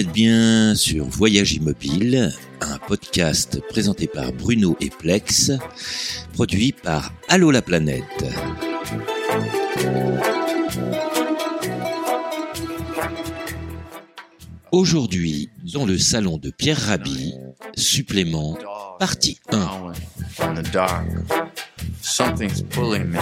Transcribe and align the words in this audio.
Êtes 0.00 0.12
bien 0.12 0.74
sur 0.74 1.04
Voyage 1.04 1.52
Immobile, 1.52 2.32
un 2.62 2.78
podcast 2.78 3.60
présenté 3.68 4.06
par 4.06 4.32
Bruno 4.32 4.74
et 4.80 4.88
Plex, 4.88 5.52
produit 6.32 6.72
par 6.72 7.12
Allo 7.28 7.50
la 7.50 7.60
planète. 7.60 8.24
Aujourd'hui, 14.72 15.50
dans 15.74 15.84
le 15.84 15.98
salon 15.98 16.38
de 16.38 16.48
Pierre 16.48 16.80
Rabhi, 16.80 17.34
supplément, 17.76 18.56
partie 18.98 19.38
1. 19.52 19.92
Something's 22.00 22.62
pulling 22.62 23.10
me 23.10 23.18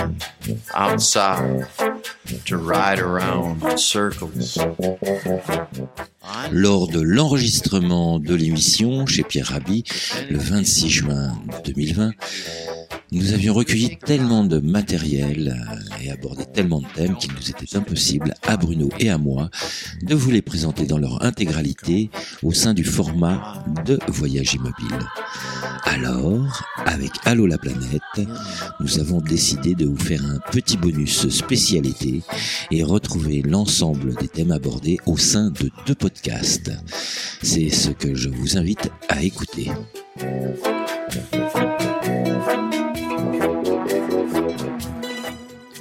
outside 0.75 1.67
to 2.47 2.57
ride 2.57 3.01
around 3.01 3.65
in 3.65 3.77
circles. 3.77 4.57
Lors 6.51 6.89
de 6.89 7.01
l'enregistrement 7.01 8.19
de 8.19 8.35
l'émission 8.35 9.07
chez 9.07 9.23
Pierre 9.23 9.49
Rabhi, 9.49 9.85
le 10.31 10.39
26 10.39 10.91
juin 10.91 11.33
2020, 11.65 12.13
nous 13.11 13.33
avions 13.33 13.55
recueilli 13.55 13.97
tellement 13.97 14.45
de 14.45 14.59
matériel 14.59 15.57
euh, 15.57 16.05
et 16.05 16.11
abordé 16.11 16.45
tellement 16.47 16.81
de 16.81 16.87
thèmes 16.95 17.17
qu'il 17.17 17.33
nous 17.33 17.51
était 17.51 17.77
impossible, 17.77 18.35
à 18.47 18.57
Bruno 18.57 18.91
et 18.99 19.11
à 19.11 19.19
moi, 19.19 19.51
de 20.03 20.15
vous 20.15 20.31
les 20.31 20.43
présenter 20.43 20.85
dans 20.85 20.99
leur 20.99 21.25
intégralité 21.25 22.11
au 22.43 22.53
sein 22.53 22.75
du 22.75 22.85
format 22.85 23.65
de 23.87 23.99
Voyage 24.09 24.55
Immobile. 24.55 24.99
Alors, 25.85 26.65
avec 26.85 27.13
Allo 27.25 27.47
la 27.47 27.57
planète, 27.57 28.29
nous 28.81 28.99
avons 28.99 29.21
décidé 29.21 29.75
de 29.75 29.87
vous 29.87 29.97
faire 29.97 30.25
un 30.25 30.39
petit 30.53 30.77
bonus 30.77 31.29
spécialité 31.31 32.23
et 32.71 32.83
retrouver 32.83 33.43
l'ensemble 33.43 34.15
des 34.17 34.29
thèmes 34.29 34.53
abordés 34.53 34.99
au 35.07 35.17
sein 35.17 35.51
de 35.51 35.71
deux 35.87 35.95
podcasts. 35.95 36.71
C'est 37.43 37.71
ce 37.71 37.91
que 37.91 38.15
je 38.15 38.29
vous 38.29 38.59
invite 38.59 38.91
à 39.09 39.23
écouter. 39.23 39.71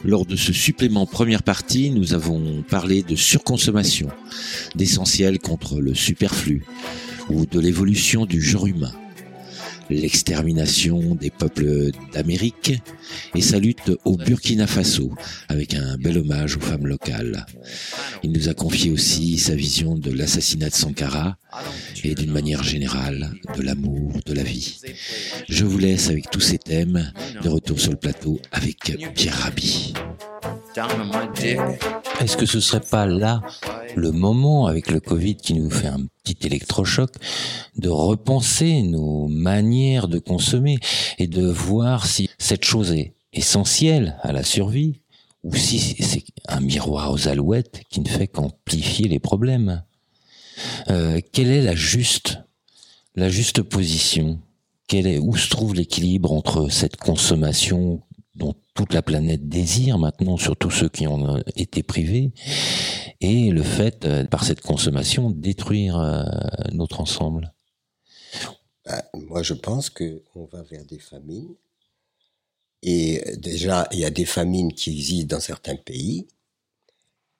Lors 0.03 0.25
de 0.25 0.35
ce 0.35 0.53
supplément 0.53 1.05
première 1.05 1.43
partie, 1.43 1.89
nous 1.89 2.13
avons 2.13 2.63
parlé 2.69 3.03
de 3.03 3.15
surconsommation, 3.15 4.09
d'essentiel 4.75 5.39
contre 5.39 5.81
le 5.81 5.93
superflu 5.93 6.63
ou 7.29 7.45
de 7.45 7.59
l'évolution 7.59 8.25
du 8.25 8.41
genre 8.41 8.67
humain 8.67 8.93
l'extermination 9.89 11.15
des 11.15 11.29
peuples 11.29 11.91
d'Amérique 12.13 12.73
et 13.35 13.41
sa 13.41 13.59
lutte 13.59 13.91
au 14.05 14.17
Burkina 14.17 14.67
Faso 14.67 15.13
avec 15.47 15.73
un 15.73 15.97
bel 15.97 16.17
hommage 16.17 16.57
aux 16.57 16.61
femmes 16.61 16.87
locales. 16.87 17.45
Il 18.23 18.31
nous 18.31 18.49
a 18.49 18.53
confié 18.53 18.91
aussi 18.91 19.37
sa 19.37 19.55
vision 19.55 19.95
de 19.95 20.11
l'assassinat 20.11 20.69
de 20.69 20.75
Sankara 20.75 21.37
et 22.03 22.15
d'une 22.15 22.31
manière 22.31 22.63
générale 22.63 23.31
de 23.55 23.61
l'amour, 23.61 24.13
de 24.25 24.33
la 24.33 24.43
vie. 24.43 24.79
Je 25.49 25.65
vous 25.65 25.77
laisse 25.77 26.09
avec 26.09 26.29
tous 26.29 26.41
ces 26.41 26.57
thèmes 26.57 27.11
de 27.43 27.49
retour 27.49 27.79
sur 27.79 27.91
le 27.91 27.97
plateau 27.97 28.39
avec 28.51 28.97
Pierre 29.15 29.39
Rabhi. 29.39 29.93
Est-ce 32.19 32.37
que 32.37 32.45
ce 32.45 32.59
serait 32.59 32.81
pas 32.81 33.05
là 33.05 33.41
le 33.97 34.11
moment 34.11 34.67
avec 34.67 34.91
le 34.91 34.99
Covid 34.99 35.37
qui 35.37 35.55
nous 35.55 35.71
fait 35.71 35.87
un 35.87 36.05
petit 36.23 36.45
électrochoc 36.45 37.09
de 37.75 37.89
repenser 37.89 38.83
nos 38.83 39.27
manières 39.27 40.07
de 40.07 40.19
consommer 40.19 40.77
et 41.17 41.25
de 41.25 41.47
voir 41.47 42.05
si 42.05 42.29
cette 42.37 42.63
chose 42.63 42.91
est 42.91 43.15
essentielle 43.33 44.17
à 44.21 44.31
la 44.31 44.43
survie 44.43 45.01
ou 45.43 45.55
si 45.55 45.79
c'est 45.79 46.23
un 46.47 46.59
miroir 46.59 47.11
aux 47.11 47.27
alouettes 47.27 47.81
qui 47.89 48.01
ne 48.01 48.07
fait 48.07 48.27
qu'amplifier 48.27 49.07
les 49.07 49.19
problèmes. 49.19 49.83
Euh, 50.89 51.19
quelle 51.31 51.49
est 51.49 51.63
la 51.63 51.75
juste, 51.75 52.39
la 53.15 53.29
juste 53.29 53.63
position? 53.63 54.39
Quelle 54.87 55.07
est, 55.07 55.17
où 55.17 55.35
se 55.35 55.49
trouve 55.49 55.73
l'équilibre 55.73 56.31
entre 56.31 56.69
cette 56.69 56.97
consommation 56.97 58.01
dont 58.37 58.55
toute 58.73 58.93
la 58.93 59.01
planète 59.01 59.49
désire 59.49 59.97
maintenant, 59.97 60.37
surtout 60.37 60.69
ceux 60.69 60.89
qui 60.89 61.07
ont 61.07 61.35
euh, 61.35 61.41
été 61.55 61.83
privés, 61.83 62.31
et 63.19 63.49
le 63.49 63.63
fait, 63.63 64.05
euh, 64.05 64.25
par 64.25 64.43
cette 64.43 64.61
consommation, 64.61 65.31
détruire 65.31 65.97
euh, 65.99 66.23
notre 66.71 67.01
ensemble 67.01 67.53
bah, 68.85 69.03
Moi, 69.15 69.41
je 69.41 69.53
pense 69.53 69.89
qu'on 69.89 70.45
va 70.51 70.61
vers 70.63 70.85
des 70.85 70.99
famines. 70.99 71.55
Et 72.83 73.23
déjà, 73.37 73.87
il 73.91 73.99
y 73.99 74.05
a 74.05 74.11
des 74.11 74.25
famines 74.25 74.71
qui 74.71 74.91
existent 74.91 75.35
dans 75.35 75.41
certains 75.41 75.75
pays, 75.75 76.27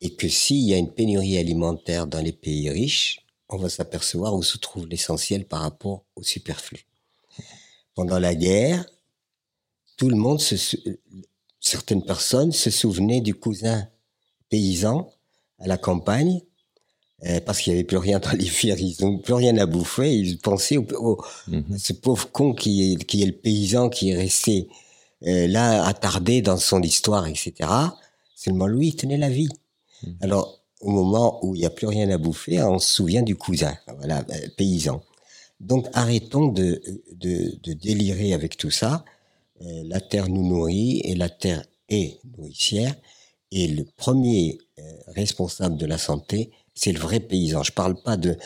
et 0.01 0.15
que 0.15 0.27
s'il 0.27 0.63
y 0.63 0.73
a 0.73 0.77
une 0.77 0.91
pénurie 0.91 1.37
alimentaire 1.37 2.07
dans 2.07 2.21
les 2.21 2.31
pays 2.31 2.69
riches, 2.69 3.25
on 3.49 3.57
va 3.57 3.69
s'apercevoir 3.69 4.35
où 4.35 4.43
se 4.43 4.57
trouve 4.57 4.87
l'essentiel 4.87 5.45
par 5.45 5.61
rapport 5.61 6.03
au 6.15 6.23
superflu. 6.23 6.85
Pendant 7.93 8.19
la 8.19 8.35
guerre, 8.35 8.85
tout 9.97 10.09
le 10.09 10.15
monde, 10.15 10.39
se, 10.39 10.55
certaines 11.59 12.03
personnes 12.03 12.51
se 12.51 12.69
souvenaient 12.69 13.21
du 13.21 13.33
cousin 13.33 13.87
paysan 14.49 15.09
à 15.59 15.67
la 15.67 15.77
campagne, 15.77 16.41
euh, 17.25 17.39
parce 17.41 17.59
qu'il 17.59 17.73
n'y 17.73 17.79
avait 17.79 17.87
plus 17.87 17.97
rien 17.97 18.19
dans 18.19 18.31
les 18.31 18.45
fers, 18.45 18.79
ils 18.79 18.95
n'ont 19.01 19.17
plus 19.17 19.33
rien 19.33 19.57
à 19.57 19.65
bouffer, 19.65 20.15
ils 20.15 20.37
pensaient 20.37 20.77
au, 20.77 21.17
mhm. 21.47 21.77
ce 21.77 21.93
pauvre 21.93 22.31
con 22.31 22.53
qui 22.53 22.93
est, 22.93 23.03
qui 23.03 23.23
est 23.23 23.25
le 23.25 23.31
paysan 23.31 23.89
qui 23.89 24.11
est 24.11 24.15
resté 24.15 24.67
euh, 25.25 25.47
là 25.47 25.83
attardé 25.85 26.43
dans 26.43 26.57
son 26.57 26.81
histoire, 26.83 27.25
etc. 27.25 27.53
Seulement 28.35 28.67
lui, 28.67 28.89
il 28.89 28.95
tenait 28.95 29.17
la 29.17 29.29
vie. 29.29 29.49
Mhm. 30.03 30.17
Alors, 30.21 30.59
au 30.79 30.91
moment 30.91 31.43
où 31.43 31.55
il 31.55 31.59
n'y 31.59 31.65
a 31.65 31.71
plus 31.71 31.87
rien 31.87 32.07
à 32.11 32.19
bouffer, 32.19 32.61
on 32.61 32.77
se 32.77 32.93
souvient 32.93 33.23
du 33.23 33.35
cousin, 33.35 33.75
voilà, 33.97 34.23
euh, 34.29 34.47
paysan. 34.55 35.01
Donc 35.59 35.87
arrêtons 35.93 36.49
de, 36.49 36.83
de, 37.15 37.57
de 37.63 37.73
délirer 37.73 38.33
avec 38.33 38.57
tout 38.57 38.69
ça. 38.69 39.03
Euh, 39.61 39.83
la 39.85 40.01
terre 40.01 40.29
nous 40.29 40.47
nourrit 40.47 41.01
et 41.03 41.15
la 41.15 41.29
terre 41.29 41.63
est 41.89 42.19
nourricière. 42.37 42.95
Et 43.51 43.67
le 43.67 43.85
premier 43.85 44.57
euh, 44.79 44.83
responsable 45.07 45.77
de 45.77 45.85
la 45.85 45.97
santé, 45.97 46.51
c'est 46.75 46.91
le 46.91 46.99
vrai 46.99 47.19
paysan. 47.19 47.63
Je 47.63 47.71
parle 47.71 48.01
pas 48.01 48.17
de, 48.17 48.37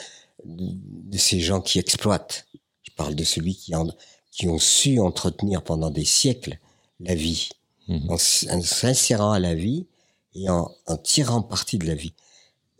de, 0.45 1.17
ces 1.17 1.39
gens 1.39 1.61
qui 1.61 1.79
exploitent. 1.79 2.47
Je 2.83 2.91
parle 2.95 3.15
de 3.15 3.23
celui 3.23 3.55
qui, 3.55 3.75
en, 3.75 3.87
qui 4.31 4.47
ont 4.47 4.59
su 4.59 4.99
entretenir 4.99 5.63
pendant 5.63 5.89
des 5.89 6.05
siècles 6.05 6.59
la 6.99 7.15
vie, 7.15 7.49
mmh. 7.87 8.09
en, 8.11 8.17
s'insérant 8.17 9.31
à 9.31 9.39
la 9.39 9.55
vie 9.55 9.87
et 10.35 10.49
en, 10.49 10.71
en 10.87 10.97
tirant 10.97 11.41
parti 11.41 11.77
de 11.77 11.87
la 11.87 11.95
vie. 11.95 12.13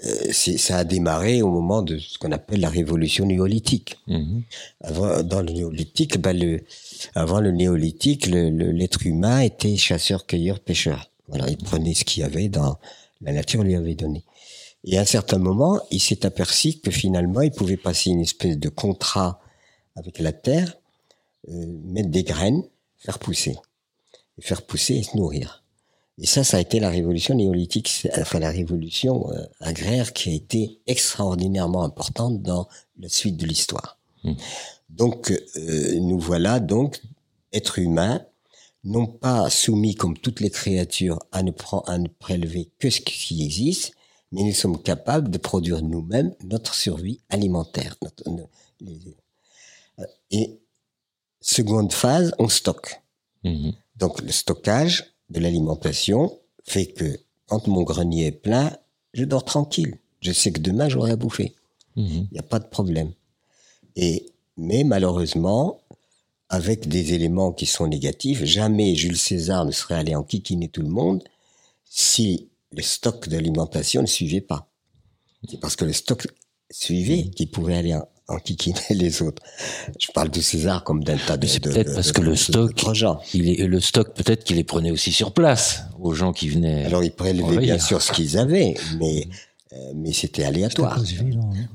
Euh, 0.05 0.31
ça 0.33 0.77
a 0.77 0.83
démarré 0.83 1.41
au 1.41 1.49
moment 1.49 1.81
de 1.81 1.97
ce 1.99 2.17
qu'on 2.17 2.31
appelle 2.31 2.61
la 2.61 2.69
révolution 2.69 3.25
néolithique. 3.25 3.97
Mmh. 4.07 4.41
Avant, 4.81 5.21
dans 5.21 5.41
le 5.41 5.51
néolithique, 5.51 6.17
ben 6.19 6.37
le, 6.37 6.63
avant 7.13 7.39
le 7.39 7.51
néolithique, 7.51 8.25
l'être 8.25 9.05
humain 9.05 9.41
était 9.41 9.77
chasseur, 9.77 10.25
cueilleur, 10.25 10.59
pêcheur. 10.59 11.11
Voilà, 11.27 11.49
il 11.49 11.57
prenait 11.57 11.93
ce 11.93 12.03
qu'il 12.03 12.21
y 12.21 12.25
avait 12.25 12.49
dans 12.49 12.77
la 13.21 13.31
nature 13.31 13.63
lui 13.63 13.75
avait 13.75 13.95
donné. 13.95 14.23
Et 14.83 14.97
à 14.97 15.01
un 15.01 15.05
certain 15.05 15.37
moment, 15.37 15.79
il 15.91 15.99
s'est 15.99 16.25
aperçu 16.25 16.73
que 16.79 16.91
finalement, 16.91 17.41
il 17.41 17.51
pouvait 17.51 17.77
passer 17.77 18.09
une 18.09 18.21
espèce 18.21 18.57
de 18.57 18.69
contrat 18.69 19.39
avec 19.95 20.19
la 20.19 20.31
terre, 20.31 20.75
euh, 21.49 21.65
mettre 21.85 22.09
des 22.09 22.23
graines, 22.23 22.63
faire 22.97 23.19
pousser, 23.19 23.55
et 24.37 24.41
faire 24.41 24.63
pousser 24.63 24.95
et 24.95 25.03
se 25.03 25.15
nourrir. 25.17 25.60
Et 26.17 26.25
ça, 26.25 26.43
ça 26.43 26.57
a 26.57 26.59
été 26.59 26.79
la 26.79 26.89
révolution 26.89 27.35
néolithique, 27.35 28.07
enfin 28.17 28.39
la 28.39 28.51
révolution 28.51 29.31
euh, 29.31 29.43
agraire 29.59 30.13
qui 30.13 30.29
a 30.29 30.33
été 30.33 30.79
extraordinairement 30.85 31.83
importante 31.83 32.41
dans 32.41 32.67
la 32.99 33.09
suite 33.09 33.37
de 33.37 33.45
l'histoire. 33.45 33.97
Hmm. 34.23 34.33
Donc, 34.89 35.31
euh, 35.31 35.99
nous 35.99 36.19
voilà 36.19 36.59
donc 36.59 37.01
êtres 37.53 37.79
humains, 37.79 38.25
non 38.83 39.07
pas 39.07 39.49
soumis 39.49 39.95
comme 39.95 40.17
toutes 40.17 40.39
les 40.41 40.49
créatures 40.49 41.19
à 41.31 41.43
ne, 41.43 41.51
prendre, 41.51 41.89
à 41.89 41.97
ne 41.97 42.07
prélever 42.07 42.69
que 42.77 42.89
ce 42.89 43.01
qui 43.01 43.43
existe, 43.43 43.93
mais 44.31 44.43
nous 44.43 44.53
sommes 44.53 44.81
capables 44.81 45.29
de 45.29 45.37
produire 45.37 45.81
nous-mêmes 45.81 46.33
notre 46.43 46.73
survie 46.73 47.19
alimentaire. 47.29 47.95
Euh, 48.27 50.05
et 50.31 50.59
seconde 51.39 51.93
phase, 51.93 52.33
on 52.37 52.49
stocke. 52.49 53.01
Hmm. 53.43 53.71
Donc 53.95 54.21
le 54.21 54.31
stockage, 54.31 55.10
de 55.31 55.39
l'alimentation 55.39 56.39
fait 56.63 56.87
que 56.87 57.19
quand 57.47 57.67
mon 57.67 57.83
grenier 57.83 58.27
est 58.27 58.31
plein, 58.31 58.71
je 59.13 59.25
dors 59.25 59.43
tranquille. 59.43 59.97
Je 60.19 60.31
sais 60.31 60.51
que 60.51 60.59
demain 60.59 60.87
j'aurai 60.89 61.11
à 61.11 61.15
bouffer. 61.15 61.55
Mhm. 61.95 62.27
Il 62.31 62.33
n'y 62.33 62.39
a 62.39 62.43
pas 62.43 62.59
de 62.59 62.67
problème. 62.67 63.11
Et 63.95 64.27
mais 64.57 64.83
malheureusement, 64.83 65.81
avec 66.49 66.87
des 66.87 67.13
éléments 67.13 67.51
qui 67.51 67.65
sont 67.65 67.87
négatifs, 67.87 68.43
jamais 68.43 68.95
Jules 68.95 69.17
César 69.17 69.65
ne 69.65 69.71
serait 69.71 69.95
allé 69.95 70.15
en 70.15 70.23
kikiner 70.23 70.67
tout 70.67 70.81
le 70.81 70.89
monde 70.89 71.23
si 71.85 72.49
le 72.71 72.81
stock 72.81 73.27
d'alimentation 73.27 74.01
ne 74.01 74.07
suivait 74.07 74.41
pas. 74.41 74.69
C'est 75.49 75.59
parce 75.59 75.75
que 75.75 75.85
le 75.85 75.93
stock 75.93 76.27
suivait 76.69 77.23
qu'il 77.29 77.49
pouvait 77.49 77.75
aller 77.75 77.95
en, 77.95 78.07
en 78.31 78.39
les 78.89 79.21
autres. 79.21 79.41
Je 79.99 80.07
parle 80.11 80.29
de 80.29 80.41
César 80.41 80.83
comme 80.83 81.03
d'un 81.03 81.17
tas 81.17 81.37
de. 81.37 81.47
C'est 81.47 81.59
peut-être 81.59 81.93
parce 81.93 82.11
que 82.11 82.21
le 82.21 82.35
stock, 82.35 82.71
il 83.33 83.49
est, 83.49 83.67
le 83.67 83.79
stock 83.79 84.13
peut-être 84.13 84.43
qu'il 84.43 84.57
les 84.57 84.63
prenait 84.63 84.91
aussi 84.91 85.11
sur 85.11 85.33
place 85.33 85.83
aux 85.99 86.13
gens 86.13 86.33
qui 86.33 86.49
venaient. 86.49 86.85
Alors 86.85 87.03
ils 87.03 87.11
prélevaient 87.11 87.57
bien 87.57 87.79
sûr 87.79 88.01
ce 88.01 88.11
qu'ils 88.11 88.37
avaient, 88.37 88.75
mais 88.99 89.27
Euh, 89.73 89.93
mais 89.95 90.11
c'était 90.11 90.43
aléatoire. 90.43 91.01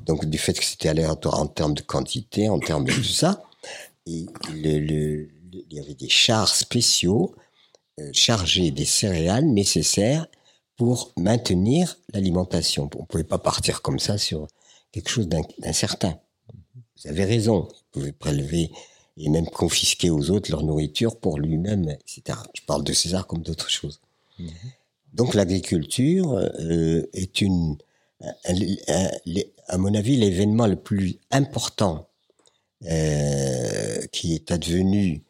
Donc 0.05 0.25
du 0.25 0.37
fait 0.37 0.53
que 0.53 0.63
c'était 0.63 0.89
aléatoire 0.89 1.39
en 1.39 1.47
termes 1.47 1.73
de 1.73 1.81
quantité, 1.81 2.47
en 2.47 2.59
termes 2.59 2.85
de 2.85 2.91
tout 2.91 3.03
ça, 3.03 3.43
il 4.05 4.29
y 5.71 5.79
avait 5.79 5.95
des 5.95 6.09
chars 6.09 6.55
spéciaux 6.55 7.33
euh, 7.99 8.09
chargés 8.13 8.69
des 8.69 8.85
céréales 8.85 9.45
nécessaires 9.45 10.27
pour 10.75 11.11
maintenir 11.17 11.97
l'alimentation. 12.13 12.87
On 12.95 13.01
ne 13.01 13.05
pouvait 13.05 13.23
pas 13.23 13.39
partir 13.39 13.81
comme 13.81 13.97
ça 13.97 14.19
sur 14.19 14.47
quelque 14.91 15.09
chose 15.09 15.27
d'incertain. 15.27 16.19
Vous 16.97 17.09
avez 17.09 17.25
raison, 17.25 17.67
il 17.71 17.83
pouvait 17.91 18.11
prélever 18.11 18.71
et 19.17 19.29
même 19.29 19.47
confisquer 19.47 20.09
aux 20.09 20.29
autres 20.29 20.51
leur 20.51 20.63
nourriture 20.63 21.17
pour 21.17 21.39
lui-même, 21.39 21.89
etc. 21.89 22.39
Je 22.53 22.61
parle 22.65 22.83
de 22.83 22.93
César 22.93 23.25
comme 23.27 23.41
d'autres 23.41 23.69
choses. 23.69 23.99
Mhm. 24.39 24.49
Donc 25.13 25.33
l'agriculture 25.33 26.33
euh, 26.33 27.07
est 27.13 27.41
une 27.41 27.77
à 29.67 29.77
mon 29.77 29.93
avis, 29.93 30.17
l'événement 30.17 30.67
le 30.67 30.75
plus 30.75 31.17
important 31.31 32.07
euh, 32.85 34.05
qui 34.11 34.33
est 34.33 34.51
advenu 34.51 35.23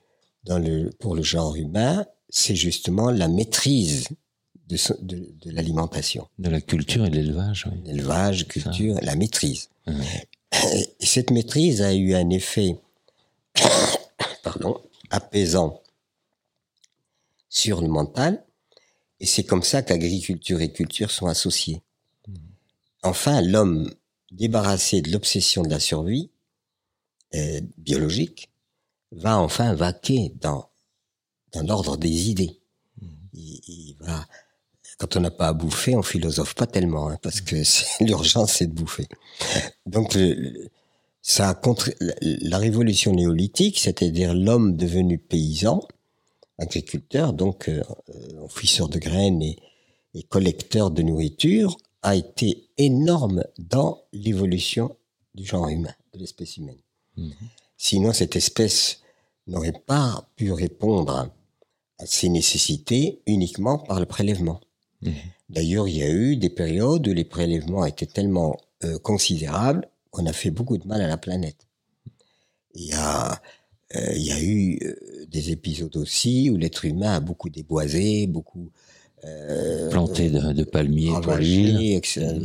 dans 0.44 0.60
le, 0.60 0.92
pour 1.00 1.16
le 1.16 1.24
genre 1.24 1.56
humain, 1.56 2.06
c'est 2.30 2.56
justement 2.56 3.10
la 3.10 3.28
maîtrise 3.28 4.10
de, 4.68 4.78
de, 5.02 5.34
de 5.42 5.52
l'alimentation. 5.52 6.28
De 6.40 6.50
la 6.50 6.62
culture 6.62 7.06
et 7.06 7.10
de 7.10 7.16
l'élevage. 7.16 7.68
Oui. 7.72 7.80
L'élevage, 7.86 8.48
culture, 8.48 8.98
la 9.02 9.16
maîtrise. 9.16 9.70
cette 11.00 11.32
maîtrise 11.32 11.82
a 11.82 11.94
eu 11.94 12.14
un 12.14 12.30
effet 12.30 12.78
pardon, 14.44 14.82
apaisant 15.10 15.82
sur 17.50 17.82
le 17.82 17.88
mental, 17.88 18.46
et 19.20 19.26
c'est 19.26 19.44
comme 19.44 19.64
ça 19.64 19.82
qu'agriculture 19.82 20.62
et 20.62 20.72
culture 20.72 21.12
sont 21.12 21.28
associées. 21.28 21.82
Enfin, 23.04 23.42
l'homme 23.42 23.94
débarrassé 24.32 25.02
de 25.02 25.12
l'obsession 25.12 25.64
de 25.64 25.70
la 25.70 25.80
survie 25.80 26.30
euh, 27.36 27.62
biologique 27.78 28.52
va 29.12 29.40
enfin 29.40 29.74
vaquer 29.74 30.34
dans, 30.42 30.70
dans 31.54 31.64
l'ordre 31.64 31.98
des 31.98 32.30
idées. 32.30 32.60
Mmh. 33.02 33.08
Il, 33.34 33.96
va, 34.00 34.28
quand 34.98 35.16
on 35.16 35.20
n'a 35.22 35.32
pas 35.32 35.48
à 35.48 35.54
bouffer, 35.54 35.96
on 35.96 36.02
philosophe 36.02 36.56
pas 36.56 36.68
tellement, 36.68 37.10
hein, 37.10 37.18
parce 37.22 37.42
que 37.42 37.56
l'urgence 38.04 38.54
c'est 38.54 38.68
de 38.68 38.74
bouffer. 38.74 39.08
Donc, 39.86 40.18
ça 41.22 41.50
a 41.50 41.54
contre, 41.54 41.92
la 42.22 42.58
révolution 42.58 43.14
néolithique, 43.14 43.80
c'est-à-dire 43.80 44.34
l'homme 44.34 44.76
devenu 44.76 45.18
paysan, 45.18 45.82
agriculteur, 46.58 47.34
donc 47.34 47.70
euh, 47.70 47.84
enfouisseur 48.42 48.90
de 48.90 48.98
graines 48.98 49.42
et, 49.42 49.58
et 50.14 50.24
collecteur 50.24 50.90
de 50.90 51.04
nourriture, 51.04 51.78
a 52.02 52.16
été 52.16 52.70
énorme 52.78 53.44
dans 53.60 54.02
l'évolution 54.14 54.96
du 55.36 55.46
genre 55.46 55.68
humain, 55.68 55.94
de 56.14 56.20
l'espèce 56.20 56.58
humaine. 56.58 56.80
Mhm. 57.18 57.34
Sinon, 57.78 58.14
cette 58.14 58.36
espèce 58.36 59.02
n'aurait 59.46 59.80
pas 59.86 60.28
pu 60.36 60.52
répondre 60.52 61.30
à 62.00 62.06
ses 62.06 62.30
nécessités 62.30 63.22
uniquement 63.26 63.78
par 63.78 64.00
le 64.00 64.06
prélèvement. 64.06 64.60
D'ailleurs, 65.50 65.88
il 65.88 65.98
y 65.98 66.04
a 66.04 66.10
eu 66.10 66.36
des 66.36 66.50
périodes 66.50 67.08
où 67.08 67.14
les 67.14 67.24
prélèvements 67.24 67.86
étaient 67.86 68.06
tellement 68.06 68.58
euh, 68.84 68.98
considérables 69.00 69.88
qu'on 70.12 70.26
a 70.26 70.34
fait 70.34 70.52
beaucoup 70.52 70.78
de 70.78 70.88
mal 70.88 71.02
à 71.02 71.08
la 71.08 71.18
planète. 71.18 71.68
Il 72.74 72.86
y 72.86 72.94
a, 72.94 73.42
euh, 73.96 74.14
il 74.16 74.22
y 74.22 74.32
a 74.32 74.42
eu 74.42 74.80
euh, 74.84 75.26
des 75.30 75.52
épisodes 75.52 75.96
aussi 75.98 76.50
où 76.50 76.58
l'être 76.58 76.86
humain 76.86 77.16
a 77.16 77.20
beaucoup 77.20 77.50
déboisé, 77.50 78.28
beaucoup 78.28 78.72
planté 79.90 80.30
de, 80.30 80.54
de 80.54 80.64
palmiers 80.64 81.12
pour 81.22 81.34
l'huile. 81.34 82.00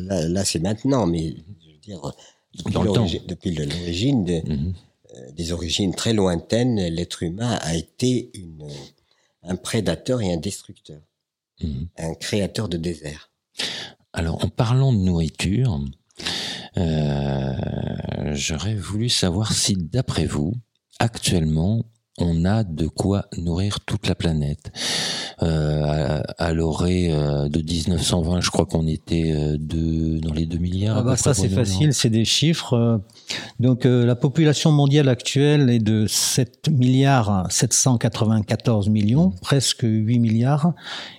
Là, 0.09 0.45
c'est 0.45 0.59
maintenant, 0.59 1.07
mais 1.07 1.35
je 1.61 1.67
veux 1.71 1.79
dire, 1.81 2.13
depuis 3.29 3.55
l'origine, 3.55 4.25
mhm. 4.25 4.75
des 5.37 5.53
origines 5.53 5.95
très 5.95 6.13
lointaines, 6.13 6.81
l'être 6.89 7.23
humain 7.23 7.59
a 7.61 7.77
été 7.77 8.31
une, 8.35 8.67
un 9.45 9.57
prédateur 9.57 10.23
et 10.23 10.33
un 10.33 10.39
destructeur, 10.39 11.01
mhm. 11.63 11.89
un 11.99 12.15
créateur 12.15 12.69
de 12.69 12.77
désert. 12.77 13.31
Alors, 14.13 14.45
en 14.45 14.49
parlant 14.49 14.93
de 14.93 14.99
nourriture, 14.99 15.81
euh, 16.77 17.55
j'aurais 18.33 18.75
voulu 18.75 19.09
savoir 19.09 19.53
si, 19.53 19.77
d'après 19.77 20.27
vous, 20.27 20.55
actuellement, 20.99 21.85
on 22.19 22.45
a 22.45 22.63
de 22.63 22.87
quoi 22.87 23.27
nourrir 23.39 23.81
toute 23.81 24.07
la 24.07 24.15
planète. 24.15 24.71
Euh, 25.43 26.23
à, 26.39 26.53
l'orée 26.53 27.09
euh, 27.11 27.49
de 27.49 27.61
1920, 27.61 28.43
je 28.43 28.51
crois 28.51 28.67
qu'on 28.67 28.87
était 28.87 29.33
euh, 29.33 29.57
de, 29.59 30.19
dans 30.19 30.35
les 30.35 30.45
2 30.45 30.59
milliards. 30.59 30.99
Ah 30.99 31.03
bah 31.03 31.17
ça 31.17 31.33
c'est 31.33 31.49
facile, 31.49 31.95
c'est 31.95 32.11
des 32.11 32.27
chiffres. 32.27 33.01
Donc 33.61 33.85
la 33.85 34.15
population 34.15 34.71
mondiale 34.73 35.09
actuelle 35.09 35.71
est 35.71 35.79
de 35.79 36.07
7 36.07 36.69
milliards 36.71 37.47
794 37.51 38.89
millions, 38.91 39.29
mmh. 39.29 39.41
presque 39.41 39.83
8 39.83 40.19
milliards. 40.19 40.75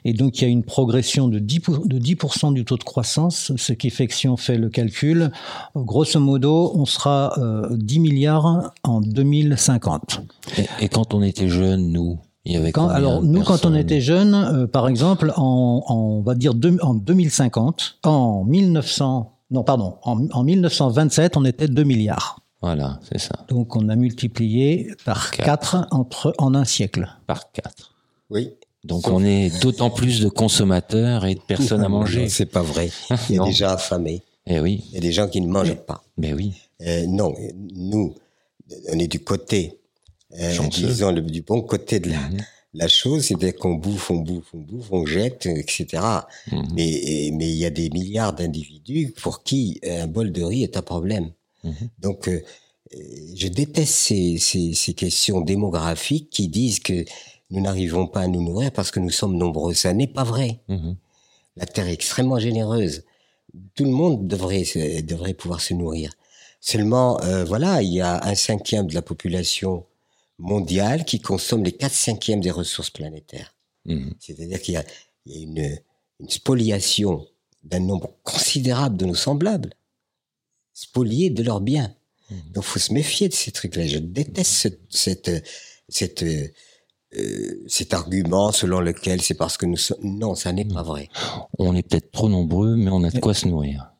Et 0.05 0.13
donc 0.13 0.39
il 0.39 0.43
y 0.43 0.47
a 0.47 0.49
une 0.49 0.63
progression 0.63 1.27
de 1.27 1.39
10%, 1.39 1.87
de 1.87 1.97
10 1.97 2.17
du 2.53 2.65
taux 2.65 2.77
de 2.77 2.83
croissance, 2.83 3.51
ce 3.55 3.73
qui 3.73 3.89
fait 3.89 4.07
que 4.07 4.13
si 4.13 4.27
on 4.27 4.37
fait 4.37 4.57
le 4.57 4.69
calcul, 4.69 5.31
grosso 5.75 6.19
modo, 6.19 6.71
on 6.75 6.85
sera 6.85 7.35
10 7.71 7.99
milliards 7.99 8.71
en 8.83 9.01
2050. 9.01 10.21
Et, 10.57 10.65
et 10.82 10.82
quand 10.89 11.13
on 11.13 11.21
était 11.21 11.49
jeune, 11.49 11.91
nous 11.91 12.19
il 12.45 12.53
y 12.53 12.55
avait 12.57 12.73
quand, 12.73 12.89
alors 12.89 13.23
nous, 13.23 13.41
quand 13.43 13.65
on 13.65 13.73
était 13.73 14.01
jeunes, 14.01 14.33
euh, 14.33 14.67
par 14.67 14.89
exemple, 14.89 15.31
en, 15.37 15.83
en, 15.87 15.95
on 15.95 16.21
va 16.21 16.35
dire 16.35 16.51
en 16.81 16.93
2050, 16.93 17.99
en 18.03 18.43
1900, 18.43 19.31
non 19.51 19.63
pardon, 19.63 19.95
en, 20.03 20.27
en 20.29 20.43
1927, 20.43 21.37
on 21.37 21.45
était 21.45 21.69
2 21.69 21.83
milliards. 21.83 22.41
Voilà, 22.61 22.99
c'est 23.09 23.19
ça. 23.19 23.45
Donc 23.47 23.75
on 23.77 23.87
a 23.87 23.95
multiplié 23.95 24.93
par 25.05 25.31
4 25.31 25.87
entre 25.91 26.33
en 26.37 26.53
un 26.53 26.65
siècle. 26.65 27.07
Par 27.27 27.51
4. 27.51 27.93
Oui. 28.29 28.51
Donc 28.83 29.07
on 29.07 29.23
est 29.23 29.61
d'autant 29.61 29.89
plus 29.89 30.19
de 30.19 30.27
consommateurs 30.27 31.25
et 31.25 31.35
de 31.35 31.41
personnes 31.41 31.83
à 31.83 31.89
manger. 31.89 32.27
C'est 32.27 32.45
pas 32.45 32.61
vrai. 32.61 32.89
Il 33.29 33.35
y 33.35 33.39
a 33.39 33.43
des 33.45 33.53
gens 33.53 33.69
affamés. 33.69 34.21
Eh 34.47 34.59
oui. 34.59 34.83
Il 34.89 34.95
y 34.95 34.97
a 34.97 35.01
des 35.01 35.13
gens 35.13 35.29
qui 35.29 35.39
ne 35.39 35.47
mangent 35.47 35.75
pas. 35.75 36.03
Mais 36.17 36.33
oui. 36.33 36.53
Euh, 36.81 37.05
non, 37.07 37.33
nous, 37.73 38.13
on 38.91 38.99
est 38.99 39.07
du 39.07 39.23
côté 39.23 39.79
euh, 40.39 40.67
disons, 40.69 41.11
le, 41.11 41.21
du 41.21 41.41
bon 41.41 41.61
côté 41.61 41.99
de 41.99 42.09
la, 42.09 42.19
mhm. 42.19 42.37
la 42.73 42.87
chose, 42.87 43.25
c'est 43.25 43.57
qu'on 43.57 43.75
bouffe, 43.75 44.11
on 44.11 44.17
bouffe, 44.17 44.53
on 44.53 44.59
bouffe, 44.59 44.91
on 44.91 45.05
jette, 45.05 45.45
etc. 45.45 46.03
Mhm. 46.51 46.67
Mais 46.75 47.31
mais 47.33 47.49
il 47.49 47.57
y 47.57 47.65
a 47.65 47.69
des 47.69 47.89
milliards 47.89 48.33
d'individus 48.33 49.13
pour 49.21 49.43
qui 49.43 49.79
un 49.87 50.07
bol 50.07 50.31
de 50.31 50.43
riz 50.43 50.63
est 50.63 50.77
un 50.77 50.81
problème. 50.81 51.31
Mhm. 51.63 51.89
Donc, 51.99 52.27
euh, 52.27 52.41
je 53.35 53.47
déteste 53.47 53.93
ces, 53.93 54.37
ces, 54.37 54.73
ces, 54.73 54.93
questions 54.93 55.41
démographiques 55.41 56.29
qui 56.29 56.47
disent 56.47 56.79
que 56.79 57.05
nous 57.49 57.61
n'arrivons 57.61 58.07
pas 58.07 58.21
à 58.21 58.27
nous 58.27 58.43
nourrir 58.43 58.71
parce 58.71 58.91
que 58.91 58.99
nous 58.99 59.09
sommes 59.09 59.35
nombreux. 59.37 59.73
Ça 59.73 59.93
n'est 59.93 60.07
pas 60.07 60.23
vrai. 60.23 60.59
La 61.55 61.65
Terre 61.65 61.87
est 61.87 61.93
extrêmement 61.93 62.39
généreuse. 62.39 63.03
Tout 63.75 63.85
le 63.85 63.91
monde 63.91 64.27
devrait, 64.27 64.63
devrait 65.03 65.33
pouvoir 65.33 65.61
se 65.61 65.73
nourrir. 65.73 66.11
Seulement, 66.59 67.21
euh, 67.21 67.43
voilà, 67.43 67.81
il 67.81 67.93
y 67.93 68.01
a 68.01 68.23
un 68.25 68.35
cinquième 68.35 68.87
de 68.87 68.95
la 68.95 69.01
population 69.01 69.85
mondiale 70.43 71.05
qui 71.05 71.19
consomme 71.19 71.63
les 71.63 71.71
4 71.71 71.91
cinquièmes 71.91 72.41
des 72.41 72.51
ressources 72.51 72.89
planétaires. 72.89 73.55
Mhm. 73.85 74.13
C'est-à-dire 74.19 74.61
qu'il 74.61 74.75
y 74.75 74.77
a, 74.77 74.83
il 75.25 75.33
y 75.33 75.39
a 75.39 75.41
une, 75.41 75.79
une, 76.19 76.29
spoliation 76.29 77.25
d'un 77.63 77.79
nombre 77.79 78.11
considérable 78.23 78.97
de 78.97 79.05
nos 79.05 79.15
semblables, 79.15 79.73
spoliés 80.73 81.29
de 81.29 81.43
leurs 81.43 81.61
biens. 81.61 81.95
Mhm. 82.29 82.51
Donc, 82.53 82.63
faut 82.65 82.79
se 82.79 82.93
méfier 82.93 83.29
de 83.29 83.33
ces 83.33 83.51
trucs-là. 83.51 83.87
Je 83.87 83.97
déteste 83.97 84.53
cette, 84.53 84.81
cette, 84.89 85.47
cette 85.89 86.23
euh, 87.15 87.63
cet 87.67 87.93
argument 87.93 88.51
selon 88.51 88.79
lequel 88.79 89.21
c'est 89.21 89.35
parce 89.35 89.55
que 89.55 89.67
nous 89.67 89.77
sommes... 89.77 89.99
Non, 90.01 90.33
ça 90.33 90.51
n'est 90.51 90.65
pas 90.65 90.81
vrai. 90.81 91.09
On 91.59 91.75
est 91.75 91.87
peut-être 91.87 92.11
trop 92.11 92.27
nombreux, 92.27 92.75
mais 92.75 92.89
on 92.89 93.03
a 93.03 93.11
de 93.11 93.19
quoi 93.19 93.35
se 93.35 93.47
nourrir. 93.47 93.91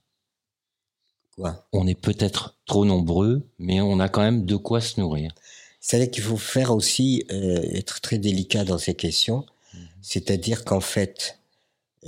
Quoi? 1.35 1.67
On 1.73 1.85
est 1.85 1.99
peut-être 1.99 2.57
trop 2.65 2.85
nombreux, 2.85 3.47
mais 3.59 3.81
on 3.81 3.99
a 3.99 4.09
quand 4.09 4.21
même 4.21 4.45
de 4.45 4.55
quoi 4.55 4.81
se 4.81 4.99
nourrir 4.99 5.31
cest 5.83 6.11
qu'il 6.11 6.23
faut 6.23 6.37
faire 6.37 6.71
aussi 6.71 7.25
euh, 7.29 7.61
être 7.73 7.99
très 7.99 8.17
délicat 8.17 8.63
dans 8.63 8.77
ces 8.77 8.93
questions, 8.93 9.45
mhm. 9.73 9.87
c'est-à-dire 10.01 10.63
qu'en 10.63 10.79
fait, 10.79 11.39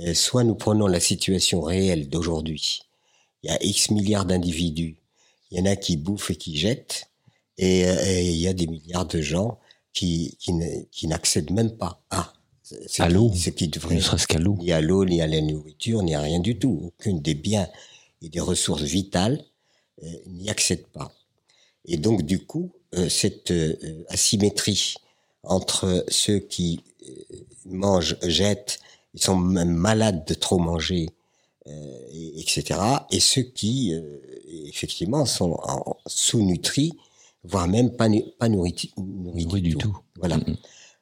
euh, 0.00 0.14
soit 0.14 0.44
nous 0.44 0.54
prenons 0.54 0.86
la 0.86 0.98
situation 0.98 1.60
réelle 1.60 2.08
d'aujourd'hui, 2.08 2.80
il 3.42 3.50
y 3.50 3.52
a 3.52 3.62
X 3.62 3.90
milliards 3.90 4.24
d'individus, 4.24 4.96
il 5.50 5.58
y 5.58 5.60
en 5.60 5.66
a 5.66 5.76
qui 5.76 5.98
bouffent 5.98 6.30
et 6.30 6.36
qui 6.36 6.56
jettent, 6.56 7.10
et, 7.58 7.86
euh, 7.86 8.20
il 8.20 8.36
y 8.36 8.48
a 8.48 8.54
des 8.54 8.66
milliards 8.66 9.06
de 9.06 9.20
gens 9.20 9.58
qui, 9.92 10.38
qui 10.90 11.06
n'accèdent 11.06 11.52
même 11.52 11.76
pas 11.76 12.02
à 12.10 12.32
à 12.98 13.08
l'eau, 13.08 13.32
ce 13.32 13.50
qui 13.50 13.68
devrait, 13.68 13.94
ne 13.94 14.00
serait-ce 14.00 14.26
qu'à 14.26 14.40
l'eau, 14.40 14.56
ni 14.58 14.72
à 14.72 14.80
l'eau, 14.80 15.04
ni 15.04 15.22
à 15.22 15.28
la 15.28 15.40
nourriture, 15.40 16.02
ni 16.02 16.16
à 16.16 16.20
rien 16.20 16.40
du 16.40 16.58
tout. 16.58 16.80
Aucune 16.82 17.20
des 17.20 17.34
biens 17.34 17.68
et 18.22 18.28
des 18.28 18.40
ressources 18.40 18.82
vitales 18.82 19.44
n'y 20.26 20.50
accède 20.50 20.84
pas. 20.88 21.12
Et 21.84 21.96
donc, 21.96 22.22
du 22.22 22.44
coup, 22.44 22.72
euh, 22.72 22.75
cette 23.08 23.50
euh, 23.50 24.04
asymétrie 24.08 24.94
entre 25.42 26.04
ceux 26.08 26.38
qui 26.38 26.80
euh, 27.08 27.36
mangent, 27.66 28.16
jettent, 28.22 28.80
ils 29.14 29.22
sont 29.22 29.36
même 29.36 29.72
malades 29.72 30.26
de 30.26 30.34
trop 30.34 30.58
manger, 30.58 31.08
etc. 31.66 32.78
Et 33.10 33.18
ceux 33.18 33.42
qui, 33.42 33.94
effectivement, 34.66 35.24
sont 35.24 35.58
sous-nutris, 36.06 36.92
voire 37.42 37.66
même 37.66 37.96
pas, 37.96 38.08
pas 38.38 38.48
nourris, 38.50 38.92
du, 39.62 39.76
tout. 39.76 39.98
Voilà. 40.16 40.38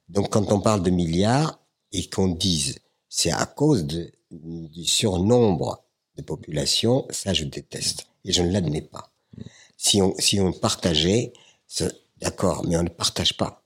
Donc, 0.09 0.31
quand 0.31 0.53
on 0.53 0.61
parle 0.61 0.85
de 0.85 0.91
milliards 0.91 1.59
et 1.93 2.09
qu'on 2.09 2.29
dise 2.29 2.77
c'est 3.17 3.31
à 3.31 3.47
cause 3.47 3.85
de, 3.85 4.11
du 4.33 4.85
surnombre 4.85 5.85
de 6.17 6.23
population, 6.23 7.07
ça 7.11 7.33
je 7.33 7.45
déteste 7.45 8.07
et 8.25 8.33
je 8.33 8.43
ne 8.43 8.51
l'admets 8.51 8.83
pas. 8.83 9.13
Si 9.77 10.03
on, 10.03 10.15
si 10.19 10.41
on 10.41 10.53
partageait, 10.53 11.33
d'accord, 12.21 12.65
mais 12.67 12.77
on 12.77 12.83
ne 12.83 12.89
partage 12.89 13.37
pas. 13.37 13.63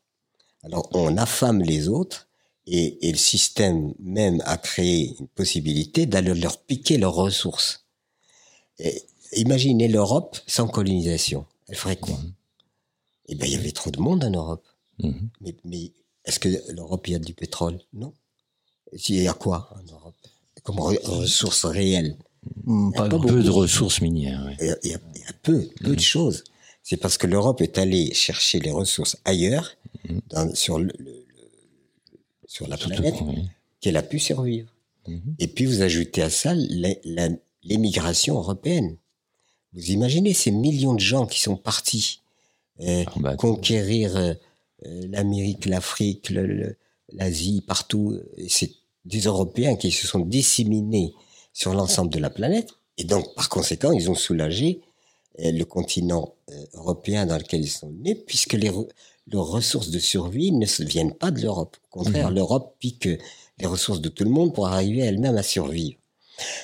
Alors 0.63 0.89
on 0.93 1.17
affame 1.17 1.63
les 1.63 1.89
autres 1.89 2.29
et, 2.67 3.09
et 3.09 3.13
le 3.13 3.19
système 3.19 3.95
même 3.99 4.43
a 4.45 4.57
créé 4.57 5.15
une 5.19 5.29
possibilité 5.29 6.07
d'aller 6.07 6.35
leur 6.35 6.59
piquer 6.59 6.99
leurs 6.99 7.15
ressources. 7.15 7.87
Et 8.79 9.03
imaginez 9.33 9.89
l'Europe 9.89 10.39
sans 10.47 10.69
colonisation. 10.69 11.47
Elle 11.69 11.77
ferait 11.77 11.97
quoi? 11.97 12.17
Mhm. 12.17 12.33
Eh 13.29 13.35
bien, 13.35 13.47
il 13.47 13.53
y 13.53 13.57
avait 13.57 13.73
trop 13.73 13.91
de 13.91 14.01
monde 14.01 14.25
en 14.25 14.31
Europe. 14.31 14.67
Mhm. 15.03 15.29
Mais, 15.41 15.57
mais 15.65 15.93
est-ce 16.25 16.39
que 16.39 16.49
l'Europe, 16.73 17.07
il 17.09 17.13
y 17.13 17.17
a 17.17 17.19
du 17.19 17.35
pétrole? 17.35 17.79
Non. 17.93 18.13
Il 18.93 19.23
y 19.23 19.29
a 19.29 19.35
quoi 19.35 19.71
en 19.75 19.93
Europe? 19.93 20.17
Comme 20.63 20.81
ressources 20.81 21.65
réelles 21.65 22.17
hmm, 22.65 22.93
Pas, 22.93 23.09
peu 23.09 23.43
de 23.43 23.51
ressources 23.51 24.01
minières. 24.01 24.51
Il, 24.61 24.91
y 24.91 24.95
a, 24.95 24.99
peu, 25.43 25.69
peu 25.81 25.91
de 25.91 25.95
hmm. 25.95 25.99
choses. 25.99 26.45
C'est 26.89 26.97
parce 26.97 27.19
que 27.19 27.27
l'Europe 27.27 27.61
est 27.61 27.77
allée 27.77 28.15
chercher 28.15 28.61
les 28.61 28.71
ressources 28.71 29.19
ailleurs, 29.27 29.77
dans, 30.31 30.55
sur, 30.55 30.79
le, 30.79 30.91
sur 32.47 32.67
la 32.67 32.79
planète, 32.79 33.17
qu'elle 33.83 33.99
a 33.99 34.03
pu 34.03 34.19
survivre. 34.19 34.73
Et 35.39 35.49
puis 35.49 35.67
vous 35.67 35.83
ajoutez 35.83 36.23
à 36.23 36.31
ça 36.31 36.55
l'émigration 37.63 38.39
européenne. 38.39 38.97
Vous 39.75 39.91
imaginez 39.91 40.33
ces 40.33 40.51
millions 40.51 40.95
de 40.95 41.01
gens 41.01 41.27
qui 41.27 41.43
sont 41.43 41.59
partis 41.59 42.23
euh, 42.81 43.05
ah, 43.07 43.13
bah, 43.17 43.37
conquérir 43.37 44.17
euh, 44.17 44.33
l'Amérique, 44.81 45.67
l'Afrique, 45.67 46.33
l'Asie, 47.13 47.63
partout. 47.67 48.19
C'est 48.49 48.71
des 49.05 49.21
Européens 49.21 49.77
qui 49.77 49.91
se 49.91 50.07
sont 50.07 50.21
disséminés 50.21 51.13
sur 51.53 51.75
l'ensemble 51.75 52.11
de 52.11 52.19
la 52.19 52.31
planète. 52.31 52.71
Et 52.97 53.05
donc, 53.05 53.35
par 53.35 53.51
conséquent, 53.51 53.93
ils 53.93 54.11
ont 54.11 54.15
soulagé 54.15 54.81
euh, 54.81 54.88
le 55.39 55.65
continent 55.65 56.35
euh, 56.51 56.65
européen 56.75 57.27
dans 57.27 57.39
lequel 57.39 57.61
ils 57.61 57.71
sont 57.71 57.91
nés, 57.91 58.15
puisque 58.15 58.55
les 58.55 58.71
leurs 59.31 59.47
ressources 59.47 59.91
de 59.91 59.99
survie 59.99 60.53
ne 60.53 60.67
viennent 60.85 61.15
pas 61.15 61.31
de 61.31 61.43
l'Europe. 61.43 61.77
Au 61.91 61.99
contraire, 61.99 62.31
mhm. 62.31 62.37
l'Europe 62.37 62.77
pique 62.81 63.09
les 63.59 63.67
ressources 63.67 64.01
de 64.01 64.09
tout 64.09 64.25
le 64.25 64.31
monde 64.31 64.55
pour 64.55 64.69
arriver 64.69 65.01
elle-même 65.01 65.37
à 65.37 65.43
survivre. 65.43 65.99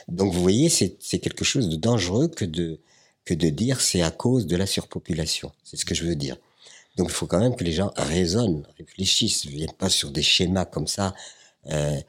Donc, 0.08 0.32
vous 0.32 0.40
voyez, 0.40 0.68
c'est 0.68 1.18
quelque 1.18 1.44
chose 1.44 1.68
de 1.68 1.76
dangereux 1.76 2.28
que 2.28 2.44
de, 2.44 2.80
que 3.24 3.34
de 3.34 3.48
dire 3.50 3.80
c'est 3.80 4.02
à 4.02 4.10
cause 4.10 4.46
de 4.46 4.56
la 4.56 4.66
surpopulation. 4.66 5.52
C'est 5.62 5.76
ce 5.76 5.84
que 5.84 5.94
je 5.94 6.04
veux 6.04 6.14
dire. 6.14 6.36
Donc, 6.96 7.08
il 7.10 7.12
faut 7.12 7.26
quand 7.26 7.40
même 7.40 7.56
que 7.56 7.64
les 7.64 7.72
gens 7.72 7.92
raisonnent, 7.96 8.66
réfléchissent, 8.78 9.44
ne 9.46 9.50
viennent 9.50 9.72
pas 9.72 9.90
sur 9.90 10.10
des 10.10 10.22
schémas 10.22 10.64
comme 10.64 10.86
ça. 10.86 11.14
Euh, 11.66 12.00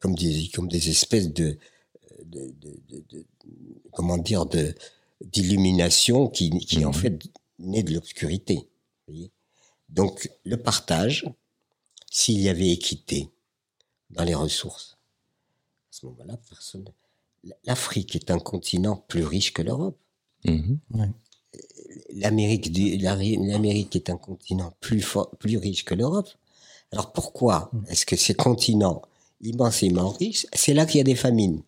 comme 0.00 0.14
des 0.14 0.48
comme 0.54 0.68
des 0.68 0.90
espèces 0.90 1.32
de, 1.32 1.56
de, 2.24 2.54
de, 2.60 3.04
de, 3.10 3.26
comment 3.92 4.18
dire 4.18 4.46
de 4.46 4.74
d'illumination 5.24 6.28
qui 6.28 6.50
qui 6.50 6.84
en 6.84 6.88
mhm. 6.88 6.94
fait 6.94 7.18
naît 7.58 7.82
de 7.82 7.94
l'obscurité. 7.94 8.68
Donc 9.88 10.30
le 10.44 10.56
partage, 10.56 11.26
s'il 12.10 12.40
y 12.40 12.48
avait 12.48 12.70
équité 12.70 13.28
dans 14.10 14.24
les 14.24 14.34
ressources, 14.34 14.98
à 15.90 15.96
ce 15.96 16.06
moment-là, 16.06 16.38
personne. 16.48 16.84
L'Afrique 17.64 18.14
est 18.14 18.30
un 18.30 18.38
continent 18.38 19.04
plus 19.08 19.24
riche 19.24 19.52
que 19.52 19.62
l'Europe. 19.62 19.98
Mhm. 20.44 20.78
L'Amérique 22.14 22.70
l'Amérique 23.02 23.96
est 23.96 24.08
un 24.08 24.16
continent 24.16 24.74
plus 24.80 25.02
fort, 25.02 25.30
plus 25.38 25.58
riche 25.58 25.84
que 25.84 25.94
l'Europe. 25.94 26.28
Alors 26.92 27.12
pourquoi 27.12 27.70
mhm. 27.72 27.84
est-ce 27.88 28.06
que 28.06 28.16
ces 28.16 28.34
continents 28.34 29.02
immensément 29.40 30.10
riche, 30.10 30.46
c'est 30.54 30.72
là 30.72 30.86
qu'il 30.86 30.98
y 30.98 31.00
a 31.00 31.04
des 31.04 31.16
famines? 31.16 31.62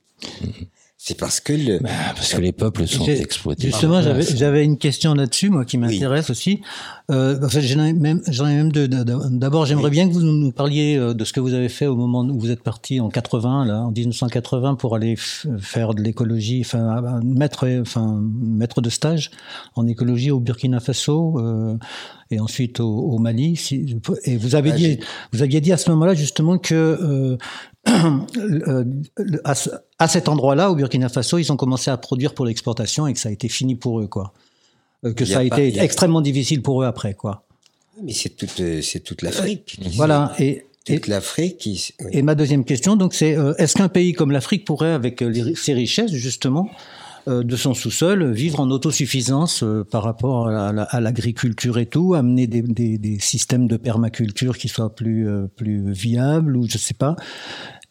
C'est 1.06 1.18
parce 1.18 1.38
que 1.38 1.52
le 1.52 1.80
bah, 1.80 1.90
parce 2.14 2.32
que 2.32 2.40
les 2.40 2.52
peuples 2.52 2.87
sont 2.87 3.04
exploités. 3.04 3.66
Justement, 3.66 4.00
j'avais 4.00 4.23
j'avais 4.23 4.64
une 4.64 4.78
question 4.78 5.12
là-dessus, 5.12 5.50
moi, 5.50 5.66
qui 5.66 5.76
m'intéresse 5.76 6.30
aussi. 6.30 6.62
Euh, 7.11 7.38
en 7.44 7.49
fait, 7.50 7.61
j'en 7.61 7.84
ai 7.84 7.92
même 7.92 8.23
j'en 8.26 8.46
ai 8.46 8.54
même 8.54 8.73
deux. 8.73 8.88
D'abord, 8.88 9.66
j'aimerais 9.66 9.90
bien 9.90 10.08
que 10.08 10.14
vous 10.14 10.23
nous 10.23 10.50
parliez 10.50 10.96
euh, 10.96 11.12
de 11.12 11.26
ce 11.26 11.34
que 11.34 11.40
vous 11.40 11.52
avez 11.52 11.68
fait 11.68 11.87
au 11.87 11.94
moment 11.94 12.23
où 12.23 12.40
vous 12.40 12.50
êtes 12.50 12.62
parti 12.62 13.00
en 13.00 13.11
80, 13.11 13.66
là, 13.66 13.82
en 13.82 13.90
1980, 13.90 14.76
pour 14.76 14.94
aller 14.94 15.14
faire 15.58 15.92
de 15.92 16.00
l'écologie, 16.00 16.62
enfin 16.64 17.20
mettre 17.23 17.68
enfin 17.82 18.23
maître 18.40 18.80
de 18.80 18.88
stage 18.88 19.30
en 19.75 19.87
écologie 19.87 20.30
au 20.30 20.40
Burkina 20.40 20.80
Faso. 20.80 21.38
Euh, 21.38 21.76
et 22.30 22.40
ensuite 22.40 22.80
au, 22.80 22.88
au 22.88 23.18
Mali. 23.18 23.54
Si, 23.54 23.94
et 24.25 24.38
vous 24.38 24.54
avez 24.54 24.73
dit, 24.73 24.99
vous 25.34 25.42
aviez 25.42 25.61
dit 25.61 25.73
à 25.73 25.76
ce 25.76 25.90
moment-là 25.90 26.14
justement 26.14 26.56
que 26.56 26.75
euh 26.75 27.37
à, 27.87 29.55
à, 29.99 30.09
cet 30.09 30.29
endroit-là, 30.29 30.71
au 30.71 30.75
Burkina 30.75 31.09
Faso, 31.09 31.38
ils 31.38 31.53
ont 31.53 31.57
commencé 31.57 31.91
à 31.91 31.97
produire 31.97 32.35
pour 32.35 32.47
l'exportation 32.47 33.07
et 33.07 33.12
que 33.12 33.19
ça 33.19 33.29
a 33.29 33.33
été 33.33 33.49
fini 33.49 33.75
pour 33.75 34.00
eux, 34.00 34.07
quoi. 34.07 34.33
Euh, 35.05 35.12
que 35.12 35.25
ça 35.25 35.41
a, 35.41 35.43
été 35.43 35.79
extrêmement 35.81 36.21
difficile 36.21 36.62
pour 36.62 36.83
eux 36.83 36.87
après, 36.87 37.14
quoi. 37.14 37.45
Mais 38.03 38.12
c'est 38.12 38.31
toute, 38.31 38.59
euh, 38.61 38.81
c'est 38.83 39.00
toute 39.00 39.23
l'Afrique. 39.23 39.79
Voilà. 39.95 40.35
Et, 40.38 40.64
toute 40.87 41.07
l'Afrique. 41.07 41.95
Et 42.11 42.23
ma 42.23 42.35
deuxième 42.35 42.64
question, 42.64 42.97
donc, 42.97 43.14
c'est 43.14 43.37
est-ce 43.59 43.75
qu'un 43.75 43.88
pays 43.88 44.12
comme 44.12 44.31
l'Afrique 44.31 44.67
pourrait, 44.67 44.93
avec 44.93 45.25
ses 45.55 45.73
richesses 45.73 46.12
justement, 46.12 46.69
euh, 46.69 47.03
de 47.26 47.57
son 47.57 47.73
sous-sol, 47.75 48.33
vivre 48.33 48.61
en 48.61 48.71
autosuffisance 48.71 49.62
euh, 49.62 49.85
par 49.85 50.02
rapport 50.02 50.49
à 50.49 51.00
l'agriculture 51.00 51.78
et 51.78 51.87
tout, 51.87 52.14
amener 52.14 52.47
des, 52.47 53.19
systèmes 53.19 53.66
de 53.66 53.76
permaculture 53.76 54.59
qui 54.59 54.69
soient 54.69 54.95
plus 54.95 55.28
euh, 55.28 55.47
plus 55.47 55.93
viables 55.93 56.57
ou 56.57 56.69
je 56.69 56.78
sais 56.78 56.95
pas. 56.95 57.16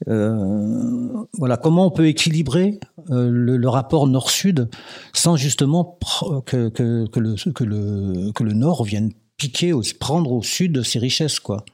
Euh, 0.07 1.25
voilà, 1.33 1.57
comment 1.57 1.87
on 1.87 1.91
peut 1.91 2.07
équilibrer 2.07 2.79
le, 3.09 3.67
rapport 3.67 4.07
nord-sud 4.07 4.69
sans 5.13 5.35
justement 5.35 5.97
que, 6.45 6.69
que, 6.69 7.07
que, 7.07 7.19
le, 7.19 7.35
que, 7.51 7.63
le, 7.63 8.31
que 8.33 8.43
le 8.43 8.53
nord 8.53 8.83
vienne 8.83 9.11
piquer, 9.37 9.73
prendre 9.99 10.31
au 10.31 10.43
sud 10.43 10.83
ses 10.83 10.99
richesses, 10.99 11.39
quoi. 11.39 11.65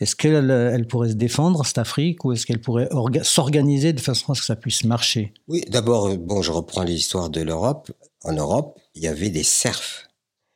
Est-ce 0.00 0.16
qu'elle 0.16 0.50
elle 0.50 0.86
pourrait 0.86 1.10
se 1.10 1.14
défendre, 1.14 1.64
cette 1.64 1.78
Afrique, 1.78 2.24
ou 2.24 2.32
est-ce 2.32 2.46
qu'elle 2.46 2.60
pourrait 2.60 2.88
s'organiser 3.22 3.92
de 3.92 4.00
façon 4.00 4.32
à 4.32 4.34
ce 4.34 4.40
que 4.40 4.46
ça 4.46 4.56
puisse 4.56 4.84
marcher? 4.84 5.32
Oui, 5.48 5.64
d'abord, 5.68 6.06
euh, 6.06 6.16
bon, 6.16 6.42
je 6.42 6.52
reprends 6.52 6.82
l'histoire 6.82 7.30
de 7.30 7.40
l'Europe. 7.40 7.90
En 8.24 8.32
Europe, 8.32 8.78
il 8.94 9.02
y 9.02 9.08
avait 9.08 9.30
des 9.30 9.42
serfs. 9.42 10.08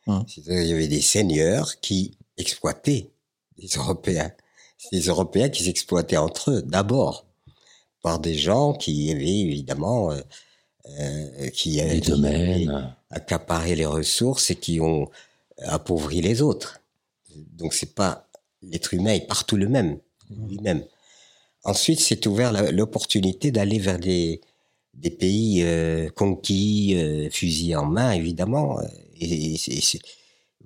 Hum. 0.06 0.24
Il 0.36 0.66
y 0.66 0.72
avait 0.72 0.88
des 0.88 1.02
seigneurs 1.02 1.80
qui 1.80 2.16
exploitaient 2.36 3.10
les 3.58 3.68
Européens. 3.68 4.32
Les 4.92 5.02
Européens 5.02 5.48
qui 5.48 5.64
s'exploitaient 5.64 6.16
entre 6.16 6.52
eux, 6.52 6.62
d'abord, 6.62 7.26
par 8.02 8.18
des 8.18 8.34
gens 8.34 8.72
qui 8.72 9.10
avaient 9.10 9.40
évidemment... 9.40 10.12
Euh, 10.12 10.20
euh, 11.00 11.50
qui, 11.50 11.80
accaparé 13.10 13.74
les 13.74 13.84
ressources 13.84 14.50
et 14.50 14.56
qui 14.56 14.80
ont 14.80 15.10
appauvri 15.58 16.22
les 16.22 16.40
autres. 16.40 16.80
Donc 17.36 17.74
c'est 17.74 17.94
pas 17.94 18.27
l'être 18.62 18.94
humain 18.94 19.14
est 19.14 19.26
partout 19.26 19.56
le 19.56 19.68
même, 19.68 19.98
lui-même. 20.30 20.84
Ensuite, 21.64 22.00
c'est 22.00 22.26
ouvert 22.26 22.72
l'opportunité 22.72 23.50
d'aller 23.50 23.78
vers 23.78 23.98
des, 23.98 24.40
des 24.94 25.10
pays 25.10 25.62
euh, 25.62 26.10
conquis, 26.10 26.94
euh, 26.96 27.30
fusillés 27.30 27.76
en 27.76 27.86
main, 27.86 28.12
évidemment, 28.12 28.80
euh, 28.80 28.84
et, 29.20 29.56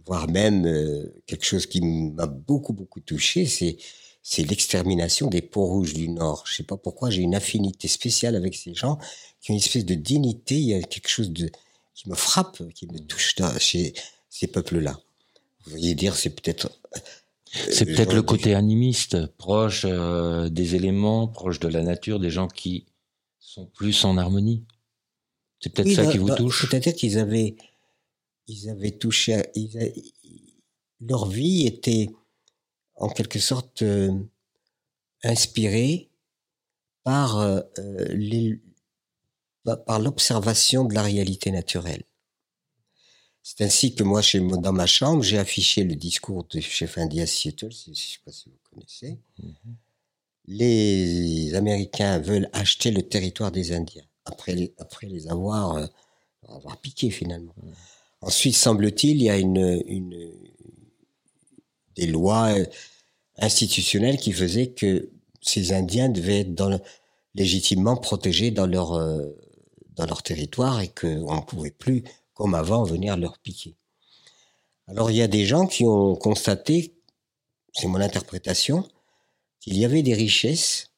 voire 0.06 0.28
même 0.28 0.66
euh, 0.66 1.12
quelque 1.26 1.44
chose 1.44 1.66
qui 1.66 1.80
m'a 1.80 2.26
beaucoup 2.26 2.72
beaucoup 2.72 3.00
touché, 3.00 3.46
c'est 3.46 4.42
l'extermination 4.44 5.28
des 5.28 5.42
peaux 5.42 5.66
rouges 5.66 5.94
du 5.94 6.08
Nord. 6.08 6.44
Je 6.46 6.56
sais 6.56 6.62
pas 6.62 6.76
pourquoi 6.76 7.10
j'ai 7.10 7.22
une 7.22 7.34
affinité 7.34 7.88
spéciale 7.88 8.36
avec 8.36 8.54
ces 8.54 8.74
gens 8.74 8.98
qui 9.40 9.50
ont 9.50 9.54
une 9.54 9.60
espèce 9.60 9.84
de 9.84 9.94
dignité. 9.94 10.56
Il 10.56 10.68
y 10.68 10.74
a 10.74 10.82
quelque 10.82 11.08
chose 11.08 11.32
qui 11.94 12.08
me 12.08 12.14
frappe, 12.14 12.62
qui 12.74 12.86
me 12.86 12.98
touche 12.98 13.34
chez 13.58 13.94
ces 14.28 14.46
peuples-là. 14.46 14.98
Vous 15.64 15.70
voyez 15.70 15.94
dire, 15.94 16.16
c'est 16.16 16.30
peut-être 16.30 16.70
c'est 17.52 17.88
euh, 17.88 17.94
peut-être 17.94 18.14
le 18.14 18.22
côté 18.22 18.54
animiste, 18.54 19.26
proche 19.36 19.84
euh, 19.84 20.48
des 20.48 20.74
éléments, 20.74 21.28
proche 21.28 21.60
de 21.60 21.68
la 21.68 21.82
nature, 21.82 22.18
des 22.18 22.30
gens 22.30 22.48
qui 22.48 22.86
sont 23.38 23.66
plus 23.66 24.04
en 24.04 24.16
harmonie. 24.16 24.64
C'est 25.60 25.70
peut-être 25.70 25.94
ça 25.94 26.06
qui 26.06 26.18
vous 26.18 26.34
touche. 26.34 26.66
C'est-à-dire 26.66 26.94
qu'ils 26.94 27.18
avaient, 27.18 27.56
ils 28.46 28.70
avaient 28.70 28.90
touché, 28.90 29.42
leur 31.00 31.26
vie 31.26 31.66
était 31.66 32.08
en 32.96 33.08
quelque 33.08 33.38
sorte 33.38 33.82
euh, 33.82 34.12
inspirée 35.22 36.08
par 37.04 37.62
les, 38.10 38.60
par 39.64 39.98
l'observation 39.98 40.84
de 40.84 40.94
la 40.94 41.02
réalité 41.02 41.50
naturelle. 41.50 42.04
C'est 43.42 43.64
ainsi 43.64 43.94
que 43.94 44.04
moi, 44.04 44.22
chez 44.22 44.40
moi, 44.40 44.56
dans 44.56 44.72
ma 44.72 44.86
chambre, 44.86 45.22
j'ai 45.22 45.38
affiché 45.38 45.82
le 45.84 45.96
discours 45.96 46.44
de 46.44 46.60
chef 46.60 46.96
indien 46.98 47.26
Seattle, 47.26 47.72
je 47.72 47.90
ne 47.90 47.94
sais 47.94 48.18
pas 48.24 48.30
si 48.30 48.48
vous 48.48 48.58
connaissez. 48.70 49.18
Mhm. 49.42 49.76
Les 50.46 51.54
Américains 51.54 52.18
veulent 52.18 52.48
acheter 52.52 52.90
le 52.90 53.02
territoire 53.02 53.52
des 53.52 53.72
Indiens. 53.72 54.04
après 54.24 54.54
les, 54.54 54.72
après 54.78 55.06
les 55.08 55.28
avoir, 55.28 55.76
euh, 55.76 55.86
avoir 56.48 56.80
piqués 56.80 57.10
finalement. 57.10 57.54
Ensuite, 58.20 58.54
semble-t-il, 58.56 59.16
il 59.16 59.22
y 59.24 59.30
a 59.30 59.38
une, 59.38 59.82
une, 59.86 60.32
des 61.96 62.06
lois 62.06 62.56
euh, 62.56 62.64
institutionnelles 63.38 64.18
qui 64.18 64.32
faisaient 64.32 64.70
que 64.70 65.10
ces 65.40 65.72
Indiens 65.72 66.08
devaient 66.08 66.40
être 66.40 66.54
dans 66.54 66.68
le, 66.68 66.78
légitimement 67.34 67.96
protégés 67.96 68.50
dans 68.50 68.66
leur, 68.66 68.92
euh, 68.92 69.28
dans 69.96 70.06
leur 70.06 70.22
territoire 70.22 70.80
et 70.80 70.88
qu'on 70.88 71.34
ne 71.34 71.40
pouvait 71.40 71.70
plus, 71.70 72.04
comme 72.34 72.54
avant, 72.54 72.84
venir 72.84 73.16
leur 73.16 73.38
piquer. 73.38 73.76
Alors 74.86 75.10
il 75.10 75.16
y 75.16 75.22
a 75.22 75.28
des 75.28 75.46
gens 75.46 75.66
qui 75.66 75.84
ont 75.84 76.16
constaté, 76.16 76.94
c'est 77.72 77.86
mon 77.86 78.00
interprétation, 78.00 78.88
qu'il 79.60 79.78
y 79.78 79.84
avait 79.84 80.02
des 80.02 80.14
richesses 80.14 80.92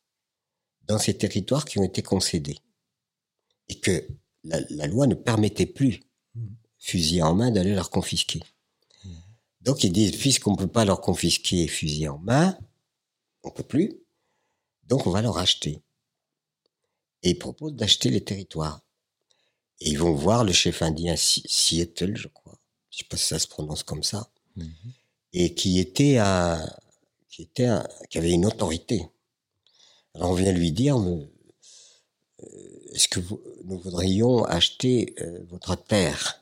dans 0.83 0.99
ces 0.99 1.17
territoires 1.17 1.65
qui 1.65 1.79
ont 1.79 1.85
été 1.85 2.03
concédés 2.03 2.59
et 3.69 3.79
que 3.79 4.07
la, 4.43 4.61
la 4.71 4.87
loi 4.87 5.07
ne 5.07 5.15
permettait 5.15 5.67
plus, 5.67 6.01
fusil 6.79 7.23
en 7.23 7.35
main, 7.35 7.51
d'aller 7.51 7.75
leur 7.75 7.91
confisquer. 7.91 8.41
Donc 9.61 9.83
ils 9.83 9.93
disent, 9.93 10.17
puisqu'on 10.17 10.53
ne 10.53 10.59
peut 10.59 10.67
pas 10.67 10.85
leur 10.85 11.01
confisquer 11.01 11.67
fusil 11.67 12.07
en 12.09 12.19
main, 12.19 12.59
on 13.43 13.51
peut 13.51 13.63
plus, 13.63 13.99
donc 14.85 15.07
on 15.07 15.11
va 15.11 15.23
leur 15.23 15.39
acheter. 15.39 15.83
Et 17.23 17.31
ils 17.31 17.39
proposent 17.39 17.75
d'acheter 17.75 18.11
les 18.11 18.23
territoires. 18.23 18.83
Et 19.85 19.91
ils 19.91 19.99
vont 19.99 20.15
voir 20.15 20.45
le 20.45 20.53
chef 20.53 20.81
indien 20.83 21.15
Seattle, 21.17 22.17
je 22.17 22.29
crois, 22.29 22.59
je 22.91 22.99
sais 22.99 23.05
pas 23.05 23.17
si 23.19 23.27
ça 23.27 23.39
se 23.39 23.47
prononce 23.47 23.83
comme 23.83 24.03
ça, 24.03 24.31
Mhm. 24.57 24.73
et 25.35 25.55
qui 25.55 25.79
était 25.79 26.17
un, 26.19 26.67
qui 27.29 27.43
était 27.43 27.67
un, 27.67 27.87
qui 28.09 28.17
avait 28.19 28.33
une 28.33 28.47
autorité. 28.47 29.07
Alors 30.15 30.31
on 30.31 30.35
vient 30.35 30.53
lui 30.53 30.73
dire, 30.73 30.99
mais, 30.99 31.29
euh, 32.43 32.47
est-ce 32.95 33.09
que 33.09 33.21
vous- 33.21 33.43
nous 33.65 33.79
voudrions 33.79 34.45
acheter 34.45 35.15
euh, 35.21 35.45
votre 35.51 35.77
terre? 35.77 36.41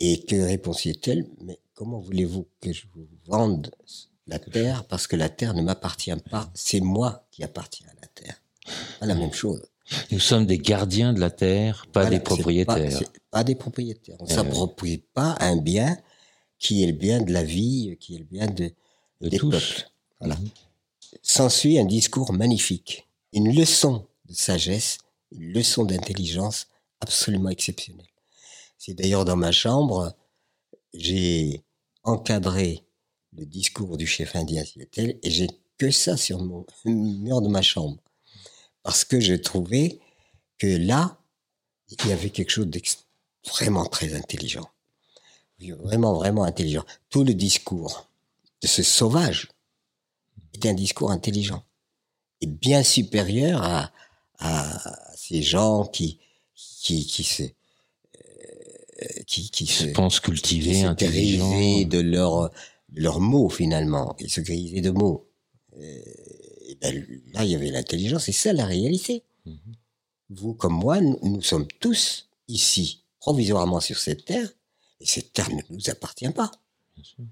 Et 0.00 0.24
que 0.24 0.34
répondit-elle 0.36 1.28
Mais 1.42 1.60
comment 1.74 2.00
voulez-vous 2.00 2.48
que 2.60 2.72
je 2.72 2.86
vous 2.94 3.06
vende 3.26 3.70
la 4.26 4.38
terre? 4.40 4.84
parce 4.88 5.06
que 5.06 5.14
la 5.16 5.28
terre 5.28 5.54
ne 5.54 5.62
m'appartient 5.62 6.16
pas, 6.30 6.50
c'est 6.54 6.80
moi 6.80 7.26
qui 7.30 7.44
appartiens 7.44 7.86
à 7.88 8.00
la 8.00 8.06
terre. 8.08 8.40
Pas 8.98 9.06
la 9.06 9.14
même 9.14 9.32
chose. 9.32 9.62
Nous 10.10 10.18
sommes 10.20 10.46
des 10.46 10.58
gardiens 10.58 11.12
de 11.12 11.20
la 11.20 11.30
terre, 11.30 11.86
pas 11.92 12.02
Voilà, 12.02 12.16
des 12.16 12.22
propriétaires. 12.22 13.00
Pas, 13.30 13.44
des 13.44 13.54
propriétaires. 13.54 14.16
On 14.20 14.26
Eh 14.26 14.32
s'approprie 14.32 14.98
pas 14.98 15.36
un 15.40 15.56
bien 15.56 15.98
qui 16.58 16.82
est 16.82 16.86
le 16.86 16.92
bien 16.92 17.20
de 17.20 17.32
la 17.32 17.42
vie, 17.44 17.96
qui 18.00 18.14
est 18.14 18.18
le 18.18 18.24
bien 18.24 18.46
de, 18.46 18.72
De 19.20 19.28
des 19.28 19.38
tous. 19.38 19.50
peuples. 19.50 19.90
Voilà. 20.20 20.36
Mhm. 20.36 20.48
S'ensuit 21.22 21.78
un 21.78 21.84
discours 21.84 22.32
magnifique, 22.32 23.06
une 23.32 23.54
leçon 23.54 24.06
de 24.26 24.32
sagesse, 24.34 24.98
une 25.32 25.52
leçon 25.52 25.84
d'intelligence 25.84 26.66
absolument 27.00 27.50
exceptionnelle. 27.50 28.06
C'est 28.78 28.94
d'ailleurs 28.94 29.24
dans 29.24 29.36
ma 29.36 29.52
chambre, 29.52 30.14
j'ai 30.94 31.62
encadré 32.04 32.84
le 33.32 33.44
discours 33.46 33.96
du 33.96 34.06
chef 34.06 34.34
indien 34.36 34.64
Seattle 34.64 35.18
et 35.22 35.30
j'ai 35.30 35.48
que 35.78 35.90
ça 35.90 36.16
sur 36.16 36.40
mon 36.42 36.64
mur 36.86 37.42
de 37.42 37.48
ma 37.48 37.62
chambre. 37.62 37.98
Parce 38.84 39.04
que 39.04 39.18
je 39.18 39.34
trouvais 39.34 39.98
que 40.58 40.68
là, 40.68 41.18
il 41.90 42.08
y 42.08 42.12
avait 42.12 42.30
quelque 42.30 42.50
chose 42.50 42.68
de 42.68 42.80
vraiment 43.48 43.86
très 43.86 44.14
intelligent. 44.14 44.68
Vraiment, 45.58 46.14
vraiment 46.14 46.44
intelligent. 46.44 46.84
Tout 47.08 47.24
le 47.24 47.34
discours 47.34 48.06
de 48.62 48.66
ce 48.68 48.82
sauvage 48.82 49.48
est 50.52 50.66
un 50.66 50.74
discours 50.74 51.10
intelligent 51.10 51.64
et 52.42 52.46
bien 52.46 52.82
supérieur 52.82 53.62
à, 53.62 53.90
à 54.38 55.16
ces 55.16 55.42
gens 55.42 55.86
qui, 55.86 56.20
qui, 56.54 57.06
qui 57.06 57.24
se, 57.24 57.42
euh, 57.42 57.48
qui, 59.26 59.48
qui 59.50 59.66
se, 59.66 59.84
se 59.84 59.88
pensent 59.92 60.20
cultivés, 60.20 60.82
se 60.82 60.86
intelligents. 60.86 61.84
de 61.86 62.00
leurs 62.00 63.20
mots 63.20 63.48
finalement. 63.48 64.14
Ils 64.20 64.30
se 64.30 64.42
grisaient 64.42 64.82
de 64.82 64.90
mots. 64.90 65.26
Et 66.84 66.92
ben, 66.92 67.20
là, 67.32 67.44
il 67.44 67.50
y 67.50 67.54
avait 67.54 67.70
l'intelligence. 67.70 68.24
C'est 68.24 68.32
ça 68.32 68.52
la 68.52 68.66
réalité. 68.66 69.22
Mhm. 69.46 69.58
Vous 70.30 70.54
comme 70.54 70.74
moi, 70.74 71.00
nous, 71.00 71.18
nous 71.22 71.42
sommes 71.42 71.66
tous 71.80 72.28
ici, 72.48 73.04
provisoirement 73.20 73.80
sur 73.80 73.98
cette 73.98 74.24
terre, 74.24 74.48
et 75.00 75.06
cette 75.06 75.32
terre 75.32 75.50
ne 75.50 75.62
nous 75.70 75.90
appartient 75.90 76.30
pas. 76.30 76.50
Bien 76.94 77.04
sûr. 77.04 77.24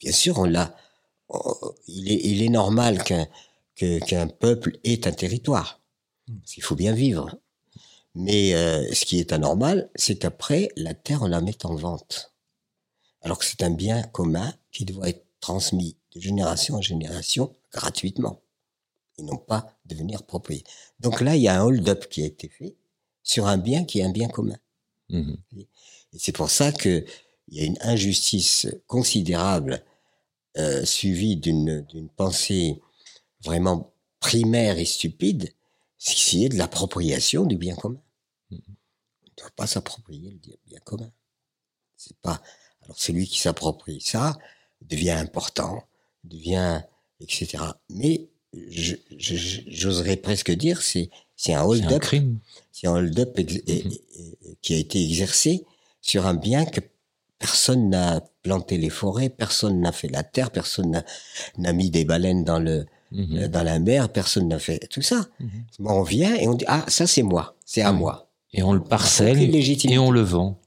Bien 0.00 0.12
sûr, 0.12 0.38
on 0.38 0.44
l'a. 0.44 0.76
Il 1.86 2.12
est, 2.12 2.20
il 2.24 2.42
est 2.42 2.48
normal 2.48 3.02
qu'un 3.04 4.26
peuple 4.26 4.78
ait 4.84 5.06
un 5.06 5.12
territoire. 5.12 5.80
Parce 6.26 6.52
qu'il 6.52 6.62
faut 6.62 6.74
bien 6.74 6.92
vivre. 6.92 7.38
Mais 8.14 8.54
euh, 8.54 8.92
ce 8.92 9.04
qui 9.04 9.18
est 9.18 9.32
anormal, 9.32 9.90
c'est 9.94 10.18
qu'après, 10.18 10.68
la 10.76 10.94
terre, 10.94 11.22
on 11.22 11.28
la 11.28 11.40
met 11.40 11.64
en 11.64 11.74
vente. 11.74 12.32
Alors 13.22 13.38
que 13.38 13.44
c'est 13.44 13.62
un 13.62 13.70
bien 13.70 14.02
commun 14.02 14.52
qui 14.70 14.84
doit 14.84 15.08
être 15.08 15.24
transmis 15.40 15.96
de 16.14 16.20
génération 16.20 16.76
en 16.76 16.82
génération 16.82 17.54
gratuitement. 17.72 18.40
Et 19.18 19.22
non 19.22 19.36
pas 19.36 19.78
devenir 19.84 20.24
propriétaire. 20.24 20.72
Donc 21.00 21.20
là, 21.20 21.36
il 21.36 21.42
y 21.42 21.48
a 21.48 21.60
un 21.60 21.64
hold-up 21.64 22.08
qui 22.08 22.22
a 22.22 22.26
été 22.26 22.48
fait 22.48 22.76
sur 23.22 23.46
un 23.46 23.58
bien 23.58 23.84
qui 23.84 24.00
est 24.00 24.04
un 24.04 24.10
bien 24.10 24.28
commun. 24.28 24.58
Mhm. 25.10 25.36
Et 26.12 26.18
c'est 26.18 26.32
pour 26.32 26.50
ça 26.50 26.72
que 26.72 27.04
il 27.48 27.58
y 27.58 27.60
a 27.60 27.64
une 27.64 27.78
injustice 27.80 28.66
considérable 28.86 29.84
euh, 30.56 30.84
suivie 30.84 31.36
d'une 31.36 31.82
d'une 31.82 32.08
pensée 32.08 32.80
vraiment 33.44 33.92
primaire 34.20 34.78
et 34.78 34.84
stupide, 34.84 35.52
c'est 35.98 36.14
qui 36.14 36.44
est 36.44 36.48
de 36.48 36.56
l'appropriation 36.56 37.44
du 37.44 37.56
bien 37.56 37.74
commun. 37.74 38.00
On 38.50 38.56
ne 38.56 38.60
doit 39.36 39.50
pas 39.56 39.66
s'approprier 39.66 40.30
le 40.30 40.56
bien 40.66 40.80
commun. 40.80 41.10
C'est 41.96 42.16
pas 42.18 42.42
alors 42.82 42.98
celui 42.98 43.26
qui 43.26 43.38
s'approprie 43.38 44.00
ça 44.00 44.36
devient 44.80 45.10
important, 45.10 45.82
devient 46.24 46.82
etc. 47.20 47.64
Mais 47.88 48.28
j'oserais 48.54 50.16
presque 50.16 50.50
dire 50.52 50.82
c'est 50.82 51.10
c'est 51.36 51.54
un 51.54 51.62
hold-up 51.62 51.92
c'est 52.70 52.86
un 52.86 52.96
hold-up 52.96 53.38
Mhm. 53.38 53.92
qui 54.60 54.74
a 54.74 54.76
été 54.76 55.02
exercé 55.02 55.64
sur 56.00 56.26
un 56.26 56.34
bien 56.34 56.64
que 56.64 56.80
personne 57.38 57.90
n'a 57.90 58.22
planté 58.42 58.76
les 58.78 58.90
forêts, 58.90 59.28
personne 59.28 59.80
n'a 59.80 59.90
fait 59.92 60.08
la 60.08 60.22
terre, 60.22 60.50
personne 60.50 61.02
n'a- 61.58 61.72
mis 61.72 61.90
des 61.90 62.04
baleines 62.04 62.44
dans 62.44 62.58
le 62.60 62.86
Mhm. 63.10 63.36
euh, 63.38 63.48
dans 63.48 63.62
la 63.62 63.78
mer, 63.78 64.08
personne 64.10 64.48
n'a 64.48 64.58
fait 64.58 64.78
tout 64.90 65.02
ça. 65.02 65.26
Bon, 65.78 65.90
on 65.90 66.02
vient 66.02 66.34
et 66.36 66.46
on 66.48 66.54
dit 66.54 66.64
ah 66.68 66.84
ça 66.88 67.06
c'est 67.06 67.22
moi, 67.22 67.56
c'est 67.66 67.82
à 67.82 67.92
moi. 67.92 68.28
Et 68.54 68.62
on 68.62 68.72
le 68.72 68.82
parcelle 68.82 69.38
et 69.92 69.98
on 69.98 70.10
le 70.10 70.20
vend. 70.20 70.58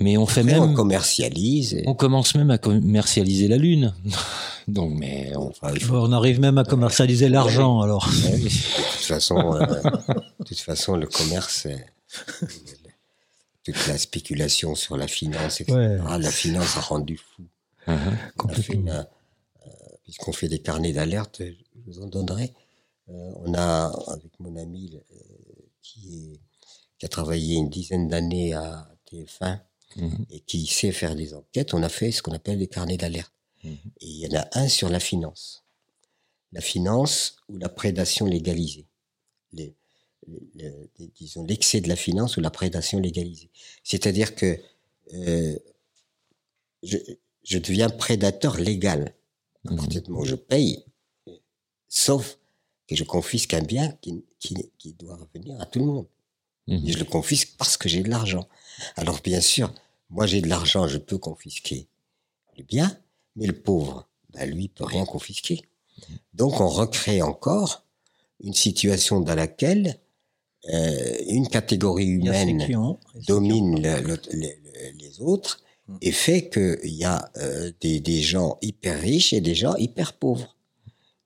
Mais 0.00 0.16
on 0.16 0.26
fait 0.26 0.40
Après, 0.40 0.58
on 0.58 0.66
même, 0.68 0.74
commercialise. 0.74 1.74
et- 1.74 1.84
on 1.86 1.94
commence 1.94 2.34
même 2.34 2.50
à 2.50 2.58
commercialiser 2.58 3.46
la 3.48 3.56
lune. 3.58 3.94
Donc, 4.68 4.92
mais 4.98 5.32
on, 5.36 5.48
Enfin, 5.48 5.70
il 5.74 5.82
faut- 5.82 5.96
On 5.96 6.12
arrive 6.12 6.40
même 6.40 6.58
à 6.58 6.64
commercialiser 6.64 7.28
l'argent, 7.28 7.80
alors. 7.82 8.08
Ouais. 8.24 8.38
De 8.38 8.42
toute 8.44 9.04
façon, 9.04 9.54
euh, 9.54 9.66
de 9.66 10.44
toute 10.44 10.58
façon, 10.60 10.96
le 10.96 11.06
commerce, 11.06 11.66
euh, 11.66 11.76
toute 13.64 13.86
la 13.88 13.98
spéculation 13.98 14.74
sur 14.74 14.96
la 14.96 15.06
finance, 15.08 15.60
etc. 15.60 15.76
Ouais. 15.76 16.18
La 16.18 16.30
finance 16.30 16.76
a 16.76 16.80
rendu 16.80 17.18
fou. 17.18 17.42
On 17.86 17.92
a 17.92 17.98
fait 17.98 18.16
Complètement. 18.36 18.74
une, 18.74 18.88
euh, 18.90 19.02
puisqu'on 20.04 20.32
fait 20.32 20.48
des 20.48 20.60
carnets 20.60 20.92
d'alerte, 20.92 21.42
je 21.42 21.80
vous 21.86 22.00
en 22.02 22.06
donnerai. 22.06 22.52
Euh, 23.08 23.30
on 23.44 23.54
a, 23.54 23.92
avec 24.08 24.32
mon 24.40 24.56
ami 24.56 24.96
euh, 24.96 25.16
qui, 25.82 26.32
est, 26.34 26.40
qui 26.98 27.06
a 27.06 27.08
travaillé 27.08 27.56
une 27.56 27.68
dizaine 27.68 28.08
d'années 28.08 28.54
à 28.54 28.88
TF1 29.24 29.60
Mhm. 29.96 30.26
et 30.30 30.40
qui 30.40 30.66
sait 30.66 30.92
faire 30.92 31.14
des 31.14 31.32
enquêtes, 31.32 31.72
on 31.72 31.82
a 31.82 31.88
fait 31.88 32.12
ce 32.12 32.20
qu'on 32.20 32.32
appelle 32.32 32.58
des 32.58 32.66
carnets 32.66 32.96
d'alerte. 32.96 33.32
Mhm. 33.64 33.76
Et 34.00 34.06
il 34.06 34.16
y 34.18 34.26
en 34.26 34.38
a 34.40 34.48
un 34.52 34.68
sur 34.68 34.88
la 34.88 35.00
finance. 35.00 35.64
La 36.52 36.60
finance 36.60 37.36
ou 37.48 37.56
la 37.58 37.68
prédation 37.68 38.26
légalisée. 38.26 38.86
Les, 39.52 39.74
les- 40.54 40.90
les- 40.98 41.08
disons 41.14 41.44
l'excès 41.44 41.80
de 41.80 41.88
la 41.88 41.96
finance 41.96 42.36
ou 42.36 42.40
la 42.40 42.50
prédation 42.50 42.98
légalisée. 43.00 43.50
C'est-à-dire 43.84 44.34
que 44.34 44.58
euh, 45.14 45.56
je, 46.82 46.98
je 47.44 47.58
deviens 47.58 47.88
prédateur 47.88 48.58
légal 48.58 49.14
à 49.66 49.70
Mhm. 49.70 49.76
partir 49.76 50.02
du 50.02 50.10
moment 50.10 50.22
où 50.22 50.26
je 50.26 50.34
paye, 50.34 50.84
sauf 51.88 52.38
que 52.88 52.94
je 52.96 53.04
confisque 53.04 53.54
un 53.54 53.62
bien 53.62 53.92
qui, 54.02 54.24
qui, 54.38 54.54
qui 54.78 54.92
doit 54.94 55.16
revenir 55.16 55.60
à 55.60 55.66
tout 55.66 55.78
le 55.80 55.86
monde. 55.86 56.06
Et 56.68 56.90
je 56.92 56.98
le 56.98 57.04
confisque 57.04 57.54
parce 57.56 57.76
que 57.76 57.88
j'ai 57.88 58.02
de 58.02 58.10
l'argent. 58.10 58.48
Alors 58.96 59.20
bien 59.22 59.40
sûr, 59.40 59.72
moi 60.10 60.26
j'ai 60.26 60.40
de 60.40 60.48
l'argent, 60.48 60.86
je 60.88 60.98
peux 60.98 61.18
confisquer 61.18 61.88
le 62.56 62.64
bien, 62.64 62.96
mais 63.36 63.46
le 63.46 63.52
pauvre, 63.52 64.08
ben, 64.30 64.48
lui, 64.50 64.68
peut 64.68 64.84
rien 64.84 65.04
confisquer. 65.04 65.62
Donc 66.34 66.60
on 66.60 66.68
recrée 66.68 67.22
encore 67.22 67.84
une 68.42 68.54
situation 68.54 69.20
dans 69.20 69.34
laquelle 69.34 69.98
euh, 70.72 71.18
une 71.28 71.48
catégorie 71.48 72.06
a 72.06 72.08
humaine 72.08 72.76
ont- 72.76 72.98
domine 73.26 73.80
le- 73.80 74.00
le- 74.00 74.20
les, 74.32 74.58
les 74.98 75.20
autres 75.20 75.62
Mm. 75.88 75.98
et 76.02 76.10
fait 76.10 76.50
qu'il 76.50 76.94
y 76.96 77.04
a 77.04 77.30
euh, 77.36 77.70
des, 77.80 78.00
des 78.00 78.20
gens 78.20 78.58
hyper 78.60 79.00
riches 79.00 79.32
et 79.32 79.40
des 79.40 79.54
gens 79.54 79.76
hyper 79.76 80.14
pauvres. 80.14 80.56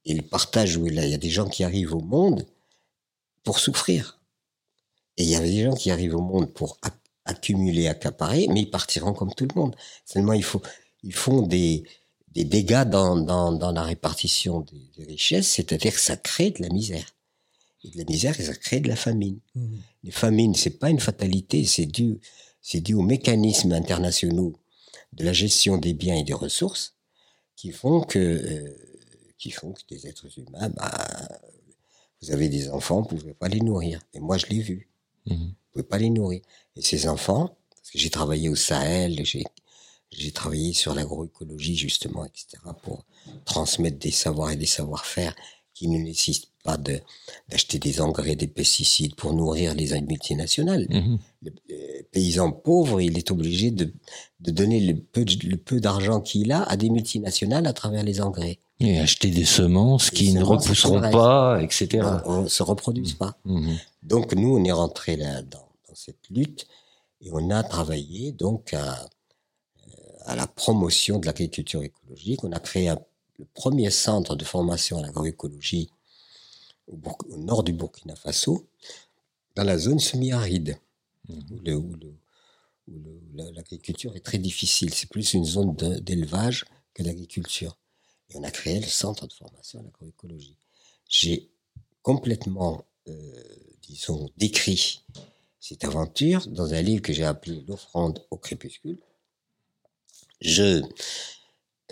Et 0.04 0.12
le 0.12 0.20
partage 0.20 0.76
où 0.76 0.86
il 0.86 0.94
y 0.96 0.98
a- 0.98 1.06
il 1.06 1.10
y 1.10 1.14
a 1.14 1.18
des 1.18 1.30
gens 1.30 1.48
qui 1.48 1.64
arrivent 1.64 1.94
au 1.94 2.00
monde 2.02 2.44
pour 3.42 3.58
souffrir. 3.58 4.20
Et 5.16 5.22
il 5.22 5.30
y 5.30 5.34
avait 5.36 5.50
des 5.50 5.62
gens 5.64 5.74
qui 5.74 5.90
arrivent 5.90 6.14
au 6.14 6.20
monde 6.20 6.52
pour 6.52 6.78
accumuler, 7.24 7.88
accaparer, 7.88 8.46
mais 8.48 8.62
ils 8.62 8.70
partiront 8.70 9.12
comme 9.12 9.34
tout 9.34 9.46
le 9.52 9.58
monde. 9.58 9.76
Seulement, 10.04 10.32
il 10.32 10.44
faut, 10.44 10.62
ils 11.02 11.14
font 11.14 11.42
des, 11.42 11.84
des 12.32 12.44
dégâts 12.44 12.84
dans, 12.84 13.16
dans, 13.16 13.52
dans 13.52 13.72
la 13.72 13.82
répartition 13.82 14.60
des, 14.96 15.04
richesses, 15.04 15.48
c'est-à-dire 15.48 15.92
que 15.94 16.00
ça 16.00 16.16
crée 16.16 16.50
de 16.50 16.62
la 16.62 16.68
misère. 16.68 17.06
Et 17.84 17.90
de 17.90 17.98
la 17.98 18.04
misère, 18.04 18.34
ça 18.34 18.54
crée 18.54 18.80
de 18.80 18.88
la 18.88 18.96
famine. 18.96 19.38
Mmh. 19.54 19.76
Les 20.04 20.10
famines, 20.10 20.54
c'est 20.54 20.78
pas 20.78 20.90
une 20.90 21.00
fatalité, 21.00 21.64
c'est 21.64 21.86
dû, 21.86 22.20
c'est 22.60 22.80
dû 22.80 22.94
aux 22.94 23.02
mécanismes 23.02 23.72
internationaux 23.72 24.54
de 25.12 25.24
la 25.24 25.32
gestion 25.32 25.78
des 25.78 25.94
biens 25.94 26.16
et 26.16 26.24
des 26.24 26.34
ressources 26.34 26.94
qui 27.56 27.72
font 27.72 28.02
que, 28.02 28.18
euh, 28.18 28.76
qui 29.38 29.50
font 29.50 29.72
que 29.72 29.82
des 29.88 30.06
êtres 30.06 30.26
humains, 30.38 30.68
bah, 30.70 31.08
vous 32.22 32.30
avez 32.30 32.48
des 32.48 32.70
enfants, 32.70 33.00
vous 33.00 33.16
pouvez 33.16 33.34
pas 33.34 33.48
les 33.48 33.60
nourrir. 33.60 34.00
Et 34.12 34.20
moi, 34.20 34.36
je 34.36 34.46
l'ai 34.46 34.60
vu. 34.60 34.89
Mmh. 35.26 35.34
Vous 35.34 35.54
pouvez 35.72 35.84
pas 35.84 35.98
les 35.98 36.10
nourrir. 36.10 36.40
Et 36.76 36.82
ces 36.82 37.08
enfants, 37.08 37.56
parce 37.70 37.90
que 37.90 37.98
j'ai 37.98 38.10
travaillé 38.10 38.48
au 38.48 38.56
Sahel, 38.56 39.24
j'ai 39.24 39.44
j'ai 40.10 40.32
travaillé 40.32 40.72
sur 40.72 40.94
l'agroécologie 40.94 41.76
justement, 41.76 42.24
etc., 42.24 42.62
pour 42.82 43.04
transmettre 43.44 43.98
des 43.98 44.10
savoirs 44.10 44.50
et 44.50 44.56
des 44.56 44.66
savoir-faire 44.66 45.34
qui 45.72 45.88
ne 45.88 45.98
nécessitent 45.98 46.50
pas 46.62 46.76
d'acheter 46.76 47.78
des 47.78 48.00
engrais, 48.00 48.36
des 48.36 48.48
pesticides 48.48 49.14
pour 49.14 49.32
nourrir 49.32 49.74
les 49.74 49.98
multinationales. 50.00 50.86
Mmh 50.90 51.18
le, 51.42 51.52
paysan 52.12 52.50
pauvre, 52.50 53.00
il 53.00 53.16
est 53.16 53.30
obligé 53.30 53.70
de, 53.70 53.94
de 54.40 54.50
donner 54.50 54.80
le 54.80 54.96
peu, 54.96 55.24
le 55.44 55.56
peu 55.56 55.80
d'argent 55.80 56.20
qu'il 56.20 56.50
a 56.52 56.64
à 56.64 56.76
des 56.76 56.90
multinationales 56.90 57.66
à 57.66 57.72
travers 57.72 58.02
les 58.02 58.20
engrais. 58.20 58.58
Et 58.80 58.98
acheter 58.98 59.30
des 59.30 59.44
semences 59.44 60.10
qui 60.10 60.32
ne 60.32 60.42
repousseront 60.42 61.00
pas, 61.10 61.60
etc. 61.62 62.06
On, 62.24 62.42
ne 62.42 62.48
se 62.48 62.62
reproduisent 62.62 63.14
pas. 63.14 63.36
Mmh 63.44 63.74
donc 64.02 64.32
nous, 64.32 64.56
on 64.56 64.64
est 64.64 64.72
rentré 64.72 65.16
là 65.16 65.42
dans, 65.42 65.68
dans 65.86 65.94
cette 65.94 66.30
lutte 66.30 66.66
et 67.20 67.28
on 67.30 67.50
a 67.50 67.62
travaillé 67.62 68.32
donc 68.32 68.72
à 68.72 69.10
à 70.30 70.36
la 70.36 70.46
promotion 70.46 71.18
de 71.18 71.26
l'agriculture 71.26 71.82
écologique. 71.82 72.44
On 72.44 72.52
a 72.52 72.60
créé 72.60 72.92
le 73.38 73.44
premier 73.54 73.90
centre 73.90 74.36
de 74.36 74.44
formation 74.44 74.98
à 74.98 75.02
l'agroécologie 75.02 75.90
au, 76.86 76.98
au, 77.28 77.36
nord 77.36 77.62
du 77.62 77.72
Burkina 77.72 78.14
Faso, 78.14 78.66
dans 79.56 79.64
la 79.64 79.78
zone 79.78 79.98
semi-aride, 79.98 80.78
mmh. 81.28 81.74
où, 81.74 81.96
l'agriculture 83.54 84.14
est 84.16 84.24
très 84.24 84.38
difficile. 84.38 84.92
C'est 84.94 85.08
plus 85.08 85.34
une 85.34 85.44
zone 85.44 85.74
d'élevage 86.00 86.64
que 86.94 87.02
d'agriculture. 87.02 87.76
Et 88.30 88.36
on 88.36 88.42
a 88.42 88.50
créé 88.50 88.78
le 88.80 88.86
centre 88.86 89.26
de 89.26 89.32
formation 89.32 89.80
à 89.80 89.82
l'agroécologie. 89.82 90.56
J'ai 91.08 91.50
complètement, 92.02 92.84
euh, 93.08 93.44
disons, 93.82 94.30
décrit 94.36 95.02
cette 95.58 95.84
aventure 95.84 96.46
dans 96.48 96.72
un 96.72 96.82
livre 96.82 97.02
que 97.02 97.12
j'ai 97.12 97.24
appelé 97.24 97.64
L'offrande 97.66 98.24
au 98.30 98.36
crépuscule, 98.36 98.98
je 100.40 100.82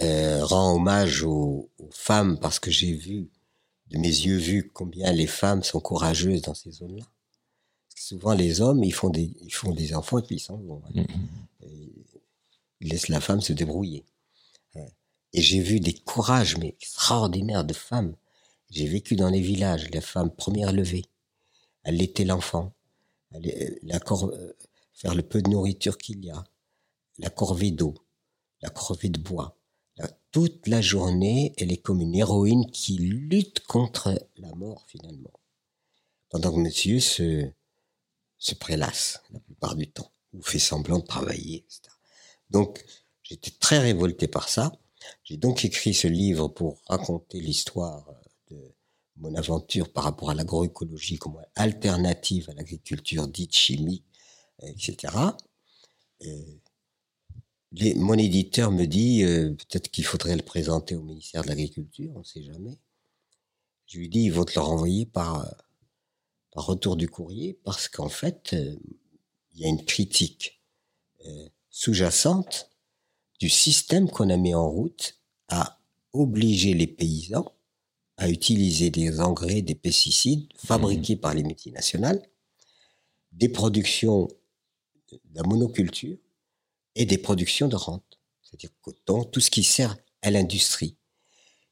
euh, 0.00 0.44
rends 0.44 0.76
hommage 0.76 1.22
aux, 1.22 1.68
femmes 1.90 2.38
parce 2.38 2.58
que 2.58 2.70
j'ai 2.70 2.92
vu, 2.92 3.28
de 3.88 3.98
mes 3.98 4.08
yeux 4.08 4.36
vus, 4.36 4.70
combien 4.72 5.12
les 5.12 5.26
femmes 5.26 5.62
sont 5.62 5.80
courageuses 5.80 6.42
dans 6.42 6.54
ces 6.54 6.70
zones-là. 6.70 7.04
Souvent, 7.94 8.32
les 8.32 8.60
hommes, 8.60 8.84
ils 8.84 8.94
font 8.94 9.10
des, 9.10 9.32
ils 9.40 9.52
font 9.52 9.72
des 9.72 9.94
enfants 9.94 10.18
et 10.18 10.22
puis 10.22 10.36
ils 10.36 10.40
s'en 10.40 10.56
vont. 10.56 10.82
Hein. 10.86 11.02
Mm-hmm. 11.02 11.68
Ils 12.80 12.88
laissent 12.88 13.08
la 13.08 13.20
femme 13.20 13.40
se 13.40 13.52
débrouiller. 13.52 14.04
Et 15.32 15.42
j'ai 15.42 15.60
vu 15.60 15.80
des 15.80 15.94
courages, 15.94 16.56
mais 16.56 16.68
extraordinaires 16.68 17.64
de 17.64 17.74
femmes. 17.74 18.16
J'ai 18.70 18.86
vécu 18.86 19.16
dans 19.16 19.28
les 19.28 19.40
villages, 19.40 19.90
les 19.90 20.00
femmes 20.00 20.34
première 20.34 20.72
levée, 20.72 21.04
allaiter 21.84 22.24
l'enfant, 22.24 22.74
la 23.32 24.00
euh, 24.10 24.52
faire 24.92 25.14
le 25.14 25.22
peu 25.22 25.42
de 25.42 25.50
nourriture 25.50 25.96
qu'il 25.98 26.24
y 26.24 26.30
a, 26.30 26.44
la 27.18 27.30
corvée 27.30 27.70
d'eau, 27.70 27.94
la 28.62 28.70
corvée 28.70 29.08
de 29.08 29.20
bois. 29.20 29.56
toute 30.30 30.66
la 30.66 30.82
journée, 30.82 31.54
elle 31.56 31.72
est 31.72 31.82
comme 31.82 32.02
une 32.02 32.14
héroïne 32.14 32.70
qui 32.70 32.98
lutte 32.98 33.60
contre 33.60 34.28
la 34.36 34.54
mort 34.54 34.84
finalement. 34.86 35.32
Pendant 36.28 36.52
que 36.52 36.58
monsieur 36.58 37.00
se, 37.00 37.50
se 38.38 38.54
prélasse 38.54 39.22
la 39.30 39.40
plupart 39.40 39.74
du 39.74 39.90
temps, 39.90 40.12
ou 40.32 40.42
fait 40.42 40.58
semblant 40.58 40.98
de 40.98 41.06
travailler, 41.06 41.58
etc. 41.58 41.80
Donc, 42.50 42.84
j'étais 43.22 43.50
très 43.50 43.78
révolté 43.78 44.28
par 44.28 44.48
ça. 44.48 44.72
J'ai 45.24 45.36
donc 45.36 45.64
écrit 45.64 45.94
ce 45.94 46.08
livre 46.08 46.48
pour 46.48 46.80
raconter 46.86 47.40
l'histoire 47.40 48.06
de 48.50 48.74
mon 49.16 49.34
aventure 49.34 49.92
par 49.92 50.04
rapport 50.04 50.30
à 50.30 50.34
l'agroécologie 50.34 51.18
comme 51.18 51.40
alternative 51.54 52.48
à 52.50 52.54
l'agriculture 52.54 53.28
dite 53.28 53.54
chimique, 53.54 54.04
etc. 54.62 55.12
Et 56.22 56.60
mon 57.96 58.14
éditeur 58.14 58.70
me 58.70 58.86
dit 58.86 59.24
euh, 59.24 59.50
peut-être 59.50 59.90
qu'il 59.90 60.04
faudrait 60.04 60.36
le 60.36 60.42
présenter 60.42 60.94
au 60.94 61.02
ministère 61.02 61.42
de 61.42 61.48
l'Agriculture, 61.48 62.12
on 62.14 62.20
ne 62.20 62.24
sait 62.24 62.42
jamais. 62.42 62.78
Je 63.86 63.98
lui 63.98 64.08
dis 64.08 64.24
ils 64.24 64.32
vont 64.32 64.44
te 64.44 64.54
le 64.54 64.60
renvoyer 64.60 65.06
par, 65.06 65.46
par 66.52 66.66
retour 66.66 66.96
du 66.96 67.08
courrier 67.08 67.58
parce 67.64 67.88
qu'en 67.88 68.08
fait 68.08 68.54
euh, 68.54 68.76
il 69.54 69.60
y 69.60 69.64
a 69.64 69.68
une 69.68 69.84
critique 69.84 70.62
euh, 71.26 71.48
sous-jacente 71.70 72.70
du 73.38 73.48
système 73.48 74.10
qu'on 74.10 74.30
a 74.30 74.36
mis 74.36 74.54
en 74.54 74.68
route 74.68 75.18
à 75.48 75.80
obliger 76.12 76.74
les 76.74 76.86
paysans 76.86 77.52
à 78.18 78.28
utiliser 78.28 78.90
des 78.90 79.20
engrais, 79.20 79.62
des 79.62 79.76
pesticides 79.76 80.48
fabriqués 80.56 81.14
mmh. 81.14 81.20
par 81.20 81.34
les 81.34 81.44
multinationales, 81.44 82.20
des 83.32 83.48
productions 83.48 84.28
de 85.12 85.18
la 85.34 85.44
monoculture 85.44 86.18
et 86.96 87.06
des 87.06 87.18
productions 87.18 87.68
de 87.68 87.76
rente, 87.76 88.18
c'est-à-dire 88.42 88.70
coton, 88.82 89.22
tout 89.24 89.40
ce 89.40 89.50
qui 89.50 89.62
sert 89.62 89.96
à 90.22 90.32
l'industrie. 90.32 90.96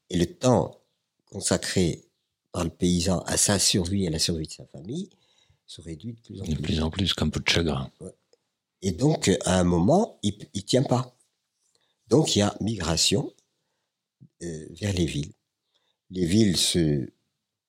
Et 0.09 0.17
le 0.17 0.25
temps 0.25 0.79
consacré 1.25 2.05
par 2.53 2.63
le 2.63 2.69
paysan 2.69 3.19
à 3.25 3.35
sa 3.35 3.59
survie 3.59 4.05
et 4.05 4.07
à 4.07 4.11
la 4.11 4.19
survie 4.19 4.47
de 4.47 4.53
sa 4.53 4.65
famille 4.67 5.09
se 5.65 5.81
réduit 5.81 6.13
de 6.13 6.21
plus 6.21 6.39
en 6.39 6.45
plus. 6.45 6.53
De 6.53 6.61
plus 6.61 6.81
en 6.81 6.89
plus, 6.89 7.13
comme 7.13 7.29
peu 7.29 7.41
de 7.41 7.49
chagrin. 7.49 7.91
Et 8.81 8.91
donc, 8.91 9.29
à 9.43 9.59
un 9.59 9.65
moment, 9.65 10.17
il 10.23 10.37
ne 10.55 10.61
tient 10.61 10.83
pas. 10.83 11.16
Donc, 12.09 12.35
il 12.35 12.39
y 12.39 12.41
a 12.41 12.55
migration 12.61 13.33
euh, 14.43 14.67
vers 14.79 14.93
les 14.93 15.05
villes. 15.05 15.33
Les 16.09 16.25
villes 16.25 16.57
se 16.57 17.09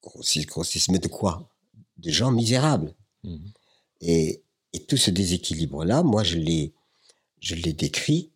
grossissent, 0.02 0.88
mais 0.88 0.98
de 0.98 1.08
quoi? 1.08 1.48
De 1.96 2.10
gens 2.10 2.30
misérables. 2.30 2.94
Mmh. 3.24 3.36
Et, 4.00 4.42
et, 4.72 4.84
tout 4.84 4.96
ce 4.96 5.10
déséquilibre-là, 5.10 6.02
moi, 6.02 6.22
je 6.22 6.38
l'ai 6.38 6.72
je 7.40 7.54
l'ai 7.54 7.72
décrit 7.72 8.30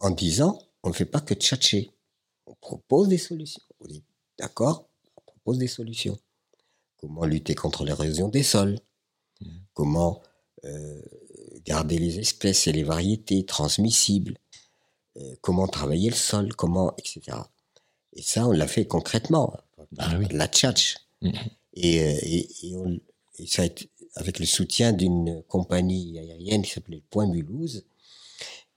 en 0.00 0.10
disant, 0.10 0.58
on 0.82 0.88
ne 0.88 0.94
fait 0.94 1.04
pas 1.04 1.20
que 1.20 1.34
tchatcher. 1.34 1.90
On 2.46 2.54
propose 2.54 3.08
des 3.08 3.18
solutions. 3.18 3.62
d'accord? 4.38 4.88
On 5.16 5.20
propose 5.22 5.58
des 5.58 5.68
solutions. 5.68 6.18
Comment 6.98 7.24
lutter 7.24 7.54
contre 7.54 7.84
l'érosion 7.84 8.28
des 8.28 8.42
sols? 8.42 8.78
Mmh. 9.40 9.46
Comment 9.72 10.22
euh, 10.64 11.02
garder 11.64 11.98
les 11.98 12.18
espèces 12.18 12.66
et 12.66 12.72
les 12.72 12.84
variétés 12.84 13.44
transmissibles? 13.44 14.38
Euh, 15.16 15.34
Comment 15.40 15.66
travailler 15.66 16.10
le 16.10 16.16
sol 16.16 16.54
Comment, 16.54 16.94
etc. 16.96 17.36
Et 18.12 18.22
ça, 18.22 18.46
on 18.46 18.52
l'a 18.52 18.66
fait 18.66 18.86
concrètement. 18.86 19.56
Ah 19.98 20.16
la 20.30 20.46
tchatch. 20.46 20.96
Mmh. 21.22 21.30
Et, 21.74 22.00
euh, 22.00 22.18
et, 22.22 22.48
et, 22.62 22.76
on, 22.76 22.98
et, 23.38 23.46
ça 23.46 23.62
a 23.62 23.64
été 23.66 23.88
avec 24.16 24.38
le 24.38 24.46
soutien 24.46 24.92
d'une 24.92 25.42
compagnie 25.48 26.18
aérienne 26.18 26.62
qui 26.62 26.70
s'appelait 26.70 27.02
Point 27.10 27.26
Mulhouse, 27.26 27.84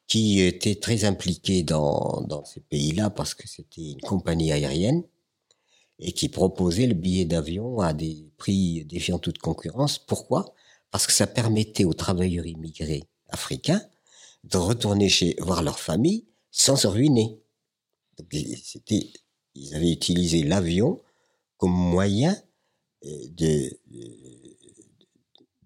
qui 0.07 0.41
était 0.41 0.75
très 0.75 1.05
impliqué 1.05 1.63
dans, 1.63 2.21
dans 2.27 2.43
ces 2.45 2.61
pays-là 2.61 3.09
parce 3.09 3.33
que 3.33 3.47
c'était 3.47 3.91
une 3.91 4.01
compagnie 4.01 4.51
aérienne 4.51 5.03
et 5.99 6.11
qui 6.11 6.29
proposait 6.29 6.87
le 6.87 6.93
billet 6.93 7.25
d'avion 7.25 7.79
à 7.79 7.93
des 7.93 8.31
prix 8.37 8.85
défiant 8.85 9.19
toute 9.19 9.39
concurrence. 9.39 9.99
Pourquoi? 9.99 10.53
Parce 10.91 11.07
que 11.07 11.13
ça 11.13 11.27
permettait 11.27 11.85
aux 11.85 11.93
travailleurs 11.93 12.45
immigrés 12.45 13.03
africains 13.29 13.81
de 14.43 14.57
retourner 14.57 15.09
chez 15.09 15.35
voir 15.39 15.61
leur 15.61 15.79
famille 15.79 16.25
sans 16.51 16.75
se 16.75 16.87
ruiner. 16.87 17.39
C'était, 18.63 19.11
ils 19.55 19.75
avaient 19.75 19.91
utilisé 19.91 20.43
l'avion 20.43 21.01
comme 21.57 21.71
moyen 21.71 22.35
euh, 23.05 23.27
de, 23.31 23.79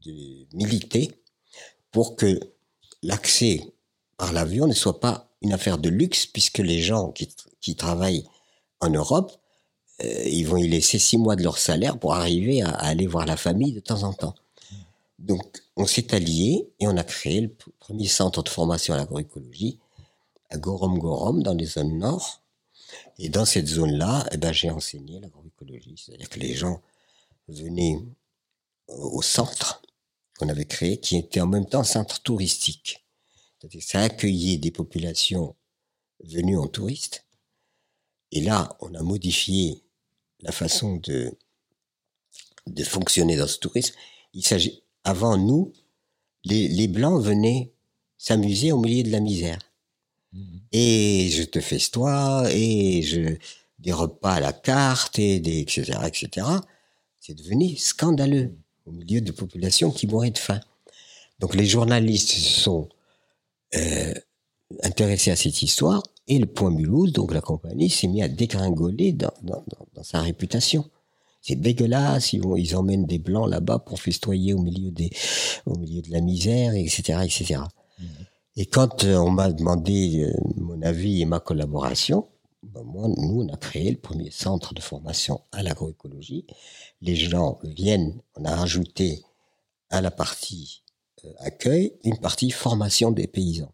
de, 0.06 0.48
militer 0.54 1.12
pour 1.92 2.16
que 2.16 2.40
l'accès 3.04 3.74
par 4.18 4.34
l'avion 4.34 4.68
ne 4.68 4.74
soit 4.74 5.00
pas 5.00 5.30
une 5.42 5.54
affaire 5.54 5.78
de 5.78 5.90
luxe, 5.90 6.26
puisque 6.26 6.60
les 6.60 6.82
gens 6.82 7.12
qui, 7.12 7.30
qui 7.62 7.76
travaillent 7.76 8.26
en 8.80 8.90
Europe, 8.90 9.32
euh, 10.04 10.24
ils 10.26 10.48
vont 10.48 10.58
y 10.58 10.68
laisser 10.68 11.00
six 11.00 11.18
mois 11.18 11.36
de 11.36 11.44
leur 11.44 11.58
salaire 11.58 11.98
pour 11.98 12.14
arriver 12.14 12.62
à, 12.62 12.70
aller 12.70 13.08
voir 13.08 13.26
la 13.26 13.38
famille 13.38 13.74
de 13.74 13.80
temps 13.80 14.04
en 14.04 14.14
temps. 14.14 14.36
Donc, 15.20 15.62
on 15.78 15.86
s'est 15.86 16.14
alliés 16.16 16.68
et 16.80 16.88
on 16.88 16.98
a 16.98 17.04
créé 17.04 17.42
le 17.42 17.56
premier 17.80 18.08
centre 18.08 18.42
de 18.42 18.50
formation 18.50 18.94
à 18.94 18.98
l'agroécologie 18.98 19.80
à 20.52 20.58
Gorom 20.58 21.00
Gorom, 21.00 21.42
dans 21.42 21.54
les 21.54 21.66
zones 21.66 21.98
nord. 21.98 22.44
Et 23.18 23.30
dans 23.30 23.46
cette 23.46 23.68
zone-là, 23.68 24.28
eh 24.32 24.38
ben, 24.38 24.52
j'ai 24.52 24.70
enseigné 24.70 25.20
l'agroécologie. 25.20 25.96
C'est-à-dire 25.98 26.30
que 26.30 26.40
les 26.40 26.54
gens 26.54 26.82
venaient 27.48 27.98
au 28.88 29.22
centre 29.22 29.82
qu'on 30.38 30.50
avait 30.50 30.66
créé, 30.66 31.00
qui 31.00 31.18
était 31.18 31.42
en 31.42 31.48
même 31.48 31.66
temps 31.66 31.84
centre 31.84 32.22
touristique. 32.22 33.06
Ça 33.80 34.02
accueillait 34.02 34.58
des 34.58 34.72
populations 34.72 35.56
venues 36.24 36.58
en 36.58 36.68
touriste. 36.68 37.26
Et 38.32 38.42
là, 38.42 38.76
on 38.80 38.94
a 38.96 39.04
modifié 39.04 39.84
la 40.40 40.52
façon 40.52 40.98
de, 40.98 41.38
de 42.68 42.84
fonctionner 42.84 43.38
dans 43.38 43.48
ce 43.48 43.60
tourisme. 43.60 43.96
Avant 45.04 45.38
nous, 45.38 45.74
les, 46.44 46.68
les 46.68 46.88
Blancs 46.88 47.22
venaient 47.22 47.72
s'amuser 48.18 48.72
au 48.72 48.80
milieu 48.80 49.04
de 49.04 49.12
la 49.12 49.20
misère. 49.20 49.71
Mmh. 50.34 50.40
Et 50.72 51.30
je 51.32 51.44
te 51.44 51.60
festoie, 51.60 52.46
et 52.52 53.02
je, 53.02 53.36
des 53.80 53.92
repas 53.92 54.34
à 54.34 54.40
la 54.40 54.54
carte, 54.54 55.20
et 55.20 55.40
des, 55.40 55.60
etc., 55.60 56.00
etc. 56.06 56.48
C'est 57.20 57.36
devenu 57.36 57.76
scandaleux 57.78 58.56
au 58.86 58.92
milieu 58.92 59.22
de 59.22 59.32
populations 59.32 59.92
qui 59.92 60.08
mouraient 60.08 60.32
de 60.32 60.38
faim. 60.38 60.60
Donc 61.40 61.56
les 61.56 61.66
journalistes 61.66 62.30
se 62.30 62.62
sont 62.62 62.90
euh, 63.76 64.14
intéressés 64.84 65.32
à 65.32 65.36
cette 65.36 65.62
histoire 65.62 66.04
et 66.28 66.38
le 66.40 66.46
Point 66.46 66.72
Mulhouse, 66.72 67.12
donc 67.14 67.34
la 67.34 67.42
compagnie, 67.42 67.90
s'est 67.90 68.08
mis 68.08 68.22
à 68.22 68.28
dégringoler 68.28 69.12
dans, 69.12 69.34
dans, 69.42 69.64
dans 69.94 70.04
sa 70.04 70.22
réputation. 70.22 70.90
C'est 71.42 71.56
dégueulasse, 71.56 72.34
ils, 72.34 72.42
vont, 72.42 72.56
ils 72.56 72.76
emmènent 72.76 73.06
des 73.06 73.18
blancs 73.18 73.50
là-bas 73.50 73.80
pour 73.80 74.00
festoyer 74.00 74.54
au 74.54 74.62
milieu 74.62 74.92
des, 74.92 75.10
au 75.66 75.76
milieu 75.76 76.02
de 76.02 76.12
la 76.12 76.22
misère, 76.22 76.76
etc., 76.76 77.20
etc. 77.24 77.62
Mmh. 78.00 78.06
Et 78.58 78.66
quand 78.66 79.04
euh, 79.04 79.16
on 79.16 79.30
m'a 79.30 79.52
demandé 79.52 80.24
euh, 80.24 80.34
mon 80.58 80.82
avis 80.82 81.22
et 81.22 81.26
ma 81.26 81.40
collaboration, 81.40 82.28
ben 82.64 82.84
moi, 82.84 83.08
nous, 83.08 83.42
on 83.42 83.54
a 83.54 83.58
créé 83.58 83.90
le 83.90 83.98
premier 83.98 84.30
centre 84.30 84.74
de 84.74 84.82
formation 84.82 85.42
à 85.52 85.64
l'agroécologie. 85.64 86.46
Les 87.02 87.16
gens 87.16 87.60
viennent, 87.64 88.22
on 88.36 88.46
a 88.46 88.56
rajouté 88.56 89.24
à 89.90 90.02
la 90.02 90.12
partie 90.12 90.84
euh, 91.26 91.34
accueil 91.40 91.94
une 92.04 92.18
partie 92.18 92.52
formation 92.52 93.12
des 93.12 93.28
paysans. 93.28 93.74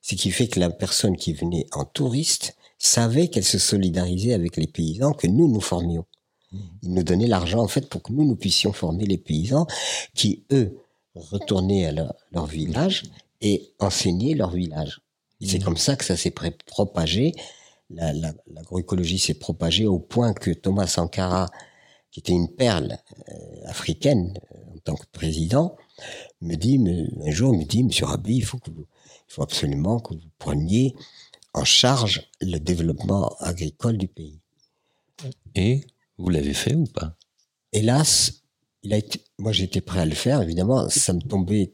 Ce 0.00 0.14
qui 0.16 0.30
fait 0.30 0.48
que 0.48 0.58
la 0.58 0.70
personne 0.70 1.16
qui 1.16 1.32
venait 1.32 1.66
en 1.72 1.84
touriste 1.84 2.56
savait 2.78 3.28
qu'elle 3.28 3.44
se 3.44 3.58
solidarisait 3.58 4.34
avec 4.34 4.56
les 4.56 4.66
paysans 4.66 5.12
que 5.12 5.28
nous 5.28 5.48
nous 5.48 5.60
formions. 5.60 6.06
Mmh. 6.50 6.58
Ils 6.82 6.94
nous 6.94 7.02
donnaient 7.04 7.28
l'argent 7.28 7.60
en 7.60 7.68
fait 7.68 7.88
pour 7.88 8.02
que 8.02 8.12
nous 8.12 8.24
nous 8.24 8.34
puissions 8.34 8.72
former 8.72 9.06
les 9.06 9.18
paysans 9.18 9.66
qui 10.14 10.44
eux 10.50 10.76
retournaient 11.14 11.86
à 11.86 11.92
leur, 11.92 12.46
village 12.46 13.04
et 13.42 13.74
enseigner 13.78 14.34
leur 14.34 14.50
village. 14.50 15.00
C'est 15.40 15.58
mmh. 15.58 15.64
comme 15.64 15.76
ça 15.76 15.96
que 15.96 16.04
ça 16.04 16.16
s'est 16.16 16.32
propagé 16.66 17.34
l'agroécologie 18.46 19.18
s'est 19.18 19.34
propagée 19.34 19.86
au 19.86 19.98
point 19.98 20.32
que 20.32 20.50
Thomas 20.50 20.86
Sankara, 20.86 21.50
qui 22.10 22.20
était 22.20 22.32
une 22.32 22.48
perle 22.48 22.98
euh, 23.28 23.34
africaine 23.66 24.34
euh, 24.54 24.74
en 24.74 24.78
tant 24.78 24.94
que 24.94 25.06
président, 25.12 25.76
me 26.40 26.56
dit, 26.56 26.82
un 27.24 27.30
jour, 27.30 27.56
me 27.56 27.64
dit, 27.64 27.84
Monsieur 27.84 28.06
Rabi, 28.06 28.36
il 28.36 28.44
faut 28.44 28.58
que 28.58 28.70
il 28.70 29.34
faut 29.34 29.42
absolument 29.42 29.98
que 29.98 30.12
vous 30.12 30.20
preniez 30.38 30.94
en 31.54 31.64
charge 31.64 32.28
le 32.42 32.58
développement 32.58 33.34
agricole 33.38 33.96
du 33.96 34.08
pays. 34.08 34.40
Et 35.54 35.86
vous 36.18 36.28
l'avez 36.28 36.52
fait 36.52 36.74
ou 36.74 36.84
pas? 36.84 37.16
Hélas, 37.72 38.42
il 38.82 38.92
a 38.92 38.98
été, 38.98 39.22
moi 39.38 39.52
j'étais 39.52 39.80
prêt 39.80 40.00
à 40.00 40.04
le 40.04 40.14
faire, 40.14 40.42
évidemment, 40.42 40.88
ça 40.90 41.14
me 41.14 41.20
tombait 41.20 41.72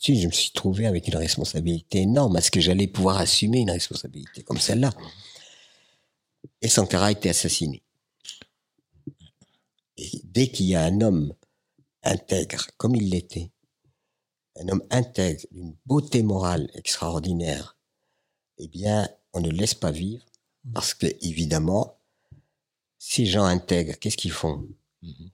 je 0.00 0.26
me 0.26 0.32
suis 0.32 0.50
trouvé 0.52 0.86
avec 0.86 1.08
une 1.08 1.16
responsabilité 1.16 2.00
énorme. 2.00 2.36
Est-ce 2.36 2.50
que 2.50 2.60
j'allais 2.60 2.86
pouvoir 2.86 3.18
assumer 3.18 3.60
une 3.60 3.70
responsabilité 3.70 4.42
comme 4.42 4.58
celle-là 4.58 4.92
et 6.62 6.68
Sankara 6.68 7.06
a 7.06 7.10
été 7.12 7.28
assassiné. 7.28 7.82
Et 9.96 10.20
dès 10.24 10.48
qu'il 10.48 10.66
y 10.66 10.74
a 10.74 10.84
un 10.84 11.00
homme 11.00 11.34
intègre, 12.02 12.66
comme 12.76 12.94
il 12.94 13.10
l'était, 13.10 13.50
un 14.56 14.68
homme 14.68 14.82
intègre, 14.90 15.42
d'une 15.50 15.76
beauté 15.84 16.22
morale 16.22 16.70
extraordinaire, 16.74 17.76
eh 18.58 18.68
bien, 18.68 19.08
on 19.32 19.40
ne 19.40 19.50
laisse 19.50 19.74
pas 19.74 19.90
vivre, 19.90 20.24
parce 20.72 20.94
que, 20.94 21.06
évidemment, 21.20 21.98
ces 22.98 23.26
gens 23.26 23.44
intègres, 23.44 23.98
qu'est-ce 23.98 24.16
qu'ils 24.16 24.32
font? 24.32 24.66
Mhm. 25.02 25.30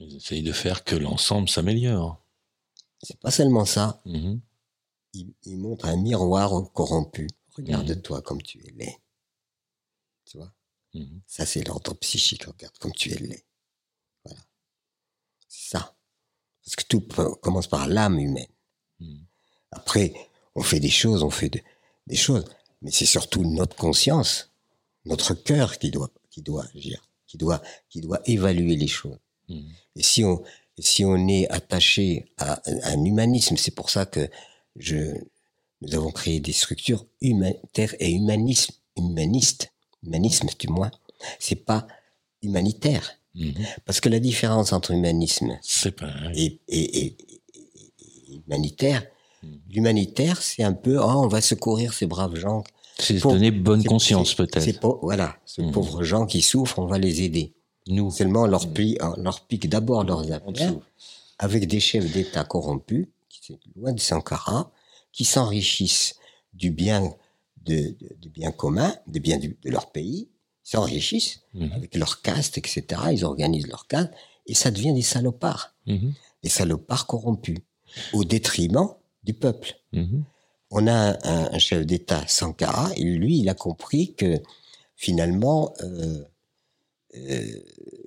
Ils 0.00 0.16
essayent 0.16 0.42
de 0.42 0.52
faire 0.52 0.84
que 0.84 0.94
l'ensemble 0.94 1.48
s'améliore. 1.48 2.22
C'est 3.02 3.18
pas 3.20 3.30
seulement 3.30 3.64
ça. 3.64 4.00
Mhm. 4.04 4.40
Ils, 5.14 5.58
montrent 5.58 5.86
un 5.86 5.96
miroir 5.96 6.72
corrompu. 6.72 7.28
Regarde-toi 7.56 8.22
comme 8.22 8.42
tu 8.42 8.64
es 8.66 8.70
laid. 8.72 8.96
Tu 10.24 10.36
vois? 10.36 10.52
Mmh 10.94 11.20
Ça, 11.26 11.46
c'est 11.46 11.66
l'ordre 11.66 11.94
psychique. 11.94 12.44
Regarde 12.44 12.76
comme 12.78 12.92
tu 12.92 13.10
es 13.12 13.18
laid. 13.18 13.44
Voilà. 14.24 14.40
C'est 15.48 15.70
ça. 15.70 15.96
Parce 16.62 16.76
que 16.76 16.84
tout 16.84 17.00
commence 17.40 17.66
par 17.66 17.88
l'âme 17.88 18.18
humaine. 18.18 18.46
Après, 19.70 20.12
on 20.54 20.62
fait 20.62 20.80
des 20.80 20.90
choses, 20.90 21.22
on 21.22 21.30
fait 21.30 21.64
des 22.06 22.16
choses. 22.16 22.44
Mais 22.82 22.90
c'est 22.90 23.06
surtout 23.06 23.42
notre 23.42 23.76
conscience, 23.76 24.50
notre 25.04 25.34
cœur 25.34 25.78
qui 25.78 25.90
doit, 25.90 26.10
qui 26.30 26.42
doit 26.42 26.64
agir, 26.74 27.08
qui 27.26 27.38
doit, 27.38 27.62
qui 27.88 28.00
doit 28.00 28.20
évaluer 28.26 28.76
les 28.76 28.86
choses. 28.86 29.18
Et 29.48 30.02
si 30.02 30.24
on, 30.24 30.44
si 30.78 31.04
on 31.04 31.28
est 31.28 31.48
attaché 31.50 32.26
à, 32.38 32.60
un 32.84 33.04
humanisme, 33.04 33.56
c'est 33.56 33.74
pour 33.74 33.90
ça 33.90 34.06
que 34.06 34.28
je, 34.76 35.14
nous 35.80 35.94
avons 35.94 36.10
créé 36.10 36.40
des 36.40 36.52
structures 36.52 37.06
humanitaires 37.20 37.94
et 38.00 38.10
humanisme, 38.10 38.74
humanistes 38.96 39.70
humanisme 40.02 40.48
du 40.58 40.68
moins, 40.68 40.90
c'est 41.38 41.64
pas 41.64 41.86
humanitaire. 42.42 43.14
Mhm. 43.34 43.54
Parce 43.84 44.00
que 44.00 44.08
la 44.08 44.20
différence 44.20 44.72
entre 44.72 44.92
humanisme 44.92 45.58
et, 46.34 46.60
et, 46.68 47.16
humanitaire, 48.46 49.04
mhm. 49.42 49.60
l'humanitaire, 49.70 50.42
c'est 50.42 50.62
un 50.62 50.72
peu, 50.72 50.98
oh, 50.98 51.04
on 51.04 51.28
va 51.28 51.40
secourir 51.40 51.92
ces 51.92 52.06
braves 52.06 52.36
gens. 52.36 52.64
C'est 52.98 53.22
donner 53.22 53.52
bonne 53.52 53.84
conscience 53.84 54.34
peut-être. 54.34 54.98
Voilà, 55.02 55.36
ces 55.46 55.62
mhm. 55.62 55.72
pauvres 55.72 56.02
gens 56.02 56.26
qui 56.26 56.42
souffrent, 56.42 56.78
on 56.78 56.86
va 56.86 56.98
les 56.98 57.22
aider. 57.22 57.54
Nous. 57.88 58.10
Seulement, 58.10 58.46
leur, 58.46 58.72
plie, 58.72 58.98
leur 59.16 59.40
pique 59.40 59.68
d'abord 59.68 60.04
leurs 60.04 60.30
affaires 60.30 60.74
avec 61.38 61.66
des 61.66 61.80
chefs 61.80 62.10
d'État 62.12 62.44
corrompus, 62.44 63.06
qui 63.28 63.44
sont 63.44 63.58
loin 63.76 63.92
de 63.92 64.00
Sankara, 64.00 64.72
qui 65.12 65.24
s'enrichissent 65.24 66.16
du 66.52 66.70
bien 66.70 67.14
de, 67.64 67.96
de, 68.20 68.28
biens 68.28 68.50
communs, 68.50 68.94
des 69.06 69.20
biens 69.20 69.38
de 69.38 69.54
leur 69.64 69.90
pays, 69.90 70.28
s'enrichissent 70.62 71.40
mhm. 71.54 71.72
avec 71.72 71.94
leur 71.94 72.20
caste, 72.22 72.58
etc. 72.58 72.82
Ils 73.12 73.24
organisent 73.24 73.68
leur 73.68 73.86
caste 73.86 74.10
et 74.46 74.54
ça 74.54 74.70
devient 74.70 74.92
des 74.92 75.02
salopards, 75.02 75.74
mhm. 75.86 76.12
des 76.42 76.48
salopards 76.48 77.06
corrompus, 77.06 77.58
au 78.12 78.24
détriment 78.24 78.88
du 79.24 79.34
peuple. 79.34 79.76
Mhm. 79.92 80.24
On 80.70 80.86
a 80.86 81.16
un, 81.26 81.58
chef 81.58 81.86
d'État, 81.86 82.22
Sankara, 82.26 82.90
et 82.96 83.02
lui, 83.02 83.38
il 83.38 83.48
a 83.48 83.54
compris 83.54 84.14
que 84.14 84.42
finalement, 84.96 85.72
euh, 85.80 86.22
euh, 87.18 87.60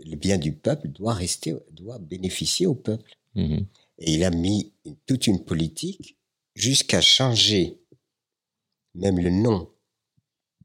le 0.06 0.16
bien 0.16 0.38
du 0.38 0.54
peuple 0.54 0.90
doit 0.90 1.14
rester, 1.14 1.56
doit 1.72 2.00
bénéficier 2.00 2.66
au 2.66 2.76
peuple. 2.76 3.18
Et 3.36 4.14
il 4.14 4.24
a 4.24 4.32
mis 4.32 4.74
toute 5.06 5.28
une 5.28 5.44
politique 5.44 6.18
jusqu'à 6.56 7.02
changer 7.02 7.82
même 8.96 9.20
le 9.20 9.30
nom 9.30 9.70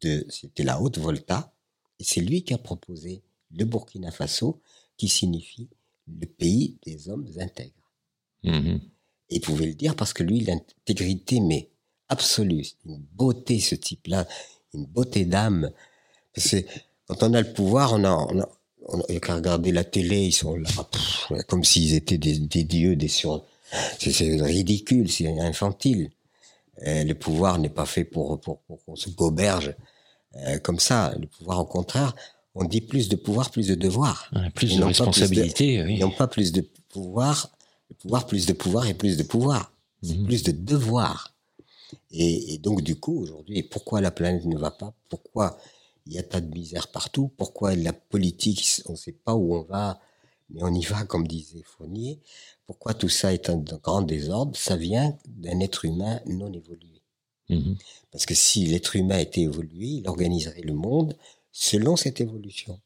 de, 0.01 0.27
c'était 0.29 0.65
la 0.65 0.81
Haute 0.81 0.99
Volta, 0.99 1.53
et 1.99 2.05
c'est 2.05 2.21
lui 2.21 2.43
qui 2.43 2.55
a 2.55 2.59
proposé 2.59 3.23
le 3.51 3.65
Burkina 3.65 4.11
Faso, 4.11 4.61
qui 4.97 5.09
signifie 5.09 5.69
le 6.07 6.27
pays 6.27 6.79
des 6.85 7.09
hommes 7.09 7.29
intègres. 7.39 7.93
Mm-hmm. 8.45 8.81
Et 9.31 9.37
il 9.37 9.41
pouvait 9.41 9.67
le 9.67 9.75
dire 9.75 9.97
parce 9.97 10.13
que 10.13 10.23
lui, 10.23 10.41
l'intégrité, 10.41 11.41
mais 11.41 11.71
absolue, 12.09 12.67
une 12.85 12.99
beauté, 12.99 13.59
ce 13.59 13.75
type-là, 13.75 14.27
une 14.75 14.87
beauté 14.87 15.25
d'âme. 15.25 15.73
Parce 16.35 16.51
que 16.51 16.57
quand 17.07 17.23
on 17.23 17.35
a 17.35 17.41
le 17.41 17.53
pouvoir, 17.53 17.93
on 17.93 18.05
a, 18.05 18.11
on 18.11 18.41
a, 18.41 18.49
on 18.89 19.01
a 19.01 19.21
qu'à 19.21 19.35
regarder 19.35 19.73
la 19.73 19.85
télé, 19.85 20.27
ils 20.27 20.33
sont 20.33 20.57
là, 20.57 20.69
comme 21.49 21.65
s'ils 21.65 21.95
étaient 21.95 22.19
des, 22.19 22.39
des 22.39 22.65
dieux, 22.65 22.97
des 22.97 23.09
sur, 23.09 23.45
c'est 23.99 24.41
ridicule, 24.43 25.11
c'est 25.11 25.29
infantile. 25.41 26.11
Le 26.85 27.13
pouvoir 27.15 27.59
n'est 27.59 27.71
pas 27.71 27.87
fait 27.87 28.05
pour, 28.05 28.41
pour, 28.41 28.61
pour 28.61 28.85
qu'on 28.85 28.97
se 28.97 29.09
goberge 29.11 29.75
euh, 30.37 30.59
comme 30.59 30.79
ça. 30.79 31.15
Le 31.19 31.27
pouvoir, 31.27 31.61
au 31.61 31.65
contraire, 31.65 32.15
on 32.55 32.65
dit 32.65 32.81
plus 32.81 33.09
de 33.09 33.17
pouvoir, 33.17 33.51
plus 33.51 33.69
de 33.69 33.75
devoir. 33.75 34.31
plus 34.55 34.77
de 34.77 34.85
responsabilité, 34.85 35.83
oui. 35.83 35.99
Non 35.99 36.11
pas 36.11 36.27
plus 36.27 36.53
de 36.53 36.63
pouvoir, 36.89 37.51
le 37.91 37.97
pouvoir, 37.97 38.27
plus 38.27 38.47
de 38.47 38.53
pouvoir 38.53 38.87
et 38.87 38.95
plus 38.95 39.17
de 39.17 39.23
pouvoir. 39.23 39.73
C'est 40.03 40.17
mhm. 40.17 40.27
plus 40.27 40.43
de 40.43 40.53
devoir. 40.53 41.33
Et, 42.11 42.55
et 42.55 42.59
donc, 42.59 42.83
du 42.83 42.97
coup, 42.97 43.21
aujourd'hui, 43.21 43.63
pourquoi 43.63 44.01
la 44.01 44.11
planète 44.11 44.45
ne 44.45 44.59
va 44.59 44.71
pas? 44.71 44.93
Pourquoi 45.09 45.59
il 46.07 46.13
y 46.13 46.19
a 46.19 46.23
tas 46.23 46.41
de 46.41 46.53
misère 46.53 46.89
partout 46.89 47.31
Pourquoi 47.37 47.75
la 47.75 47.93
politique, 47.93 48.83
on 48.87 48.93
ne 48.93 48.97
sait 48.97 49.13
pas 49.13 49.35
où 49.35 49.55
on 49.55 49.63
va, 49.63 50.01
mais 50.51 50.63
on 50.63 50.73
y 50.73 50.85
va, 50.85 51.05
comme 51.05 51.27
disait 51.27 51.63
Fournier 51.65 52.21
pourquoi 52.67 52.95
tout 52.95 53.09
ça 53.09 53.33
est 53.33 53.49
un 53.49 53.57
grand 53.57 54.03
désordre? 54.03 54.57
Ça 54.57 54.77
vient 54.77 55.17
d'un 55.29 55.61
être 55.61 55.85
humain 55.85 56.21
non 56.27 56.53
évolué. 56.53 57.03
Mhm. 57.49 57.77
Parce 58.11 58.27
que 58.27 58.35
si 58.35 58.67
l'être 58.67 58.97
humain 58.97 59.19
était 59.19 59.43
évolué, 59.43 59.87
il 59.87 60.09
organiserait 60.09 60.63
le 60.63 60.75
monde 60.75 61.17
selon 61.53 61.97
cette 61.97 62.21
évolution. 62.21 62.81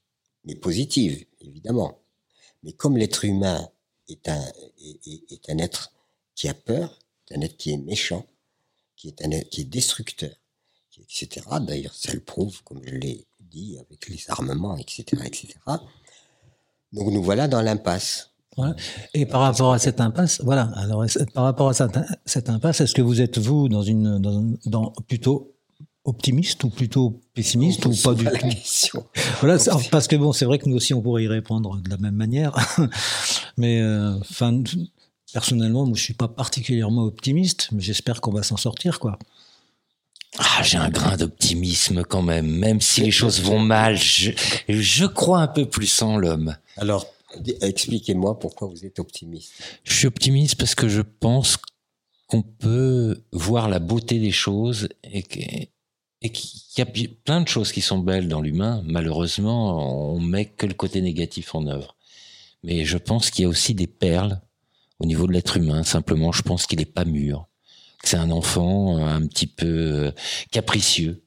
Mais 0.45 0.55
positive, 0.55 1.25
évidemment. 1.41 1.99
Mais 2.63 2.73
comme 2.73 2.99
l'être 2.99 3.25
humain 3.25 3.69
est 4.09 4.29
un, 4.29 4.45
est, 4.83 5.49
un 5.49 5.59
être 5.59 5.93
qui 6.35 6.49
a 6.49 6.55
peur, 6.55 6.99
un 7.31 7.41
être 7.41 7.57
qui 7.57 7.73
est 7.73 7.79
méchant, 7.79 8.27
qui 8.97 9.09
est 9.09 9.25
un 9.25 9.31
être 9.31 9.49
qui 9.49 9.63
est 9.63 9.65
destructeur, 9.65 10.35
etc. 11.03 11.47
D'ailleurs, 11.61 11.95
ça 11.95 12.13
le 12.13 12.21
prouve, 12.21 12.63
comme 12.65 12.81
je 12.85 12.95
l'ai 12.95 13.27
dit, 13.51 13.79
avec 13.79 14.09
les 14.09 14.21
armements, 14.29 14.77
etc., 14.77 15.23
etc. 15.25 15.49
Donc 16.93 17.13
nous 17.13 17.23
voilà 17.23 17.49
dans 17.49 17.63
l'impasse. 17.63 18.31
Et 19.15 19.27
par 19.27 19.41
rapport 19.41 19.73
à 19.73 19.79
cette 19.79 20.01
impasse, 20.01 20.41
voilà. 20.45 20.71
Alors, 20.77 21.05
par 21.35 21.45
rapport 21.45 21.71
à 21.71 21.75
cette, 22.27 22.49
impasse, 22.49 22.81
est-ce 22.81 22.95
que 22.95 23.03
vous 23.03 23.21
êtes 23.21 23.39
vous 23.39 23.69
dans 23.69 23.83
une, 23.83 24.19
dans, 24.67 24.93
plutôt 25.09 25.55
optimiste 26.05 26.65
ou 26.65 26.71
plutôt 26.71 27.21
pessimiste 27.33 27.87
ou 27.87 27.95
pas 28.03 28.15
du 28.15 28.25
tout? 28.25 28.49
question. 28.49 29.07
Voilà, 29.41 29.59
parce 29.91 30.09
que 30.09 30.17
bon, 30.17 30.33
c'est 30.33 30.45
vrai 30.45 30.59
que 30.59 30.69
nous 30.69 30.77
aussi 30.77 30.93
on 30.95 31.01
pourrait 31.01 31.25
y 31.25 31.29
répondre 31.29 31.81
de 31.81 31.89
la 31.89 31.97
même 31.97 32.17
manière, 32.17 32.55
mais 33.57 33.81
euh, 33.81 34.19
personnellement, 35.33 35.87
moi 35.87 35.97
je 35.97 36.03
suis 36.03 36.15
pas 36.15 36.29
particulièrement 36.29 37.05
optimiste, 37.05 37.69
mais 37.73 37.81
j'espère 37.81 38.21
qu'on 38.21 38.33
va 38.33 38.43
s'en 38.43 38.57
sortir, 38.57 38.99
quoi. 38.99 39.19
Ah, 40.39 40.63
j'ai 40.63 40.77
un 40.77 40.91
grain 40.91 41.17
d'optimisme 41.17 42.05
quand 42.05 42.23
même, 42.23 42.47
même 42.47 42.81
si 42.81 43.01
les 43.01 43.11
choses 43.11 43.41
vont 43.41 43.59
mal, 43.59 43.97
je, 43.97 44.31
je 44.69 45.05
crois 45.05 45.41
un 45.41 45.49
peu 45.49 45.67
plus 45.67 46.03
en 46.03 46.17
l'homme. 46.17 46.57
Alors, 46.77 47.07
expliquez-moi 47.61 48.39
pourquoi 48.39 48.69
vous 48.69 48.85
êtes 48.85 49.01
optimiste. 49.01 49.53
Je 49.85 49.93
suis 49.93 50.07
optimiste 50.07 50.55
parce 50.55 50.75
que 50.75 50.89
je 50.89 51.03
pense 51.03 51.59
qu'on 52.29 52.43
peut 52.43 53.25
voir 53.33 53.69
la 53.69 53.81
beauté 53.81 54.21
des 54.21 54.31
choses 54.31 54.89
et 55.03 55.23
qu'il 55.23 55.69
y 56.79 56.81
a 56.81 56.87
plein 57.25 57.41
de 57.41 57.49
choses 57.49 57.73
qui 57.73 57.81
sont 57.81 57.99
belles 57.99 58.29
dans 58.29 58.41
l'humain. 58.41 58.83
Malheureusement, 58.87 60.15
on 60.15 60.21
met 60.21 60.47
que 60.47 60.67
le 60.67 60.75
côté 60.75 61.03
négatif 61.03 61.57
en 61.57 61.67
œuvre. 61.67 61.97
Mais 62.63 62.85
je 62.85 62.99
pense 62.99 63.31
qu'il 63.31 63.43
y 63.43 63.47
a 63.47 63.49
aussi 63.49 63.75
des 63.75 63.89
perles 63.89 64.41
au 65.01 65.07
niveau 65.07 65.27
de 65.27 65.33
l'être 65.33 65.57
humain. 65.57 65.83
Simplement, 65.83 66.31
je 66.31 66.43
pense 66.43 66.67
qu'il 66.67 66.79
n'est 66.79 66.85
pas 66.85 67.05
mûr 67.05 67.50
c'est 68.05 68.17
un 68.17 68.31
enfant 68.31 68.99
euh, 68.99 69.07
un 69.07 69.27
petit 69.27 69.47
peu 69.47 69.67
euh, 69.67 70.11
capricieux 70.51 71.23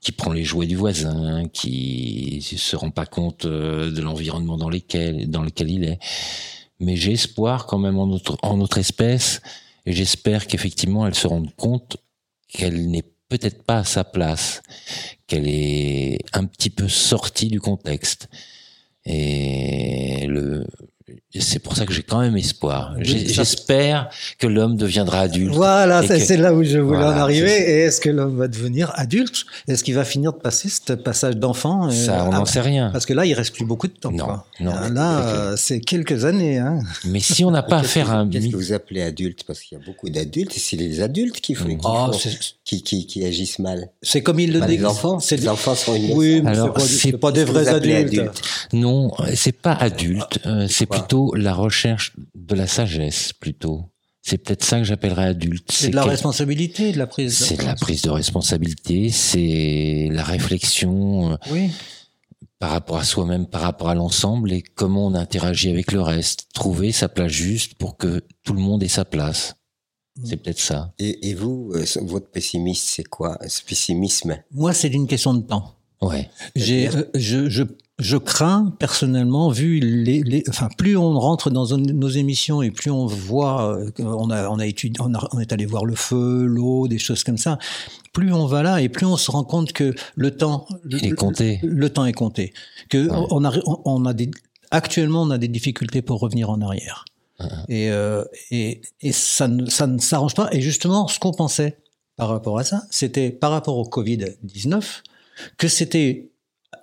qui 0.00 0.12
prend 0.12 0.32
les 0.32 0.44
jouets 0.44 0.66
du 0.66 0.76
voisin, 0.76 1.48
qui 1.48 2.42
se 2.42 2.76
rend 2.76 2.90
pas 2.90 3.06
compte 3.06 3.46
euh, 3.46 3.90
de 3.90 4.02
l'environnement 4.02 4.58
dans 4.58 4.68
lequel 4.68 5.30
dans 5.30 5.42
lequel 5.42 5.70
il 5.70 5.84
est. 5.84 5.98
Mais 6.80 6.96
j'ai 6.96 7.12
espoir 7.12 7.66
quand 7.66 7.78
même 7.78 7.98
en 7.98 8.06
notre 8.06 8.36
en 8.42 8.56
notre 8.56 8.78
espèce 8.78 9.40
et 9.86 9.92
j'espère 9.92 10.46
qu'effectivement 10.46 11.06
elle 11.06 11.14
se 11.14 11.26
rende 11.26 11.54
compte 11.56 11.96
qu'elle 12.48 12.90
n'est 12.90 13.10
peut-être 13.28 13.62
pas 13.64 13.78
à 13.78 13.84
sa 13.84 14.04
place, 14.04 14.62
qu'elle 15.26 15.48
est 15.48 16.18
un 16.32 16.44
petit 16.44 16.70
peu 16.70 16.88
sortie 16.88 17.48
du 17.48 17.60
contexte. 17.60 18.28
Et 19.06 20.26
le, 20.26 20.66
c'est 21.38 21.58
pour 21.58 21.76
ça 21.76 21.84
que 21.84 21.92
j'ai 21.92 22.02
quand 22.02 22.20
même 22.20 22.36
espoir. 22.36 22.94
J'espère 23.00 24.08
que 24.38 24.46
l'homme 24.46 24.76
deviendra 24.76 25.20
adulte. 25.20 25.54
Voilà, 25.54 26.02
c'est 26.02 26.36
là 26.36 26.54
où 26.54 26.64
je 26.64 26.78
voulais 26.78 27.04
en 27.04 27.10
arriver. 27.10 27.52
Et 27.52 27.80
est-ce 27.80 28.00
que 28.00 28.08
l'homme 28.08 28.36
va 28.38 28.48
devenir 28.48 28.92
adulte? 28.94 29.44
Est-ce 29.68 29.84
qu'il 29.84 29.94
va 29.94 30.04
finir 30.04 30.32
de 30.32 30.38
passer 30.38 30.68
ce 30.68 30.94
passage 30.94 31.36
d'enfant 31.36 31.90
Ça, 31.90 32.24
on 32.26 32.30
n'en 32.30 32.46
sait 32.46 32.60
rien. 32.60 32.90
Parce 32.90 33.04
que 33.04 33.12
là, 33.12 33.26
il 33.26 33.34
reste 33.34 33.54
plus 33.54 33.66
beaucoup 33.66 33.86
de 33.86 33.92
temps. 33.92 34.12
Non, 34.12 34.40
non. 34.60 34.72
Ah, 34.74 34.88
là, 34.88 35.26
euh, 35.26 35.54
c'est 35.56 35.80
quelques 35.80 36.24
années. 36.24 36.58
Hein. 36.58 36.78
Mais 37.04 37.20
si 37.20 37.44
on 37.44 37.50
n'a 37.50 37.62
pas 37.74 37.78
à 37.78 37.82
faire 37.82 38.10
un... 38.10 38.28
Qu'est-ce 38.28 38.48
que 38.48 38.56
vous 38.56 38.72
appelez 38.72 39.02
adulte? 39.02 39.44
Parce 39.46 39.60
qu'il 39.60 39.76
y 39.78 39.80
a 39.80 39.84
beaucoup 39.84 40.08
d'adultes 40.08 40.56
et 40.56 40.60
c'est 40.60 40.76
les 40.76 41.00
adultes 41.00 41.40
qui 41.40 41.54
font, 41.54 41.76
oh, 41.84 42.10
qui, 42.64 42.82
qui, 42.82 43.06
qui, 43.06 43.24
agissent 43.24 43.58
mal. 43.58 43.90
C'est 44.02 44.22
comme 44.22 44.40
il 44.40 44.52
le 44.52 44.60
dit. 44.60 44.78
Les 44.78 44.84
enfants, 44.84 45.18
les 45.30 45.48
enfants 45.48 45.74
sont 45.74 45.96
Oui, 46.12 46.40
mais 46.42 46.54
c'est 46.78 47.12
pas, 47.12 47.18
pas 47.18 47.32
des 47.32 47.44
vrais 47.44 47.68
adultes. 47.68 48.40
Non, 48.72 49.12
c'est 49.34 49.52
pas 49.52 49.74
adulte. 49.74 50.40
Euh, 50.46 50.66
plutôt 50.98 51.34
la 51.34 51.54
recherche 51.54 52.16
de 52.34 52.54
la 52.54 52.66
sagesse 52.66 53.32
plutôt. 53.32 53.90
C'est 54.22 54.38
peut-être 54.38 54.64
ça 54.64 54.78
que 54.78 54.84
j'appellerais 54.84 55.26
adulte. 55.26 55.70
C'est 55.70 55.90
de 55.90 55.96
la 55.96 56.04
responsabilité, 56.04 56.92
de 56.92 56.98
la 56.98 57.06
prise. 57.06 57.36
C'est 57.36 57.58
de 57.58 57.64
la 57.64 57.74
prise 57.74 58.02
de 58.02 58.10
responsabilité, 58.10 59.10
c'est 59.10 60.08
la 60.10 60.24
réflexion. 60.24 61.32
Euh, 61.32 61.36
oui. 61.50 61.70
Par 62.58 62.70
rapport 62.70 62.96
à 62.96 63.04
soi-même, 63.04 63.46
par 63.46 63.60
rapport 63.60 63.90
à 63.90 63.94
l'ensemble 63.94 64.50
et 64.52 64.62
comment 64.62 65.06
on 65.06 65.14
interagit 65.14 65.68
avec 65.68 65.92
le 65.92 66.00
reste. 66.00 66.46
Trouver 66.54 66.92
sa 66.92 67.10
place 67.10 67.30
juste 67.30 67.74
pour 67.74 67.98
que 67.98 68.24
tout 68.42 68.54
le 68.54 68.60
monde 68.60 68.82
ait 68.82 68.88
sa 68.88 69.04
place. 69.04 69.56
Mm. 70.16 70.26
C'est 70.26 70.36
peut-être 70.38 70.60
ça. 70.60 70.94
Et, 70.98 71.28
et 71.28 71.34
vous, 71.34 71.72
euh, 71.74 71.84
votre 72.02 72.30
pessimisme, 72.30 72.86
c'est 72.86 73.04
quoi? 73.04 73.38
Ce 73.46 73.62
pessimisme? 73.62 74.38
Moi, 74.52 74.72
c'est 74.72 74.88
une 74.88 75.06
question 75.06 75.34
de 75.34 75.42
temps. 75.42 75.74
Ouais. 76.00 76.30
J'ai, 76.56 76.88
euh, 76.88 77.04
je, 77.14 77.50
je, 77.50 77.64
je 77.98 78.16
crains 78.16 78.74
personnellement, 78.80 79.50
vu 79.50 79.78
les, 79.78 80.22
les, 80.22 80.42
enfin 80.48 80.68
plus 80.76 80.96
on 80.96 81.18
rentre 81.18 81.50
dans 81.50 81.76
nos 81.76 82.08
émissions 82.08 82.60
et 82.60 82.72
plus 82.72 82.90
on 82.90 83.06
voit, 83.06 83.76
euh, 83.78 83.90
on 83.98 84.30
a, 84.30 84.48
on 84.48 84.58
a 84.58 84.66
étudié, 84.66 85.00
on, 85.00 85.38
est 85.38 85.52
allé 85.52 85.64
voir 85.64 85.84
le 85.84 85.94
feu, 85.94 86.44
l'eau, 86.44 86.88
des 86.88 86.98
choses 86.98 87.22
comme 87.22 87.38
ça. 87.38 87.58
Plus 88.12 88.32
on 88.32 88.46
va 88.46 88.62
là 88.64 88.80
et 88.80 88.88
plus 88.88 89.06
on 89.06 89.16
se 89.16 89.30
rend 89.30 89.44
compte 89.44 89.72
que 89.72 89.94
le 90.16 90.36
temps 90.36 90.66
est 90.90 91.12
compté. 91.12 91.60
Le, 91.62 91.88
temps 91.88 92.04
est 92.04 92.12
compté. 92.12 92.52
Que 92.88 93.08
on, 93.10 93.44
a, 93.44 93.52
on 93.84 94.04
a 94.06 94.12
des, 94.12 94.30
actuellement 94.72 95.22
on 95.22 95.30
a 95.30 95.38
des 95.38 95.48
difficultés 95.48 96.02
pour 96.02 96.18
revenir 96.18 96.50
en 96.50 96.60
arrière. 96.60 97.04
Et, 97.68 97.90
euh, 97.90 98.24
et, 98.50 98.80
et 99.00 99.12
ça 99.12 99.46
ne, 99.46 99.66
ça 99.66 99.86
ne 99.86 99.98
s'arrange 99.98 100.34
pas. 100.34 100.48
Et 100.52 100.60
justement, 100.60 101.06
ce 101.06 101.18
qu'on 101.20 101.32
pensait 101.32 101.78
par 102.16 102.28
rapport 102.28 102.58
à 102.58 102.64
ça, 102.64 102.82
c'était 102.90 103.30
par 103.30 103.52
rapport 103.52 103.76
au 103.76 103.84
Covid 103.84 104.24
19 104.42 105.02
que 105.58 105.68
c'était 105.68 106.30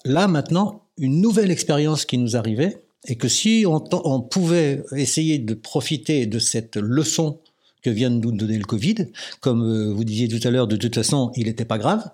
là 0.06 0.28
maintenant 0.28 0.82
une 1.02 1.20
nouvelle 1.20 1.52
expérience 1.52 2.06
qui 2.06 2.18
nous 2.18 2.38
arrivait 2.38 2.84
et 3.08 3.16
que 3.16 3.28
si 3.28 3.66
on, 3.68 4.22
pouvait 4.22 4.84
essayer 4.96 5.40
de 5.40 5.56
profiter 5.56 6.28
de 6.28 6.38
cette 6.38 6.78
leçon 6.78 7.40
que 7.82 7.90
vient 7.90 8.12
de 8.12 8.18
nous 8.18 8.32
donner 8.32 8.60
le 8.60 8.64
Covid, 8.64 9.08
comme 9.40 9.64
euh, 9.64 9.92
vous 9.92 10.04
disiez 10.04 10.28
tout 10.28 10.48
à 10.48 10.52
l'heure, 10.52 10.68
de 10.68 10.76
toute 10.76 10.94
façon, 10.94 11.32
il 11.36 11.48
n'était 11.48 11.66
pas 11.66 11.80
grave, 11.80 12.08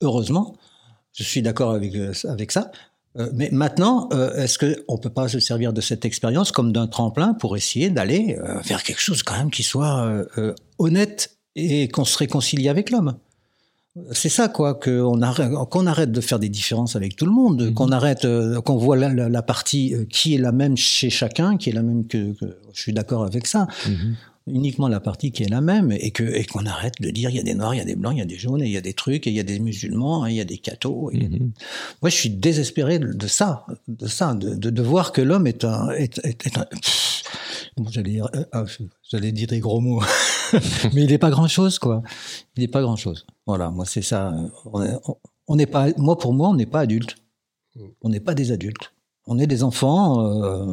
heureusement, 0.00 0.56
je 1.12 1.24
suis 1.24 1.42
d'accord 1.42 1.72
avec, 1.72 1.92
euh, 1.96 2.12
avec 2.28 2.52
ça. 2.52 2.70
Euh, 3.18 3.28
mais 3.34 3.48
maintenant, 3.50 4.08
est-ce 4.36 4.58
qu'on 4.58 4.94
ne 4.94 5.00
peut 5.00 5.10
pas 5.10 5.26
se 5.26 5.40
servir 5.40 5.72
de 5.72 5.80
cette 5.80 6.04
expérience 6.04 6.52
comme 6.52 6.70
d'un 6.70 6.86
tremplin 6.86 7.34
pour 7.34 7.56
essayer 7.56 7.90
d'aller 7.90 8.38
vers 8.64 8.84
quelque 8.84 9.00
chose 9.00 9.24
quand 9.24 9.36
même 9.36 9.50
qui 9.50 9.64
soit 9.64 10.24
honnête 10.78 11.36
et 11.56 11.88
qu'on 11.88 12.04
se 12.04 12.16
réconcilie 12.16 12.68
avec 12.68 12.90
l'homme? 12.90 13.16
C'est 14.12 14.28
ça 14.28 14.48
quoi 14.48 14.74
qu'on 14.74 15.20
arrête 15.22 15.52
qu'on 15.70 15.86
arrête 15.86 16.12
de 16.12 16.20
faire 16.20 16.38
des 16.38 16.48
différences 16.48 16.96
avec 16.96 17.16
tout 17.16 17.26
le 17.26 17.32
monde 17.32 17.62
mhm. 17.62 17.74
qu'on 17.74 17.90
arrête 17.90 18.24
euh, 18.24 18.60
qu'on 18.60 18.76
voit 18.76 18.96
la, 18.96 19.42
partie 19.42 19.94
euh, 19.94 20.04
qui 20.04 20.34
est 20.34 20.38
la 20.38 20.52
même 20.52 20.76
chez 20.76 21.10
chacun 21.10 21.56
qui 21.56 21.70
est 21.70 21.72
la 21.72 21.82
même 21.82 22.06
que, 22.06 22.34
je 22.72 22.80
suis 22.80 22.92
d'accord 22.92 23.24
avec 23.24 23.46
ça 23.46 23.66
mhm. 23.86 24.16
uniquement 24.46 24.88
la 24.88 25.00
partie 25.00 25.30
qui 25.32 25.42
est 25.42 25.48
la 25.48 25.60
même 25.60 25.92
et 25.92 26.10
que 26.10 26.24
et 26.24 26.44
qu'on 26.44 26.66
arrête 26.66 26.94
de 27.00 27.10
dire 27.10 27.30
il 27.30 27.36
y 27.36 27.40
a 27.40 27.42
des 27.42 27.54
noirs 27.54 27.74
il 27.74 27.78
y 27.78 27.82
a 27.82 27.84
des 27.84 27.96
blancs 27.96 28.14
il 28.14 28.18
y 28.18 28.22
a 28.22 28.26
des 28.26 28.38
jaunes 28.38 28.62
et 28.62 28.66
il 28.66 28.72
y 28.72 28.76
a 28.76 28.82
des 28.82 28.94
trucs 28.94 29.26
et 29.26 29.30
il 29.30 29.36
y 29.36 29.40
a 29.40 29.44
des 29.44 29.58
musulmans 29.58 30.26
et 30.26 30.30
il 30.30 30.36
y 30.36 30.40
a 30.40 30.44
des 30.44 30.58
cathos 30.58 31.10
mhm. 31.12 31.50
moi 32.02 32.10
je 32.10 32.16
suis 32.16 32.30
désespéré 32.30 32.98
de 32.98 33.26
ça 33.26 33.66
de 33.88 34.06
ça 34.06 34.34
de, 34.34 34.54
de, 34.54 34.82
voir 34.82 35.12
que 35.12 35.20
l'homme 35.20 35.46
est 35.46 35.64
un 35.64 35.90
est, 35.90 36.18
un 36.56 36.66
j'allais 36.74 37.17
euh, 37.78 38.44
ah, 38.52 38.64
j'allais 39.02 39.32
dire 39.32 39.48
des 39.48 39.60
gros 39.60 39.80
mots, 39.80 40.02
mais 40.92 41.02
il 41.02 41.10
n'est 41.10 41.18
pas 41.18 41.30
grand 41.30 41.48
chose, 41.48 41.78
quoi. 41.78 42.02
Il 42.56 42.60
n'est 42.60 42.68
pas 42.68 42.82
grand 42.82 42.96
chose. 42.96 43.26
Voilà, 43.46 43.70
moi 43.70 43.84
c'est 43.86 44.02
ça. 44.02 44.34
On 45.46 45.56
n'est 45.56 45.66
pas, 45.66 45.88
moi 45.96 46.18
pour 46.18 46.32
moi, 46.32 46.48
on 46.48 46.54
n'est 46.54 46.66
pas 46.66 46.80
adulte. 46.80 47.16
On 48.02 48.08
n'est 48.08 48.20
pas 48.20 48.34
des 48.34 48.52
adultes. 48.52 48.92
On 49.30 49.38
est 49.38 49.46
des 49.46 49.62
enfants 49.62 50.24
euh, 50.26 50.64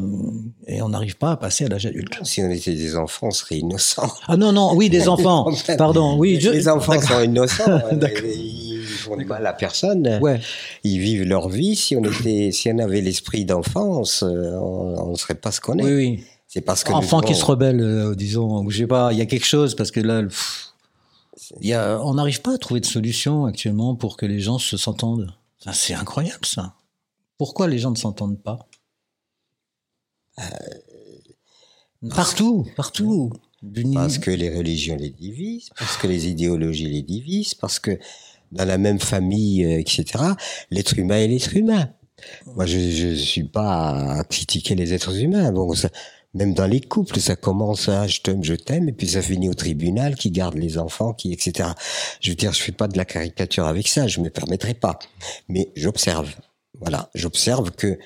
et 0.66 0.82
on 0.82 0.88
n'arrive 0.88 1.18
pas 1.18 1.32
à 1.32 1.38
passer 1.38 1.66
à 1.66 1.68
l'âge 1.68 1.86
adulte. 1.86 2.20
Si 2.24 2.42
on 2.42 2.50
était 2.50 2.74
des 2.74 2.96
enfants, 2.96 3.28
on 3.28 3.32
serait 3.32 3.58
innocents. 3.58 4.10
Ah 4.28 4.38
non 4.38 4.54
non, 4.54 4.74
oui 4.76 4.90
des 4.90 5.08
enfants. 5.10 5.52
Pardon, 5.78 6.18
oui. 6.18 6.38
Les 6.38 6.70
enfants 6.70 7.00
sont 7.02 7.20
innocents. 7.22 7.82
ils 7.92 8.82
font 8.86 9.18
pas 9.18 9.26
mal 9.26 9.48
à 9.48 9.52
personne. 9.52 10.20
Ouais. 10.22 10.40
Ils 10.86 11.00
vivent 11.00 11.26
leur 11.26 11.50
vie. 11.50 11.76
Si 11.76 11.98
on 11.98 12.04
était, 12.06 12.52
si 12.54 12.72
on 12.72 12.80
avait 12.80 13.02
l'esprit 13.02 13.44
d'enfance, 13.44 14.24
euh, 14.24 14.58
on 14.58 15.12
ne 15.12 15.16
serait 15.16 15.36
pas 15.36 15.52
ce 15.52 15.60
qu'on 15.60 15.78
est. 15.78 15.84
Oui 15.84 15.94
oui. 15.94 16.24
C'est 16.56 16.62
parce 16.62 16.86
que 16.86 16.94
enfant 16.94 17.20
qui 17.20 17.36
se 17.36 17.44
rebelle, 17.44 17.82
euh, 17.82 18.16
disons, 18.16 18.70
je 18.70 18.78
sais 18.78 18.88
pas, 18.88 19.12
il 19.12 19.20
y 19.20 19.22
a 19.22 19.26
quelque 19.26 19.46
chose 19.46 19.76
parce 19.76 19.92
que 19.92 20.00
là, 20.00 20.24
y 21.60 21.74
a, 21.74 22.00
on 22.02 22.14
n'arrive 22.14 22.42
pas 22.42 22.54
à 22.54 22.58
trouver 22.58 22.80
de 22.80 22.86
solution 22.86 23.44
actuellement 23.44 23.94
pour 23.94 24.16
que 24.16 24.26
les 24.26 24.40
gens 24.40 24.58
se 24.58 24.78
s'entendent. 24.78 25.36
c'est 25.74 25.96
incroyable 25.96 26.46
ça. 26.46 26.76
Pourquoi 27.38 27.68
les 27.68 27.78
gens 27.78 27.92
ne 27.92 27.98
s'entendent 27.98 28.42
pas? 28.42 28.70
Euh, 30.40 30.44
Partout, 32.12 32.66
partout. 32.78 33.34
Parce 33.94 34.18
que 34.18 34.32
les 34.32 34.56
religions 34.56 34.96
les 34.96 35.10
divisent, 35.10 35.72
parce 35.78 35.98
que 35.98 36.08
les 36.08 36.30
idéologies 36.30 36.88
les 36.90 37.02
divisent, 37.02 37.56
parce 37.56 37.80
que 37.80 38.00
dans 38.54 38.64
la 38.64 38.78
même 38.78 39.02
famille, 39.02 39.66
euh, 39.66 39.78
etc., 39.78 40.06
l'être 40.72 40.98
humain 40.98 41.18
est 41.18 41.28
l'être 41.28 41.54
humain. 41.54 41.90
Moi, 42.56 42.66
je 42.66 43.10
ne 43.10 43.16
suis 43.16 43.44
pas 43.44 44.20
à 44.20 44.24
critiquer 44.24 44.76
les 44.76 44.94
êtres 44.94 45.18
humains. 45.18 45.52
Bon, 45.52 45.74
ça, 45.74 45.90
même 46.36 46.54
dans 46.54 46.68
les 46.68 46.82
couples, 46.82 47.20
ça 47.20 47.36
commence 47.36 47.88
à 47.90 48.08
je 48.08 48.20
t'aime, 48.20 48.44
je 48.44 48.54
t'aime, 48.54 48.90
et 48.90 48.92
puis 48.92 49.08
ça 49.08 49.22
finit 49.22 49.50
au 49.50 49.54
tribunal, 49.54 50.16
qui 50.16 50.32
garde 50.32 50.56
les 50.56 50.78
enfants, 50.78 51.14
qui 51.14 51.32
etc. 51.32 51.70
Je 52.20 52.30
veux 52.30 52.36
dire, 52.36 52.52
je 52.52 52.62
fais 52.62 52.74
pas 52.74 52.88
de 52.90 52.98
la 52.98 53.06
caricature 53.06 53.66
avec 53.66 53.88
ça, 53.88 54.08
je 54.08 54.20
me 54.20 54.30
permettrai 54.30 54.74
pas, 54.74 55.00
mais 55.48 55.72
j'observe. 55.76 56.30
Voilà, 56.82 57.10
j'observe 57.16 57.72
que 57.72 57.98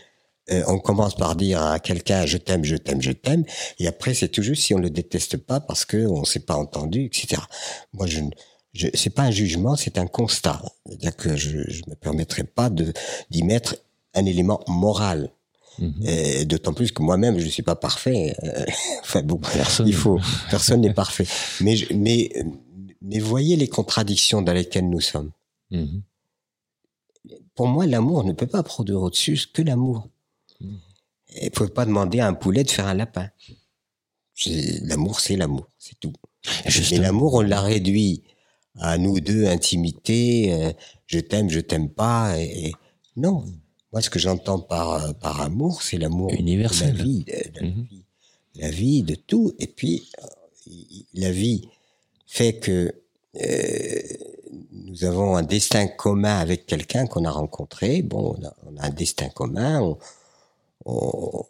euh, 0.51 0.63
on 0.67 0.77
commence 0.77 1.15
par 1.15 1.35
dire 1.35 1.61
à 1.61 1.79
quelqu'un 1.79 2.27
je 2.27 2.37
t'aime, 2.37 2.63
je 2.63 2.75
t'aime, 2.75 3.01
je 3.01 3.11
t'aime, 3.11 3.43
et 3.79 3.87
après 3.87 4.13
c'est 4.13 4.39
juste 4.41 4.63
si 4.63 4.75
on 4.75 4.79
le 4.79 4.91
déteste 4.91 5.37
pas 5.37 5.59
parce 5.59 5.83
que 5.85 5.97
on 6.05 6.23
s'est 6.23 6.39
pas 6.39 6.55
entendu, 6.55 7.05
etc. 7.05 7.41
Moi, 7.93 8.05
je, 8.05 8.21
je 8.73 8.87
c'est 8.93 9.09
pas 9.09 9.23
un 9.23 9.31
jugement, 9.31 9.75
c'est 9.75 9.97
un 9.97 10.07
constat. 10.07 10.61
C'est-à-dire 10.85 11.15
que 11.15 11.35
je, 11.35 11.67
je 11.67 11.81
me 11.87 11.95
permettrai 11.95 12.43
pas 12.43 12.69
d'y 12.69 13.43
mettre 13.43 13.75
un 14.13 14.25
élément 14.25 14.63
moral. 14.67 15.31
Mhm. 15.79 16.45
D'autant 16.45 16.73
plus 16.73 16.91
que 16.91 17.01
moi-même, 17.01 17.39
je 17.39 17.45
ne 17.45 17.49
suis 17.49 17.63
pas 17.63 17.75
parfait. 17.75 18.35
Euh, 18.43 18.65
enfin 19.01 19.21
bon, 19.21 19.37
personne. 19.37 19.87
il 19.87 19.93
faut, 19.93 20.19
personne 20.49 20.81
n'est 20.81 20.93
parfait. 20.93 21.27
Mais, 21.61 21.75
mais, 21.93 22.31
mais 23.01 23.19
voyez 23.19 23.55
les 23.55 23.67
contradictions 23.67 24.41
dans 24.41 24.53
lesquelles 24.53 24.89
nous 24.89 25.01
sommes. 25.01 25.31
Mhm. 25.71 26.01
Pour 27.55 27.67
moi, 27.67 27.85
l'amour 27.85 28.23
ne 28.23 28.33
peut 28.33 28.47
pas 28.47 28.63
produire 28.63 29.01
au-dessus 29.01 29.39
que 29.53 29.61
l'amour. 29.61 30.07
Il 30.61 31.45
ne 31.45 31.49
faut 31.53 31.67
pas 31.67 31.85
demander 31.85 32.19
à 32.19 32.27
un 32.27 32.33
poulet 32.33 32.63
de 32.63 32.71
faire 32.71 32.87
un 32.87 32.93
lapin. 32.93 33.29
L'amour, 34.83 35.19
c'est 35.19 35.35
l'amour, 35.35 35.67
c'est 35.77 35.99
tout. 35.99 36.13
Et 36.91 36.97
l'amour, 36.97 37.35
on 37.35 37.41
l'a 37.41 37.61
réduit 37.61 38.23
à 38.79 38.97
nous 38.97 39.19
deux, 39.19 39.45
intimité, 39.45 40.53
euh, 40.53 40.71
je 41.05 41.19
t'aime, 41.19 41.49
je 41.49 41.59
t'aime 41.59 41.89
pas. 41.89 42.39
Et, 42.39 42.71
non, 43.15 43.43
moi, 43.91 44.01
ce 44.01 44.09
que 44.09 44.19
j'entends 44.19 44.59
par, 44.59 45.15
par 45.15 45.41
amour, 45.41 45.81
c'est 45.81 45.97
l'amour 45.97 46.31
universel. 46.31 46.93
De 46.93 46.97
la 46.97 47.03
vie, 47.03 47.23
de, 47.23 47.65
mhm. 47.65 47.87
la 48.55 48.69
vie, 48.69 49.03
de 49.03 49.15
tout. 49.15 49.53
Et 49.59 49.67
puis, 49.67 50.09
euh, 50.21 50.73
la 51.15 51.31
vie 51.31 51.67
fait 52.27 52.59
que 52.59 52.93
euh, 53.41 54.01
nous 54.71 55.03
avons 55.03 55.35
un 55.35 55.43
destin 55.43 55.87
commun 55.87 56.37
avec 56.37 56.65
quelqu'un 56.65 57.07
qu'on 57.07 57.25
a 57.25 57.31
rencontré. 57.31 58.01
Bon, 58.01 58.35
on 58.37 58.45
a, 58.45 58.53
on 58.65 58.77
a, 58.77 58.85
un 58.85 58.89
destin 58.89 59.29
commun. 59.29 59.81
On, 59.81 59.97
on, 60.85 61.45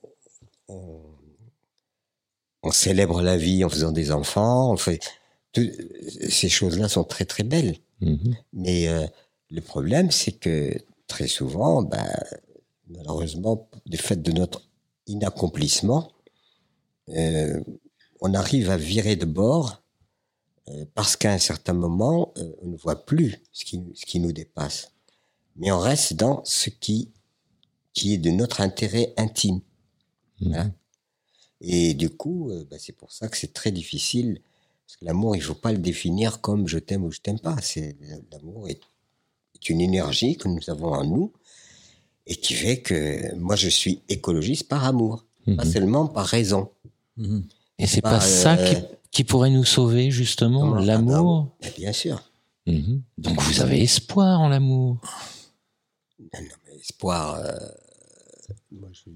on, 2.64 2.72
célèbre 2.72 3.22
la 3.22 3.36
vie 3.36 3.64
en 3.64 3.70
faisant 3.70 3.92
des 3.92 4.12
enfants. 4.12 4.72
On 4.72 4.78
fait 4.78 5.00
ces 6.30 6.50
choses-là 6.50 6.88
sont 6.90 7.04
très 7.04 7.26
très 7.26 7.44
belles. 7.44 7.78
Mm-hmm. 8.02 8.36
Mais 8.54 8.88
euh, 8.88 9.06
le 9.50 9.62
problème, 9.62 10.12
c'est 10.12 10.34
que 10.34 10.74
très 11.10 11.28
souvent, 11.28 11.84
ben, 11.84 12.08
malheureusement, 12.88 13.68
du 13.86 13.98
fait 13.98 14.22
de 14.22 14.32
notre 14.32 14.62
inaccomplissement, 15.08 16.14
euh, 17.10 17.60
on 18.22 18.34
arrive 18.34 18.70
à 18.70 18.78
virer 18.78 19.18
de 19.18 19.26
bord 19.26 19.84
euh, 20.70 20.86
parce 20.96 21.18
qu'à 21.18 21.34
un 21.34 21.38
certain 21.38 21.74
moment, 21.74 22.34
on 22.62 22.68
ne 22.68 22.78
voit 22.78 23.06
plus 23.06 23.42
ce 23.52 23.66
qui, 23.66 23.84
ce 23.96 24.06
qui 24.06 24.22
nous 24.22 24.32
dépasse. 24.32 24.94
Mais 25.58 25.72
on 25.72 25.80
reste 25.80 26.14
dans 26.14 26.42
ce 26.46 26.70
qui 26.70 27.12
qui 27.94 28.14
est 28.14 28.18
de 28.18 28.30
notre 28.30 28.62
intérêt 28.62 29.14
intime. 29.18 29.62
Mhm. 30.40 30.54
Hein. 30.54 30.74
Et 31.60 31.94
du 31.94 32.10
coup, 32.10 32.52
euh, 32.52 32.66
bah, 32.70 32.78
c'est 32.80 32.94
pour 32.94 33.12
ça 33.12 33.28
que 33.28 33.36
c'est 33.36 33.54
très 33.54 33.72
difficile. 33.72 34.42
Parce 34.86 34.98
que 34.98 35.06
l'amour, 35.06 35.36
il 35.36 35.42
faut 35.42 35.56
pas 35.56 35.72
le 35.74 35.80
définir 35.80 36.40
comme 36.40 36.68
je 36.68 36.80
t'aime 36.80 37.04
ou 37.04 37.12
je 37.12 37.20
t'aime 37.20 37.40
pas. 37.40 37.58
C'est 37.62 37.98
l'amour 38.32 38.70
est, 38.70 38.80
une 39.68 39.82
énergie 39.82 40.38
que 40.38 40.48
nous 40.48 40.70
avons 40.70 40.94
en 40.94 41.04
nous 41.04 41.34
et 42.26 42.36
qui 42.36 42.54
fait 42.54 42.80
que 42.82 43.36
moi 43.36 43.56
je 43.56 43.68
suis 43.68 44.02
écologiste 44.08 44.68
par 44.68 44.86
amour, 44.86 45.26
pas 45.58 45.66
mhm. 45.66 45.72
seulement 45.72 46.08
par 46.08 46.26
raison. 46.26 46.70
Mhm. 47.18 47.44
Et 47.80 47.88
c'est 47.88 48.02
pas, 48.02 48.12
pas 48.12 48.22
ça 48.22 48.56
qui, 48.56 48.76
euh, 48.76 48.82
qui, 49.12 49.24
pourrait 49.24 49.50
nous 49.50 49.66
sauver 49.66 50.12
justement, 50.12 50.76
l'amour. 50.76 51.56
Bien 51.78 51.94
sûr. 51.94 52.22
Donc 53.18 53.42
vous 53.42 53.62
avez 53.62 53.82
espoir 53.82 54.40
en 54.40 54.48
l'amour. 54.50 54.98
Non, 56.20 56.40
mais 56.66 56.76
espoir. 56.80 57.36
Euh, 57.36 57.58
moi, 58.72 58.90
je, 58.92 59.10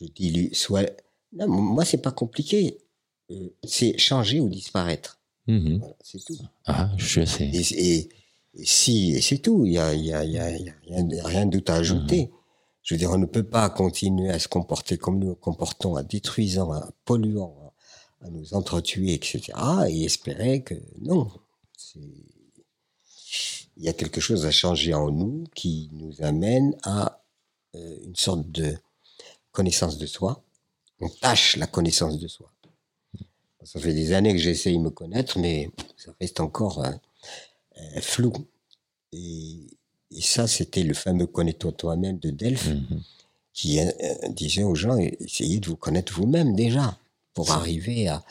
je 0.00 0.06
dis, 0.12 0.50
soit. 0.52 0.90
Non, 1.32 1.48
moi, 1.48 1.84
c'est 1.84 2.02
pas 2.02 2.12
compliqué. 2.12 2.78
Euh, 3.30 3.48
c'est 3.64 3.98
changer 3.98 4.40
ou 4.40 4.48
disparaître. 4.48 5.18
Mhm. 5.48 5.80
c'est 6.02 6.24
tout. 6.24 6.36
Ah, 6.66 6.90
je 6.96 7.24
sais. 7.24 7.50
Et, 7.52 8.08
si, 8.64 9.12
et 9.12 9.20
c'est 9.20 9.38
tout. 9.38 9.64
Il 9.66 9.72
y 9.72 9.78
a, 9.78 9.94
y 9.94 10.12
a, 10.12 10.24
y 10.24 10.38
a, 10.38 11.24
rien, 11.24 11.46
d'autre 11.46 11.72
à 11.72 11.76
ajouter. 11.76 12.26
Mhm. 12.26 12.30
Je 12.82 12.94
veux 12.94 12.98
dire, 12.98 13.10
on 13.10 13.18
ne 13.18 13.26
peut 13.26 13.42
pas 13.42 13.68
continuer 13.68 14.30
à 14.30 14.38
se 14.38 14.48
comporter 14.48 14.96
comme 14.96 15.18
nous 15.18 15.34
comportons, 15.34 15.96
à 15.96 16.02
détruisant, 16.02 16.72
à 16.72 16.88
polluant, 17.04 17.72
à, 18.22 18.30
nous 18.30 18.54
entretuer, 18.54 19.14
etc. 19.14 19.52
Et 19.88 20.04
espérer 20.04 20.62
que 20.62 20.74
non. 21.00 21.30
Il 23.76 23.84
y 23.84 23.88
a 23.88 23.92
quelque 23.92 24.20
chose 24.20 24.46
à 24.46 24.50
changer 24.50 24.94
en 24.94 25.10
nous 25.10 25.44
qui 25.54 25.90
nous 25.92 26.22
amène 26.22 26.76
à 26.84 27.22
euh, 27.74 27.96
une 28.04 28.16
sorte 28.16 28.50
de 28.50 28.74
connaissance 29.52 29.98
de 29.98 30.06
soi. 30.06 30.42
On 31.00 31.08
tâche 31.08 31.56
la 31.56 31.66
connaissance 31.66 32.18
de 32.18 32.28
soi. 32.28 32.50
Ça 33.64 33.80
fait 33.80 33.92
des 33.92 34.12
années 34.12 34.32
que 34.32 34.38
j'essaye 34.38 34.78
de 34.78 34.82
me 34.82 34.90
connaître, 34.90 35.38
mais 35.40 35.70
ça 35.96 36.14
reste 36.20 36.38
encore 36.38 36.84
euh, 36.84 36.92
flou. 38.00 38.32
Et, 39.12 39.66
ça, 40.20 40.46
c'était 40.46 40.82
le 40.82 40.94
fameux 40.94 41.26
connais-toi 41.26 41.72
toi-même 41.72 42.18
de 42.18 42.30
Delphes, 42.30 42.68
mhm. 42.68 43.02
qui 43.52 43.78
disait 44.30 44.62
aux 44.62 44.74
gens, 44.74 44.96
essayez 44.96 45.60
de 45.60 45.68
vous 45.68 45.76
connaître 45.76 46.12
vous-même 46.14 46.54
déjà, 46.54 46.98
pour 47.34 47.50
arriver 47.50 48.08
à, 48.08 48.24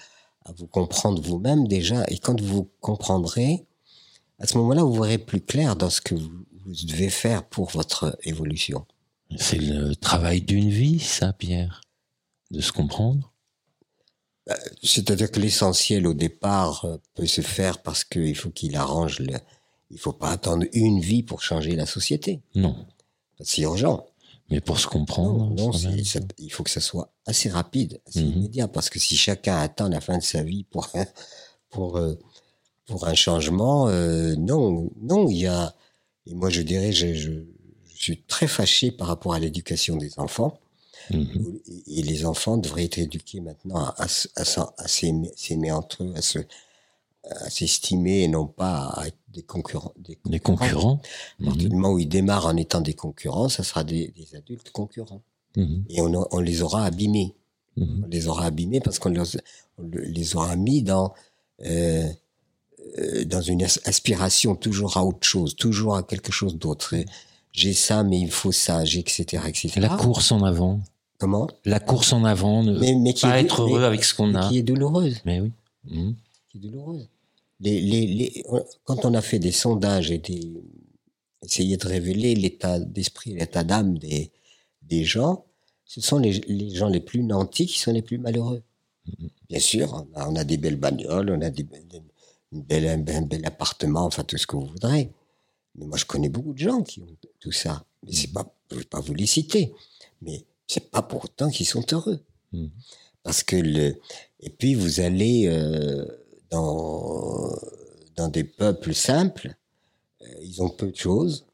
vous 0.58 0.68
comprendre 0.68 1.22
vous-même 1.22 1.68
déjà. 1.68 2.04
Et 2.08 2.18
quand 2.18 2.40
vous 2.40 2.70
comprendrez, 2.80 3.66
à 4.40 4.48
ce 4.48 4.58
moment-là, 4.60 4.84
vous 4.84 4.94
verrez 4.94 5.18
plus 5.18 5.42
clair 5.42 5.76
dans 5.76 5.90
ce 5.90 6.02
que 6.02 6.16
vous 6.16 6.46
devez 6.66 7.10
faire 7.10 7.44
pour 7.44 7.70
votre 7.72 8.18
évolution. 8.24 8.86
C'est 9.38 9.58
le 9.58 9.96
travail 9.96 10.42
d'une 10.42 10.70
vie, 10.70 11.00
ça, 11.00 11.34
Pierre, 11.34 11.82
de 12.52 12.62
se 12.62 12.72
comprendre. 12.72 13.32
Bah, 14.48 14.58
c'est-à-dire 14.84 15.32
que 15.32 15.40
l'essentiel 15.40 16.06
au 16.06 16.14
départ 16.14 16.86
euh, 16.86 16.98
peut 17.16 17.26
se 17.26 17.42
faire 17.42 17.82
parce 17.82 18.04
qu'il 18.04 18.36
faut 18.36 18.52
qu'il 18.52 18.76
arrange 18.76 19.20
le. 19.20 19.38
Il 19.92 20.00
faut 20.00 20.14
pas 20.14 20.30
attendre 20.30 20.66
une 20.74 21.00
vie 21.00 21.24
pour 21.24 21.42
changer 21.42 21.76
la 21.76 21.86
société. 21.86 22.42
Non. 22.56 22.76
C'est 23.42 23.62
urgent. 23.62 24.06
Mais 24.50 24.62
pour 24.62 24.80
se 24.80 24.88
comprendre. 24.88 25.52
Non, 25.56 25.72
il 26.38 26.52
faut 26.52 26.64
que 26.64 26.70
ça 26.70 26.82
soit 26.82 27.12
assez 27.26 27.50
rapide, 27.50 28.00
assez 28.08 28.24
mhm. 28.24 28.34
immédiat, 28.34 28.68
parce 28.68 28.90
que 28.90 29.00
si 29.00 29.18
chacun 29.18 29.58
attend 29.58 29.90
la 29.90 30.02
fin 30.02 30.18
de 30.18 30.24
sa 30.24 30.44
vie 30.44 30.64
pour 30.66 30.90
pour 31.70 31.98
euh, 31.98 32.16
pour 32.86 33.08
un 33.08 33.16
changement, 33.16 33.88
euh, 33.90 34.36
non, 34.36 34.92
non, 35.02 35.28
il 35.28 35.38
y 35.38 35.48
a. 35.48 35.76
Et 36.28 36.36
moi, 36.36 36.50
je 36.50 36.62
dirais, 36.62 36.92
je, 36.92 37.14
je 37.14 37.32
je 37.96 38.04
suis 38.04 38.22
très 38.24 38.48
fâché 38.48 38.92
par 38.92 39.08
rapport 39.08 39.34
à 39.34 39.40
l'éducation 39.40 39.96
des 39.96 40.20
enfants. 40.20 40.60
Mhm. 41.12 41.60
Et 41.88 42.02
les 42.02 42.26
enfants 42.26 42.58
devraient 42.58 42.86
être 42.86 42.98
éduqués 42.98 43.42
maintenant 43.42 43.78
à, 43.78 43.96
à, 43.98 44.06
à, 44.36 44.74
à 44.78 44.88
s'aimer 44.88 45.72
entre 45.72 46.04
eux, 46.04 46.14
à 46.16 47.50
s'estimer 47.50 48.24
et 48.24 48.28
non 48.28 48.48
pas 48.48 48.88
à 48.96 49.08
être 49.08 49.18
des 49.30 49.44
concurrents. 49.44 49.94
Des 50.26 50.40
concurrents. 50.40 51.02
À 51.42 51.46
partir 51.46 51.70
du 51.70 51.76
moment 51.76 51.94
où 51.94 52.00
ils 52.00 52.08
démarrent 52.08 52.48
en 52.48 52.56
étant 52.56 52.82
des 52.82 52.94
concurrents, 52.94 53.50
ça 53.50 53.64
sera 53.64 53.84
des, 53.84 54.10
des 54.10 54.36
adultes 54.36 54.72
concurrents. 54.72 55.22
Mhm. 55.56 55.86
Et 55.90 56.02
on, 56.02 56.28
on, 56.32 56.40
les 56.40 56.62
aura 56.62 56.86
abîmés. 56.86 57.36
On 57.78 58.08
les 58.10 58.28
aura 58.28 58.46
abîmés 58.46 58.80
parce 58.80 59.00
qu'on 59.00 59.10
les, 59.10 59.22
les, 60.06 60.36
aura 60.36 60.56
mis 60.56 60.82
dans 60.82 61.14
euh, 61.66 62.08
euh, 63.00 63.26
dans 63.26 63.42
une 63.42 63.64
aspiration 63.64 64.56
toujours 64.56 64.98
à 64.98 65.04
autre 65.04 65.28
chose, 65.28 65.56
toujours 65.56 65.98
à 65.98 66.04
quelque 66.04 66.32
chose 66.32 66.58
d'autre 66.58 66.96
j'ai 67.56 67.74
ça, 67.74 68.04
mais 68.04 68.20
il 68.20 68.32
faut 68.32 68.52
ça, 68.52 68.84
j'ai 68.84 69.00
etc., 69.00 69.44
etc. 69.48 69.72
La 69.78 69.90
course 69.90 70.32
en 70.32 70.44
avant. 70.44 70.82
Comment? 71.18 71.48
La 71.64 71.80
course 71.80 72.14
en 72.14 72.26
avant, 72.26 72.64
ne 72.64 72.78
mais, 72.78 72.94
mais 72.96 73.14
pas 73.14 73.40
être 73.40 73.62
heureux 73.62 73.84
avec 73.84 74.04
ce 74.04 74.14
qu'on 74.14 74.36
a. 74.36 74.50
Qui 74.50 74.58
est 74.60 74.64
douloureuse. 74.64 75.22
Mais 75.26 75.40
oui. 75.40 75.52
Mmh. 75.86 76.12
Qui 76.50 76.58
est 76.58 76.62
douloureuse. 76.62 77.08
Les, 77.62 77.80
les, 77.80 78.06
les, 78.08 78.46
quand 78.84 79.06
on 79.06 79.14
a 79.14 79.22
fait 79.22 79.40
des 79.40 79.54
sondages 79.54 80.12
et 80.12 80.18
des, 80.18 80.52
essayer 81.42 81.78
de 81.78 81.88
révéler 81.88 82.36
l'état 82.36 82.80
d'esprit, 82.80 83.34
l'état 83.34 83.64
d'âme 83.64 83.98
des, 83.98 84.32
des 84.82 85.06
gens, 85.06 85.46
ce 85.86 86.02
sont 86.02 86.20
les, 86.20 86.34
les, 86.48 86.72
gens 86.72 86.90
les 86.90 87.00
plus 87.00 87.24
nantis 87.24 87.68
qui 87.68 87.80
sont 87.80 87.94
les 87.94 88.02
plus 88.02 88.18
malheureux. 88.18 88.62
Mmh. 89.08 89.28
Bien 89.50 89.60
sûr, 89.60 90.08
on 90.14 90.20
a, 90.20 90.30
on 90.30 90.36
a, 90.36 90.44
des 90.44 90.58
belles 90.58 90.76
bagnoles, 90.76 91.30
on 91.30 91.42
a 91.42 91.50
des, 91.50 91.66
une 92.52 92.62
belle, 92.62 92.88
un 92.88 93.22
bel 93.22 93.46
appartement, 93.46 94.06
enfin 94.06 94.24
tout 94.24 94.38
ce 94.38 94.48
que 94.48 94.56
vous 94.56 94.66
voudrez. 94.66 95.12
Mais 95.76 95.86
moi, 95.86 95.98
je 95.98 96.06
connais 96.06 96.30
beaucoup 96.30 96.54
de 96.54 96.60
gens 96.60 96.82
qui 96.82 97.02
ont 97.02 97.08
tout 97.40 97.52
ça. 97.52 97.86
Mais 98.04 98.14
c'est 98.14 98.32
pas, 98.32 98.46
je 98.72 98.78
vais 98.78 98.84
pas 98.84 99.00
vous 99.00 99.14
les 99.14 99.26
citer. 99.26 99.74
Mais 100.22 100.44
c'est 100.68 100.92
pas 100.92 101.02
pour 101.02 101.26
autant 101.26 101.50
qu'ils 101.50 101.66
sont 101.66 101.86
heureux. 101.92 102.20
Mmh. 102.52 102.68
Parce 103.24 103.44
que 103.44 103.56
le, 103.56 104.00
et 104.40 104.50
puis 104.50 104.76
vous 104.76 105.00
allez 105.00 105.48
euh, 105.48 106.06
dans 106.50 107.52
dans 108.16 108.30
des 108.30 108.44
peuples 108.44 108.94
simples, 108.94 109.56
euh, 110.22 110.26
ils 110.42 110.62
ont 110.62 110.70
peu 110.70 110.92
de 110.92 110.96
choses. 110.96 111.46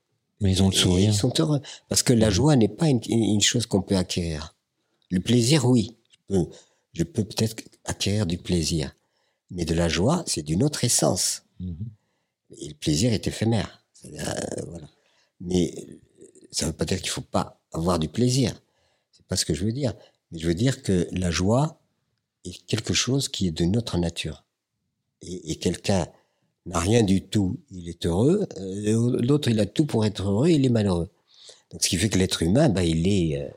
Mais 0.42 0.52
ils 0.52 0.64
ont 0.64 0.70
le 0.70 0.76
sourire. 0.76 1.12
Ils 1.12 1.16
sont 1.16 1.34
heureux. 1.40 1.62
Parce 1.88 2.02
que 2.02 2.14
la 2.14 2.30
mmh. 2.30 2.34
joie 2.34 2.56
n'est 2.56 2.68
pas 2.68 2.90
une, 2.90 3.00
une 3.08 3.42
chose 3.42 3.68
qu'on 3.68 3.84
peut 3.84 3.96
acquérir. 3.96 4.56
Le 5.12 5.20
plaisir, 5.20 5.66
oui. 5.66 5.98
Je 6.10 6.18
peux, 6.28 6.50
je 6.94 7.04
peux 7.04 7.24
peut-être 7.24 7.64
acquérir 7.86 8.26
du 8.26 8.40
plaisir. 8.40 8.96
Mais 9.52 9.66
de 9.66 9.76
la 9.76 9.88
joie, 9.88 10.24
c'est 10.26 10.42
d'une 10.42 10.64
autre 10.64 10.84
essence. 10.84 11.44
Mmh. 11.60 11.74
Et 12.58 12.70
le 12.70 12.74
plaisir 12.74 13.14
est 13.14 13.28
éphémère. 13.28 13.84
Euh, 14.06 14.10
voilà. 14.68 14.90
Mais 15.42 16.00
ça 16.52 16.66
ne 16.66 16.72
veut 16.72 16.78
pas 16.78 16.86
dire 16.86 17.00
qu'il 17.00 17.10
faut 17.10 17.22
pas 17.22 17.62
avoir 17.72 18.00
du 18.00 18.08
plaisir. 18.08 18.60
Pas 19.32 19.38
ce 19.38 19.46
que 19.46 19.54
je 19.54 19.64
veux 19.64 19.72
dire. 19.72 19.94
Mais 20.34 20.40
je 20.40 20.48
veux 20.48 20.54
dire 20.54 20.84
que 20.84 21.08
la 21.14 21.32
joie 21.32 21.80
est 22.44 22.66
quelque 22.68 22.94
chose 22.94 23.30
qui 23.30 23.48
est 23.48 23.52
de 23.52 23.64
notre 23.64 23.98
nature. 23.98 24.44
Et, 25.22 25.56
quelqu'un 25.56 26.06
n'a 26.66 26.80
rien 26.80 27.02
du 27.02 27.22
tout, 27.22 27.58
il 27.72 27.88
est 27.88 28.06
heureux. 28.06 28.46
Euh, 28.58 29.22
L'autre, 29.22 29.48
il 29.48 29.62
a 29.62 29.66
tout 29.66 29.86
pour 29.86 30.04
être 30.04 30.30
heureux, 30.30 30.50
il 30.50 30.66
est 30.66 30.70
malheureux. 30.70 31.08
Donc, 31.72 31.82
ce 31.82 31.88
qui 31.88 31.96
fait 31.96 32.10
que 32.10 32.18
l'être 32.18 32.44
humain, 32.44 32.68
bah, 32.68 32.84
il 32.84 33.08
est, 33.08 33.42
euh, 33.42 33.48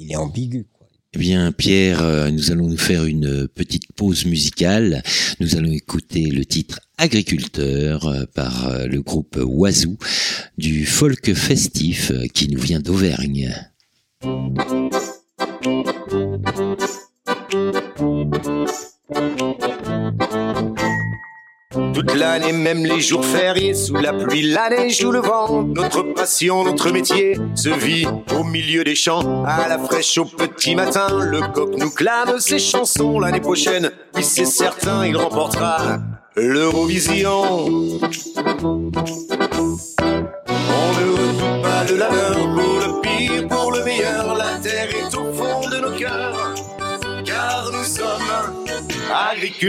il 0.00 0.10
est 0.10 0.16
ambigu. 0.16 0.66
Eh 1.14 1.18
bien, 1.20 1.52
Pierre, 1.52 2.02
euh, 2.02 2.28
nous 2.32 2.50
allons 2.50 2.66
nous 2.66 2.76
faire 2.76 3.04
une 3.04 3.46
petite 3.46 3.92
pause 3.92 4.26
musicale. 4.26 5.04
Nous 5.38 5.54
allons 5.54 5.70
écouter 5.70 6.30
le 6.30 6.44
titre 6.44 6.80
Agriculteur 6.98 8.26
par 8.34 8.86
le 8.88 9.02
groupe 9.02 9.36
Oiseau 9.36 9.96
du 10.58 10.84
folk 10.84 11.32
festif 11.34 12.10
qui 12.32 12.48
nous 12.48 12.60
vient 12.60 12.80
d'Auvergne. 12.80 13.54
Toute 14.22 14.54
l'année, 22.14 22.52
même 22.52 22.84
les 22.84 23.00
jours 23.00 23.24
fériés, 23.24 23.74
sous 23.74 23.96
la 23.96 24.12
pluie, 24.12 24.42
la 24.42 24.70
neige 24.70 25.04
ou 25.04 25.10
le 25.10 25.18
vent, 25.18 25.64
notre 25.64 26.02
passion, 26.02 26.62
notre 26.62 26.92
métier 26.92 27.36
se 27.56 27.70
vit 27.70 28.06
au 28.38 28.44
milieu 28.44 28.84
des 28.84 28.94
champs, 28.94 29.42
à 29.44 29.66
la 29.68 29.76
fraîche 29.78 30.16
au 30.18 30.24
petit 30.24 30.76
matin. 30.76 31.08
Le 31.20 31.40
coq 31.52 31.70
nous 31.76 31.90
clame 31.90 32.38
ses 32.38 32.60
chansons 32.60 33.18
l'année 33.18 33.40
prochaine, 33.40 33.90
oui 34.14 34.22
c'est 34.22 34.44
certain, 34.44 35.04
il 35.04 35.16
remportera 35.16 35.98
l'Eurovision. 36.36 37.42
On 37.42 37.66
ne 40.94 41.10
redoute 41.10 41.62
pas 41.62 41.82
le 41.88 41.96
labeur 41.96 42.36
pour 42.54 42.78
le 42.78 43.00
pire, 43.00 43.48
sommes 49.12 49.62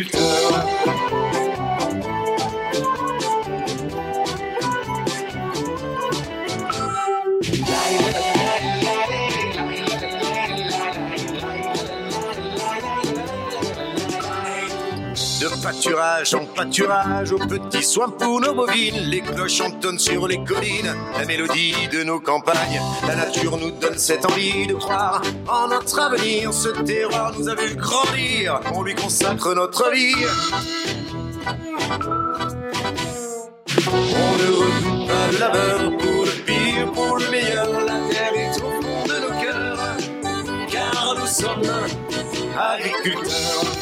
pâturage 15.83 16.33
en 16.33 16.45
pâturage, 16.45 17.31
aux 17.33 17.39
petits 17.39 17.83
soins 17.83 18.09
pour 18.09 18.39
nos 18.39 18.53
bovines, 18.53 19.09
les 19.09 19.19
cloches 19.19 19.59
entonnent 19.59 19.99
sur 19.99 20.27
les 20.29 20.41
collines, 20.43 20.95
la 21.17 21.25
mélodie 21.25 21.75
de 21.91 22.03
nos 22.03 22.21
campagnes. 22.21 22.81
La 23.05 23.15
nature 23.15 23.57
nous 23.57 23.71
donne 23.71 23.97
cette 23.97 24.25
envie 24.25 24.65
de 24.65 24.75
croire 24.75 25.21
en 25.45 25.67
notre 25.67 25.99
avenir. 25.99 26.53
Ce 26.53 26.69
terroir 26.69 27.33
nous 27.37 27.49
a 27.49 27.55
vu 27.55 27.75
grandir, 27.75 28.61
on 28.73 28.83
lui 28.83 28.95
consacre 28.95 29.53
notre 29.53 29.91
vie. 29.91 30.15
On 33.91 34.37
ne 34.37 34.49
redoute 34.55 35.07
pas 35.07 35.37
labeur 35.39 35.97
pour 35.97 36.25
le 36.25 36.43
pire, 36.45 36.91
pour 36.93 37.17
le 37.17 37.29
meilleur. 37.29 37.67
La 37.81 37.99
terre 38.09 38.33
est 38.35 38.55
au 38.57 38.81
fond 38.81 39.03
de 39.05 39.19
nos 39.19 39.41
cœurs, 39.41 39.97
car 40.71 41.15
nous 41.19 41.27
sommes 41.27 41.61
agriculteurs. 42.57 43.72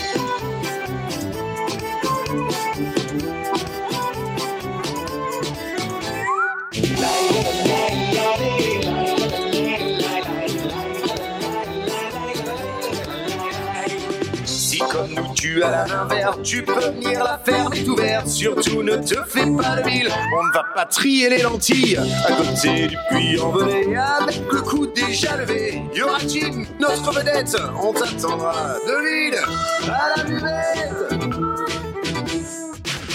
Tu 15.62 15.68
as 15.68 15.72
la 15.72 15.86
main 15.86 16.06
verte, 16.06 16.42
tu 16.42 16.64
peux 16.64 16.80
venir 16.80 17.24
la 17.24 17.38
ferme 17.38 17.74
est 17.74 17.88
ouverte. 17.88 18.28
Surtout 18.28 18.82
ne 18.82 18.96
te 18.96 19.16
fais 19.28 19.46
pas 19.46 19.76
de 19.76 19.86
mille, 19.86 20.10
on 20.10 20.44
ne 20.44 20.54
va 20.54 20.64
pas 20.74 20.86
trier 20.86 21.30
les 21.30 21.42
lentilles. 21.44 21.98
À 21.98 22.32
côté 22.34 22.88
du 22.88 22.98
puits 23.10 23.40
en 23.40 23.52
venez, 23.52 23.96
avec 23.96 24.42
le 24.52 24.62
coup 24.62 24.88
déjà 24.88 25.38
levé. 25.38 25.84
Y 25.94 26.02
aura 26.02 26.18
Jim, 26.20 26.66
notre 26.80 27.12
vedette, 27.12 27.56
on 27.82 27.94
t'attendra 27.94 28.54
de 28.88 28.96
l'île 29.06 29.40
à 29.88 30.18
la 30.18 30.24
buvette. 30.24 31.32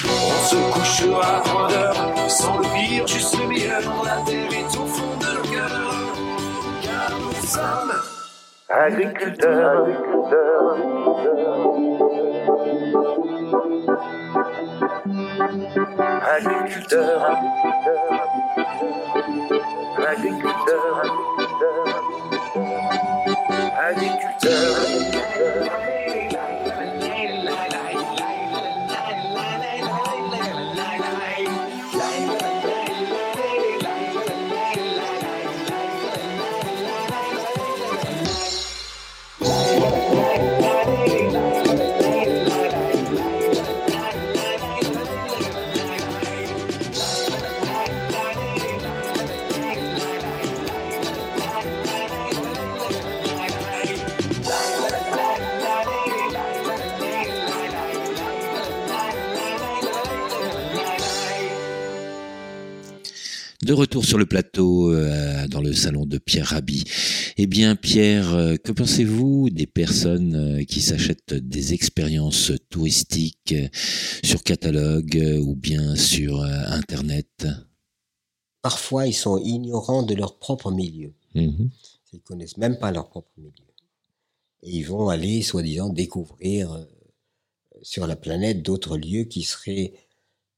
On 0.08 0.46
se 0.46 0.56
couchera 0.72 1.38
à 1.38 1.40
point 1.40 1.68
d'heure, 1.68 1.96
sans 2.28 2.58
le 2.58 2.64
pire, 2.74 3.06
juste 3.08 3.36
le 3.40 3.48
meilleur. 3.48 3.82
La 4.04 4.22
terre 4.24 4.52
est 4.52 4.76
au 4.76 4.86
fond 4.86 5.16
de 5.20 5.34
nos 5.34 5.42
cœurs, 5.52 6.04
car 6.82 7.10
nous 7.18 7.46
sommes 7.46 7.92
agriculteurs. 8.68 9.80
Agriculteurs. 9.80 10.95
Agriculteurs. 23.78 25.05
De 63.62 63.72
retour 63.72 64.04
sur 64.04 64.18
le 64.18 64.26
plateau, 64.26 64.92
euh, 64.92 65.48
dans 65.48 65.62
le 65.62 65.72
salon 65.72 66.04
de 66.04 66.18
Pierre 66.18 66.48
Rabhi. 66.48 66.84
Eh 67.38 67.46
bien, 67.46 67.74
Pierre, 67.74 68.34
euh, 68.34 68.56
que 68.56 68.70
pensez-vous 68.70 69.48
des 69.48 69.66
personnes 69.66 70.34
euh, 70.34 70.64
qui 70.64 70.82
s'achètent 70.82 71.32
des 71.32 71.72
expériences 71.72 72.52
touristiques 72.68 73.54
sur 74.22 74.42
catalogue 74.42 75.40
ou 75.42 75.54
bien 75.54 75.96
sur 75.96 76.42
Internet? 76.42 77.46
Parfois, 78.60 79.06
ils 79.06 79.14
sont 79.14 79.38
ignorants 79.38 80.02
de 80.02 80.14
leur 80.14 80.38
propre 80.38 80.70
milieu. 80.70 81.14
Mhm. 81.34 81.70
Ils 82.12 82.20
connaissent 82.20 82.58
même 82.58 82.78
pas 82.78 82.92
leur 82.92 83.08
propre 83.08 83.30
milieu. 83.38 83.52
Et 84.62 84.76
ils 84.76 84.84
vont 84.84 85.08
aller, 85.08 85.40
soi-disant, 85.42 85.88
découvrir 85.88 86.86
sur 87.82 88.06
la 88.06 88.16
planète 88.16 88.62
d'autres 88.62 88.98
lieux 88.98 89.24
qui 89.24 89.42
seraient 89.42 89.94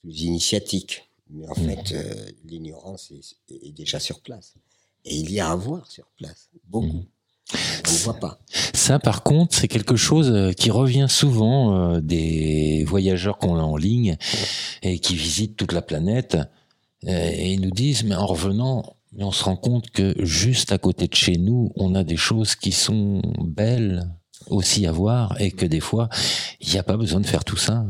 plus 0.01 0.23
initiatiques. 0.23 1.08
Mais 1.31 1.47
en 1.49 1.55
fait, 1.55 1.93
euh, 1.93 2.15
l'ignorance 2.45 3.11
est, 3.11 3.55
est 3.67 3.73
déjà 3.73 4.01
sur 4.01 4.21
place. 4.21 4.55
Et 5.05 5.17
il 5.17 5.31
y 5.31 5.41
a 5.41 5.51
à 5.51 5.57
voir 5.57 5.91
sur 5.91 6.07
place. 6.17 6.49
Beaucoup. 6.69 6.87
Mhm. 6.87 7.07
On 7.89 7.93
ne 7.93 7.99
voit 7.99 8.15
pas. 8.15 8.39
Ça, 8.75 8.99
par 8.99 9.23
contre, 9.23 9.57
c'est 9.57 9.69
quelque 9.69 9.97
chose 9.97 10.31
euh, 10.31 10.53
qui 10.53 10.71
revient 10.71 11.07
souvent 11.09 11.75
euh, 11.75 12.01
des 12.01 12.85
voyageurs 12.85 13.39
qu'on 13.39 13.57
a 13.57 13.63
en 13.63 13.77
ligne 13.77 14.17
et 14.83 14.99
qui 14.99 15.17
visitent 15.17 15.57
toute 15.57 15.73
la 15.73 15.81
planète. 15.83 16.37
Euh, 17.07 17.31
Et 17.33 17.55
ils 17.55 17.61
nous 17.61 17.71
disent, 17.71 18.05
mais 18.05 18.15
en 18.15 18.27
revenant, 18.27 18.97
mais 19.13 19.25
on 19.25 19.33
se 19.33 19.45
rend 19.45 19.57
compte 19.57 19.91
que 19.91 20.15
juste 20.19 20.73
à 20.73 20.79
côté 20.79 21.07
de 21.09 21.15
chez 21.15 21.39
nous, 21.39 21.73
on 21.77 21.95
a 21.95 22.05
des 22.05 22.17
choses 22.17 22.55
qui 22.55 22.73
sont 22.73 23.23
belles 23.43 24.07
aussi 24.49 24.87
à 24.87 24.93
voir 24.93 25.41
et 25.41 25.51
que 25.51 25.65
des 25.65 25.81
fois, 25.81 26.09
il 26.61 26.71
n'y 26.71 26.79
a 26.79 26.83
pas 26.83 26.97
besoin 26.99 27.21
de 27.21 27.27
faire 27.27 27.45
tout 27.45 27.57
ça. 27.57 27.87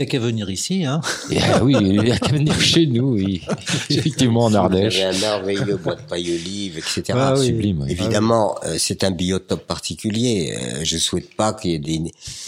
Il 0.00 0.04
n'y 0.04 0.08
a 0.08 0.12
qu'à 0.12 0.18
venir 0.18 0.48
ici. 0.48 0.86
Hein. 0.86 1.02
Et, 1.30 1.36
ah 1.42 1.62
oui, 1.62 1.74
il 1.78 2.00
n'y 2.00 2.10
a 2.10 2.18
qu'à 2.18 2.32
venir 2.32 2.58
chez 2.58 2.86
nous, 2.86 3.16
oui. 3.16 3.42
effectivement 3.90 4.44
en 4.44 4.54
Ardèche. 4.54 4.98
avez 4.98 5.14
un 5.14 5.20
merveilleux 5.20 5.76
bois 5.76 5.94
de 5.96 6.00
paille 6.00 6.30
olive, 6.32 6.78
etc. 6.78 7.02
Ah 7.12 7.34
oui. 7.36 7.48
Sublime, 7.48 7.82
oui. 7.82 7.92
Évidemment, 7.92 8.54
euh, 8.64 8.76
c'est 8.78 9.04
un 9.04 9.10
biotope 9.10 9.66
particulier. 9.66 10.56
Euh, 10.56 10.80
je 10.84 10.96
souhaite 10.96 11.34
pas 11.34 11.52
qu'il 11.52 11.72
y 11.72 11.74
ait 11.74 11.78
des, 11.78 11.98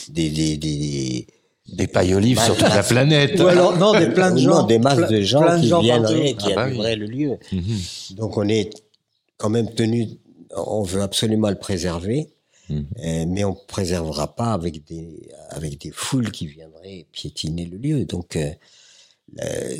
des, 0.09 0.31
des, 0.31 0.57
des, 0.57 1.27
Des 1.69 1.87
pailles 1.87 2.15
olives 2.15 2.41
sur 2.41 2.57
toute 2.57 2.75
la 2.75 2.83
planète. 2.83 3.39
Ou 3.39 3.47
alors, 3.49 3.77
non, 3.77 3.93
des 3.93 4.07
plein 4.09 4.31
de 4.31 4.41
non, 4.41 4.61
gens. 4.61 4.63
des 4.63 4.79
masses 4.79 5.11
de 5.11 5.21
gens 5.21 5.43
plein 5.43 5.61
qui 5.61 5.69
gens 5.69 5.83
viendraient, 5.83 6.35
qui 6.35 6.53
Ah 6.53 6.55
bah 6.57 6.69
oui. 6.71 6.97
le 6.97 7.05
lieu. 7.05 7.39
Mhm. 7.53 7.63
Donc 8.17 8.39
on 8.39 8.49
est 8.49 8.71
quand 9.37 9.51
même 9.51 9.71
tenu, 9.75 10.09
on 10.57 10.83
veut 10.85 11.03
absolument 11.03 11.51
le 11.51 11.57
préserver, 11.59 12.29
Mhm. 12.69 12.87
euh, 13.05 13.27
mais 13.27 13.45
on 13.45 13.55
préservera 13.55 14.35
pas 14.37 14.53
avec 14.53 14.85
des 14.85 15.29
avec 15.51 15.79
des 15.81 15.91
foules 15.91 16.31
qui 16.31 16.47
viendraient 16.47 17.07
piétiner 17.13 17.67
le 17.67 17.77
lieu. 17.79 18.05
Donc 18.05 18.37
euh, 18.37 18.53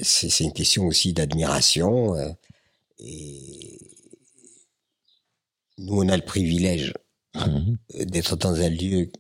c'est 0.03 0.41
une 0.41 0.53
question 0.53 0.87
aussi 0.87 1.13
d'admiration 1.13 2.15
euh, 2.17 2.31
et 2.99 3.79
nous, 5.79 5.97
on 6.03 6.09
a 6.09 6.17
le 6.17 6.25
privilège 6.25 6.95
Mhm. 7.35 7.79
euh, 7.95 8.05
d'être 8.05 8.37
dans 8.37 8.55
un 8.61 8.69
lieu 8.69 9.11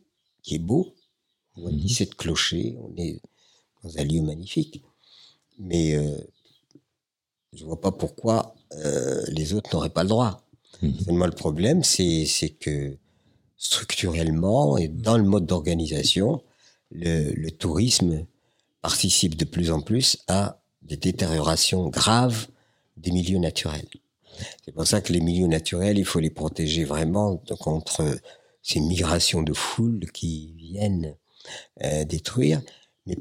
qui 0.42 0.56
est 0.56 0.58
beau. 0.58 0.94
On 1.56 1.62
voit 1.62 1.72
Mhm. 1.72 1.78
17 1.78 2.14
clochers, 2.14 2.76
on 2.80 2.94
est 2.96 3.20
dans 3.82 3.96
un 3.98 4.04
lieu 4.04 4.20
magnifique. 4.22 4.82
Mais 5.58 5.94
euh, 5.94 6.18
je 7.54 7.64
vois 7.64 7.80
pas 7.80 7.92
pourquoi 7.92 8.54
les 9.28 9.52
autres 9.52 9.70
n'auraient 9.74 9.90
pas 9.90 10.02
le 10.02 10.08
droit. 10.08 10.42
Seulement, 11.04 11.26
le 11.26 11.32
problème, 11.32 11.84
c'est 11.84 12.24
c'est 12.26 12.48
que 12.50 12.96
structurellement 13.62 14.76
et 14.76 14.88
dans 14.88 15.16
le 15.16 15.22
mode 15.22 15.46
d'organisation, 15.46 16.42
le, 16.90 17.48
tourisme 17.50 18.26
participe 18.82 19.36
de 19.36 19.44
plus 19.44 19.70
en 19.70 19.80
plus 19.80 20.18
à 20.26 20.60
des 20.82 20.96
détériorations 20.96 21.88
graves 21.88 22.48
des 22.96 23.12
milieux 23.12 23.38
naturels. 23.38 23.86
C'est 24.64 24.72
pour 24.72 24.86
ça 24.86 25.00
que 25.00 25.12
les 25.12 25.20
milieux 25.20 25.46
naturels, 25.46 25.96
il 25.96 26.04
faut 26.04 26.18
les 26.18 26.30
protéger 26.30 26.82
vraiment 26.82 27.36
contre 27.60 28.02
ces 28.62 28.80
migrations 28.80 29.42
de 29.42 29.52
foules 29.52 30.10
qui 30.12 30.54
viennent 30.56 31.14
euh, 31.84 32.04
détruire. 32.04 32.60
Mais 33.06 33.16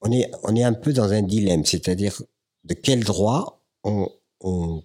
on 0.00 0.10
est, 0.10 0.30
on 0.42 0.56
est 0.56 0.64
un 0.64 0.72
peu 0.72 0.94
dans 0.94 1.12
un 1.12 1.22
dilemme, 1.22 1.66
c'est-à-dire 1.66 2.22
de 2.64 2.72
quel 2.72 3.04
droit 3.04 3.60
on, 3.84 4.08
on 4.40 4.82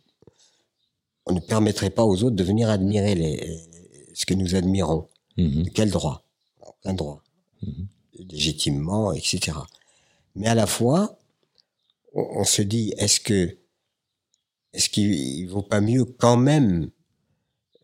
ne 1.30 1.39
permettrait 1.39 1.91
pas 1.91 2.03
aux 2.03 2.24
autres 2.24 2.36
de 2.36 2.43
venir 2.43 2.70
admirer 2.70 3.16
les, 3.16 3.68
ce 4.18 4.26
que 4.26 4.34
nous 4.34 4.55
admirons. 4.55 5.07
Mhm. 5.38 5.63
De 5.63 5.70
quel 5.70 5.91
droit? 5.91 6.24
Aucun 6.65 6.93
droit. 6.93 7.22
Mhm. 7.61 7.88
Légitimement, 8.32 9.13
etc. 9.13 9.57
Mais 10.36 10.47
à 10.47 10.55
la 10.55 10.65
fois, 10.68 11.18
on, 12.13 12.26
on 12.41 12.43
se 12.43 12.61
dit, 12.63 12.93
est-ce 12.97 13.20
que 13.20 13.57
est-ce 14.74 14.89
qu'il 14.89 15.47
vaut 15.47 15.61
pas 15.61 15.82
mieux 15.82 16.03
quand 16.05 16.38
même 16.38 16.89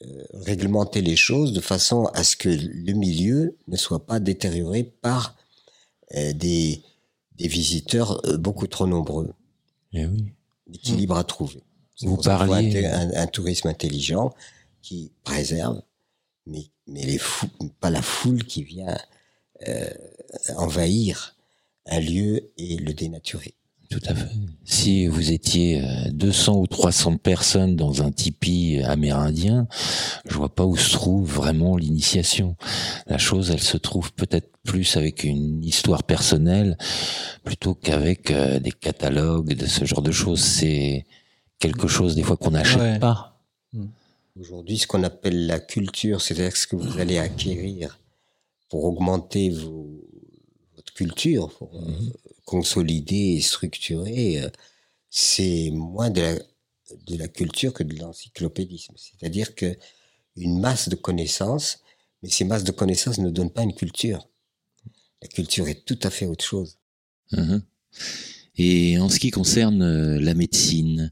euh, 0.02 0.24
réglementer 0.34 1.02
les 1.02 1.16
choses 1.16 1.54
de 1.54 1.62
façon 1.62 2.06
à 2.14 2.24
ce 2.24 2.36
que 2.36 2.50
le 2.50 2.94
milieu 2.94 3.56
ne 3.68 3.78
soit 3.78 4.06
pas 4.06 4.20
détérioré 4.20 4.84
par 4.84 5.36
euh, 6.16 6.34
des, 6.34 6.82
des 7.38 7.48
visiteurs 7.48 8.24
euh, 8.28 8.38
beaucoup 8.38 8.68
trop 8.68 8.86
nombreux 8.88 9.32
Eh 9.94 10.06
oui. 10.06 10.26
L'équilibre 10.68 11.16
à 11.18 11.24
trouver. 11.24 11.62
Vous 12.02 12.18
parliez- 12.38 12.86
un- 12.86 13.14
un 13.24 13.28
tourisme 13.28 13.68
intelligent 13.70 14.34
qui 14.82 15.12
préserve, 15.24 15.82
mais, 16.46 16.66
mais 16.88 17.04
les 17.04 17.18
fou- 17.18 17.48
pas 17.80 17.90
la 17.90 18.02
foule 18.02 18.44
qui 18.44 18.64
vient 18.64 18.98
euh, 19.68 19.90
envahir 20.58 21.36
un 21.86 22.00
lieu 22.00 22.52
et 22.58 22.78
le 22.78 22.94
dénaturer. 22.94 23.54
Tout 23.90 24.00
à 24.08 24.16
fait. 24.16 24.30
Si 24.66 25.06
vous 25.06 25.32
étiez 25.32 25.82
euh, 25.82 26.10
200 26.12 26.58
ou 26.58 26.66
300 26.68 27.18
personnes 27.18 27.76
dans 27.76 28.02
un 28.02 28.12
tipi 28.12 28.82
amérindien, 28.84 29.68
je 30.26 30.34
vois 30.36 30.54
pas 30.54 30.66
où 30.66 30.76
se 30.76 30.92
trouve 30.94 31.32
vraiment 31.32 31.78
l'initiation. 31.78 32.56
La 33.06 33.20
chose, 33.20 33.52
elle 33.52 33.62
se 33.62 33.78
trouve 33.78 34.12
peut-être 34.14 34.50
plus 34.64 34.98
avec 34.98 35.24
une 35.24 35.64
histoire 35.64 36.04
personnelle 36.04 36.76
plutôt 37.44 37.76
qu'avec 37.76 38.32
euh, 38.32 38.60
des 38.60 38.72
catalogues 38.72 39.54
de 39.54 39.66
ce 39.68 39.86
genre 39.86 40.02
de 40.02 40.12
choses. 40.12 40.42
C'est 40.42 41.06
quelque 41.60 41.88
chose 41.88 42.16
des 42.16 42.24
fois 42.24 42.38
qu'on 42.38 42.52
n'achète 42.52 42.80
Ouais. 42.80 43.00
pas. 43.00 43.33
Aujourd'hui, 44.40 44.80
ce 44.80 44.88
qu'on 44.88 45.04
appelle 45.04 45.46
la 45.46 45.60
culture, 45.60 46.22
c'est-à-dire 46.22 46.56
ce 46.58 46.66
que 46.68 46.76
vous 46.76 47.00
allez 47.00 47.18
acquérir 47.20 48.00
pour 48.70 48.84
augmenter 48.86 49.50
vos- 49.50 50.04
votre 50.76 50.94
culture, 50.94 51.50
pour 51.58 51.76
euh, 51.76 51.86
Mhm. 51.88 52.14
consolider 52.46 53.36
et 53.38 53.42
structurer, 53.42 54.42
euh, 54.42 54.50
c'est 55.10 55.70
moins 55.72 56.10
de 56.10 56.22
la, 56.22 56.34
de 57.08 57.16
la 57.18 57.28
culture 57.28 57.74
que 57.74 57.84
de 57.84 57.96
l'encyclopédisme. 58.00 58.94
C'est-à-dire 58.98 59.54
que 59.54 59.78
une 60.36 60.60
masse 60.60 60.90
de 60.90 60.96
connaissances, 60.96 61.80
mais 62.24 62.30
ces 62.30 62.44
masses 62.44 62.64
de 62.64 62.72
connaissances 62.72 63.20
ne 63.20 63.30
donnent 63.30 63.52
pas 63.52 63.62
une 63.64 63.76
culture. 63.76 64.28
La 65.22 65.28
culture 65.28 65.68
est 65.68 65.86
tout 65.86 66.00
à 66.02 66.10
fait 66.10 66.26
autre 66.26 66.44
chose. 66.44 66.80
Mhm. 67.32 67.62
Et 68.58 68.98
en 68.98 69.10
ce 69.10 69.20
qui 69.20 69.30
concerne 69.30 69.84
euh, 69.84 70.20
la 70.20 70.34
médecine, 70.34 71.12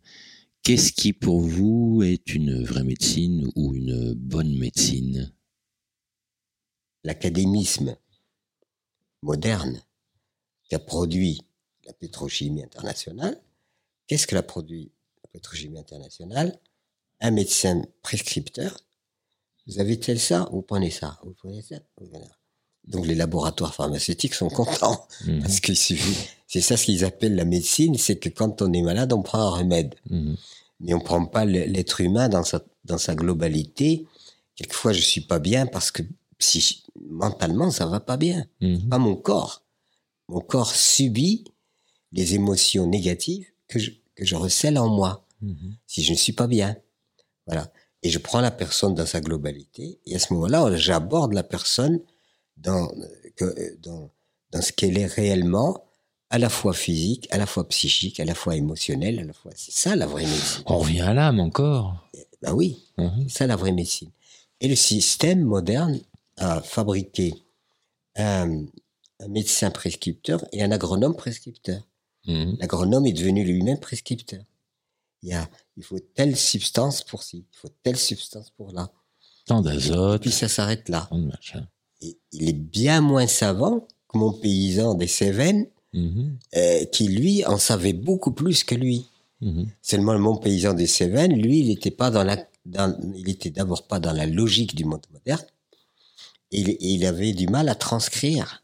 qu'est-ce 0.64 0.92
qui 0.92 1.14
pour 1.14 1.42
vous 1.42 2.02
est 2.04 2.34
une 2.34 2.64
vraie 2.64 2.84
médecine 2.84 3.50
ou 3.56 3.76
une 3.76 4.14
bonne 4.14 4.58
médecine? 4.58 5.34
L'académisme 7.04 7.98
moderne 9.22 9.82
qui 10.64 10.76
a 10.76 10.80
produit 10.80 11.42
la 11.86 11.94
pétrochimie 11.94 12.64
internationale. 12.64 13.42
Qu'est-ce 14.08 14.28
que 14.28 14.36
l'a 14.36 14.44
produit 14.44 14.92
la 15.24 15.30
pétrochimie 15.30 15.80
internationale? 15.80 16.60
Un 17.20 17.32
médecin 17.32 17.82
prescripteur. 18.04 18.78
Vous 19.68 19.80
avez 19.80 20.00
tel 20.00 20.20
ça, 20.20 20.48
vous 20.52 20.62
prenez 20.62 20.90
ça, 20.90 21.20
vous 21.24 21.34
prenez 21.34 21.62
ça. 21.62 21.76
vous 21.98 22.08
prenez 22.08 22.26
ça. 22.26 22.41
Donc 22.88 23.06
les 23.06 23.16
laboratoires 23.16 23.74
pharmaceutiques 23.74 24.34
sont 24.34 24.50
contents 24.50 25.08
Mhm. 25.26 25.42
parce 25.42 25.60
suffit. 25.76 26.18
C'est 26.48 26.62
ça 26.62 26.76
ce 26.78 26.86
qu'ils 26.86 27.06
appellent 27.06 27.36
la 27.36 27.46
médecine, 27.46 27.98
c'est 27.98 28.18
que 28.18 28.28
quand 28.30 28.62
on 28.62 28.74
est 28.74 28.82
malade, 28.82 29.14
on 29.14 29.22
prend 29.22 29.40
un 29.40 29.50
remède 29.50 29.96
Mhm. 30.10 30.36
mais 30.82 30.94
on 30.94 31.00
prend 31.00 31.26
pas 31.26 31.46
l'être 31.46 32.02
humain 32.02 32.28
dans 32.28 32.44
sa, 32.44 32.62
dans 32.86 32.98
sa 32.98 33.16
globalité. 33.16 34.06
Quelquefois, 34.56 34.94
je 34.94 35.02
suis 35.02 35.22
pas 35.22 35.40
bien 35.40 35.66
parce 35.68 35.92
que 35.92 36.02
si, 36.40 36.84
mentalement, 37.10 37.70
ça 37.72 37.86
va 37.86 38.00
pas 38.00 38.18
bien. 38.18 38.46
Mhm. 38.62 38.90
Pas 38.90 38.98
mon 38.98 39.16
corps. 39.16 39.64
Mon 40.28 40.40
corps 40.42 40.74
subit 40.76 41.44
les 42.12 42.34
émotions 42.34 42.88
négatives 42.88 43.46
que 43.68 43.80
je, 43.80 43.92
que 44.16 44.26
je 44.26 44.36
recèle 44.36 44.78
en 44.78 44.90
moi 44.90 45.26
Mhm. 45.42 45.76
si 45.88 46.04
je 46.04 46.12
ne 46.12 46.18
suis 46.18 46.34
pas 46.34 46.48
bien. 46.48 46.76
Voilà. 47.48 47.72
Et 48.04 48.10
je 48.10 48.18
prends 48.20 48.42
la 48.42 48.52
personne 48.52 48.96
dans 48.96 49.06
sa 49.06 49.22
globalité. 49.22 50.00
Et 50.08 50.16
à 50.16 50.20
ce 50.20 50.34
moment-là, 50.34 50.76
j'aborde 50.76 51.34
la 51.34 51.44
personne 51.44 52.00
dans, 52.62 52.92
que, 53.36 53.78
dans, 53.82 54.10
dans 54.52 54.62
ce 54.62 54.72
qu'elle 54.72 54.98
est 54.98 55.06
réellement, 55.06 55.84
à 56.30 56.38
la 56.40 56.50
fois 56.50 56.74
physique, 56.74 57.28
à 57.32 57.38
la 57.38 57.46
fois 57.46 57.68
psychique, 57.68 58.20
à 58.20 58.26
la 58.26 58.36
fois 58.36 58.56
émotionnelle, 58.56 59.20
à 59.20 59.24
la 59.24 59.34
fois. 59.34 59.52
C'est 59.56 59.74
ça 59.74 59.96
la 59.96 60.06
vraie 60.08 60.26
médecine. 60.26 60.64
On 60.66 60.78
revient 60.80 61.02
à 61.02 61.14
l'âme 61.14 61.40
encore. 61.40 62.08
Ben 62.42 62.54
oui, 62.54 62.84
Mhm. 62.98 63.26
c'est 63.28 63.40
ça 63.40 63.48
la 63.48 63.56
vraie 63.56 63.72
médecine. 63.74 64.10
Et 64.62 64.68
le 64.68 64.76
système 64.76 65.42
moderne 65.42 66.00
a 66.38 66.62
fabriqué 66.62 67.34
un, 68.16 68.64
un 69.20 69.28
médecin 69.28 69.72
prescripteur 69.72 70.44
et 70.52 70.64
un 70.64 70.72
agronome 70.72 71.16
prescripteur. 71.16 71.82
Mhm. 72.28 72.58
L'agronome 72.60 73.06
est 73.08 73.14
devenu 73.14 73.44
lui-même 73.44 73.80
prescripteur. 73.80 74.44
Il, 75.24 75.30
y 75.30 75.34
a, 75.34 75.48
il 75.78 75.84
faut 75.84 76.00
telle 76.00 76.36
substance 76.38 77.04
pour 77.04 77.22
ci, 77.24 77.46
il 77.52 77.58
faut 77.58 77.70
telle 77.84 77.98
substance 77.98 78.50
pour 78.52 78.72
là. 78.72 78.90
Tant 79.46 79.62
d'azote. 79.62 80.22
puis 80.22 80.32
ça 80.32 80.48
s'arrête 80.48 80.88
là. 80.90 81.08
tant 81.10 81.18
de 81.20 81.26
machin. 81.26 81.68
Il 82.02 82.50
est 82.50 82.54
bien 82.54 83.02
moins 83.02 83.28
savant 83.28 83.88
que 84.08 84.18
mon 84.18 84.34
paysan 84.34 84.94
des 84.96 85.08
Cévennes, 85.08 85.68
Mhm. 85.94 86.38
euh, 86.56 86.86
qui 86.86 87.08
lui 87.10 87.46
en 87.46 87.58
savait 87.58 87.92
beaucoup 87.94 88.32
plus 88.32 88.64
que 88.64 88.76
lui. 88.76 89.06
Mhm. 89.42 89.68
Seulement 89.82 90.14
le 90.14 90.20
mon 90.20 90.38
paysan 90.38 90.74
des 90.74 90.88
Cévennes, 90.88 91.34
lui, 91.34 91.60
il 91.60 91.68
n'était 91.68 91.92
pas 91.92 92.10
dans 92.12 92.24
la, 92.24 92.38
dans, 92.66 92.98
il 93.16 93.30
était 93.30 93.50
d'abord 93.50 93.86
pas 93.88 94.00
dans 94.00 94.14
la 94.14 94.26
logique 94.26 94.74
du 94.76 94.86
monde 94.86 95.06
moderne. 95.12 95.46
Il, 96.52 97.06
avait 97.06 97.32
du 97.34 97.48
mal 97.48 97.70
à 97.70 97.76
transcrire 97.76 98.64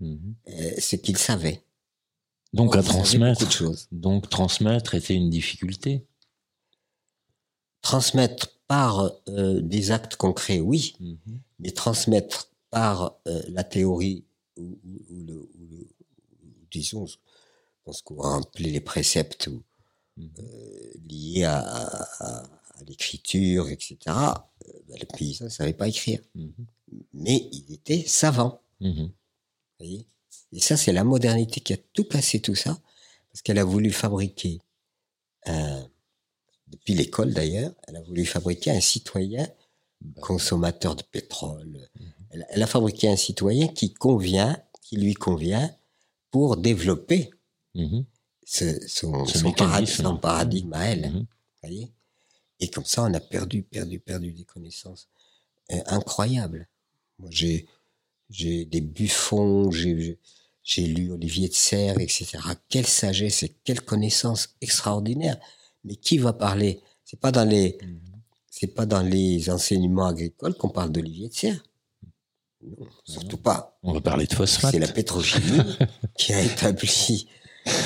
Mhm. 0.00 0.34
euh, 0.50 0.70
ce 0.78 0.96
qu'il 0.96 1.16
savait. 1.18 1.62
Donc 2.52 2.76
à 2.76 2.82
transmettre. 2.82 3.40
beaucoup 3.40 3.50
de 3.52 3.56
choses. 3.56 3.88
Donc 3.92 4.28
transmettre 4.30 4.94
était 4.94 5.14
une 5.14 5.30
difficulté. 5.30 6.04
Transmettre 7.82 8.48
par 8.66 9.12
euh, 9.28 9.60
des 9.60 9.90
actes 9.90 10.16
concrets, 10.16 10.60
oui, 10.60 10.94
mais 11.58 11.70
transmettre 11.70 12.48
par 12.70 13.18
euh, 13.26 13.42
la 13.48 13.64
théorie 13.64 14.24
ou, 14.56 14.78
le, 14.84 15.00
ou 15.10 15.24
le- 15.26 15.48
ou 16.42 16.48
disons, 16.70 17.06
je 17.06 17.16
pense 17.84 18.02
qu'on 18.02 18.16
va 18.16 18.36
appeler 18.36 18.70
les 18.70 18.80
préceptes 18.80 19.46
ou, 19.48 19.62
Mhm. 20.16 20.30
euh, 20.40 20.92
liés 21.08 21.44
à, 21.44 21.58
à- 21.60 22.42
à 22.80 22.84
l'écriture, 22.86 23.68
etc. 23.68 23.96
euh, 24.66 24.72
ben, 24.88 24.96
le 25.00 25.06
paysan 25.06 25.44
ne 25.44 25.50
savait 25.50 25.72
pas 25.74 25.86
écrire, 25.88 26.20
Mhm. 26.34 26.52
mais 27.14 27.48
il 27.52 27.72
était 27.72 28.02
savant. 28.06 28.60
Mhm. 28.80 29.06
vous 29.06 29.12
voyez? 29.78 30.06
Et 30.52 30.60
ça, 30.60 30.76
c'est 30.76 30.92
la 30.92 31.04
modernité 31.04 31.60
qui 31.60 31.72
a 31.72 31.76
tout 31.92 32.04
cassé 32.04 32.40
tout 32.40 32.54
ça, 32.56 32.80
parce 33.30 33.42
qu'elle 33.42 33.58
a 33.58 33.64
voulu 33.64 33.92
fabriquer, 33.92 34.58
depuis 36.66 36.94
l'école 36.94 37.32
d'ailleurs, 37.32 37.72
elle 37.86 37.96
a 37.96 38.02
voulu 38.02 38.24
fabriquer 38.26 38.70
un 38.72 38.80
citoyen 38.80 39.48
consommateur 40.20 40.96
de 40.96 41.02
pétrole. 41.02 41.88
Elle, 42.30 42.62
a 42.62 42.66
fabriqué 42.66 43.08
un 43.08 43.16
citoyen 43.16 43.68
qui 43.68 43.92
convient, 43.94 44.56
qui 44.82 44.96
lui 44.96 45.14
convient 45.14 45.74
pour 46.30 46.56
développer 46.56 47.30
Mhm. 47.74 48.04
ce- 48.44 48.86
son, 48.88 49.24
Ce 49.26 49.38
son 49.38 49.52
paradigme 50.18 50.72
à 50.74 50.86
elle. 50.86 51.10
Mhm. 51.12 51.26
voyez 51.62 51.92
Et 52.60 52.68
comme 52.68 52.84
ça, 52.84 53.04
on 53.04 53.14
a 53.14 53.20
perdu, 53.20 53.62
perdu, 53.62 53.98
perdu 54.00 54.32
des 54.32 54.44
connaissances 54.44 55.08
euh, 55.72 55.80
incroyables. 55.86 56.66
Moi, 57.18 57.28
j'ai, 57.30 57.66
j'ai 58.30 58.64
des 58.64 58.80
Buffons, 58.80 59.70
j'ai, 59.70 60.18
j'ai 60.62 60.86
lu 60.86 61.12
Olivier 61.12 61.48
de 61.48 61.54
Serres, 61.54 61.98
etc. 62.00 62.38
Quelle 62.68 62.86
sagesse 62.86 63.42
et 63.42 63.54
quelle 63.64 63.80
connaissance 63.82 64.56
extraordinaire. 64.60 65.38
Mais 65.84 65.96
qui 65.96 66.18
va 66.18 66.32
parler? 66.32 66.80
C'est 67.04 67.20
pas 67.20 67.32
dans 67.32 67.44
les, 67.44 67.78
c'est 68.50 68.66
pas 68.74 68.86
dans 68.86 69.02
les 69.02 69.50
enseignements 69.50 70.06
agricoles 70.06 70.54
qu'on 70.54 70.68
parle 70.70 70.90
d'olivier 70.90 71.28
de 71.28 71.34
serre. 71.34 71.62
Non, 72.62 72.86
surtout 73.04 73.36
pas. 73.38 73.78
On 73.82 73.92
va 73.92 74.00
parler 74.00 74.26
de 74.26 74.34
phosphate. 74.34 74.72
C'est 74.72 74.78
la 74.80 74.88
pétrochimie 74.88 75.60
qui 76.18 76.32
a 76.32 76.40
établi, 76.40 77.28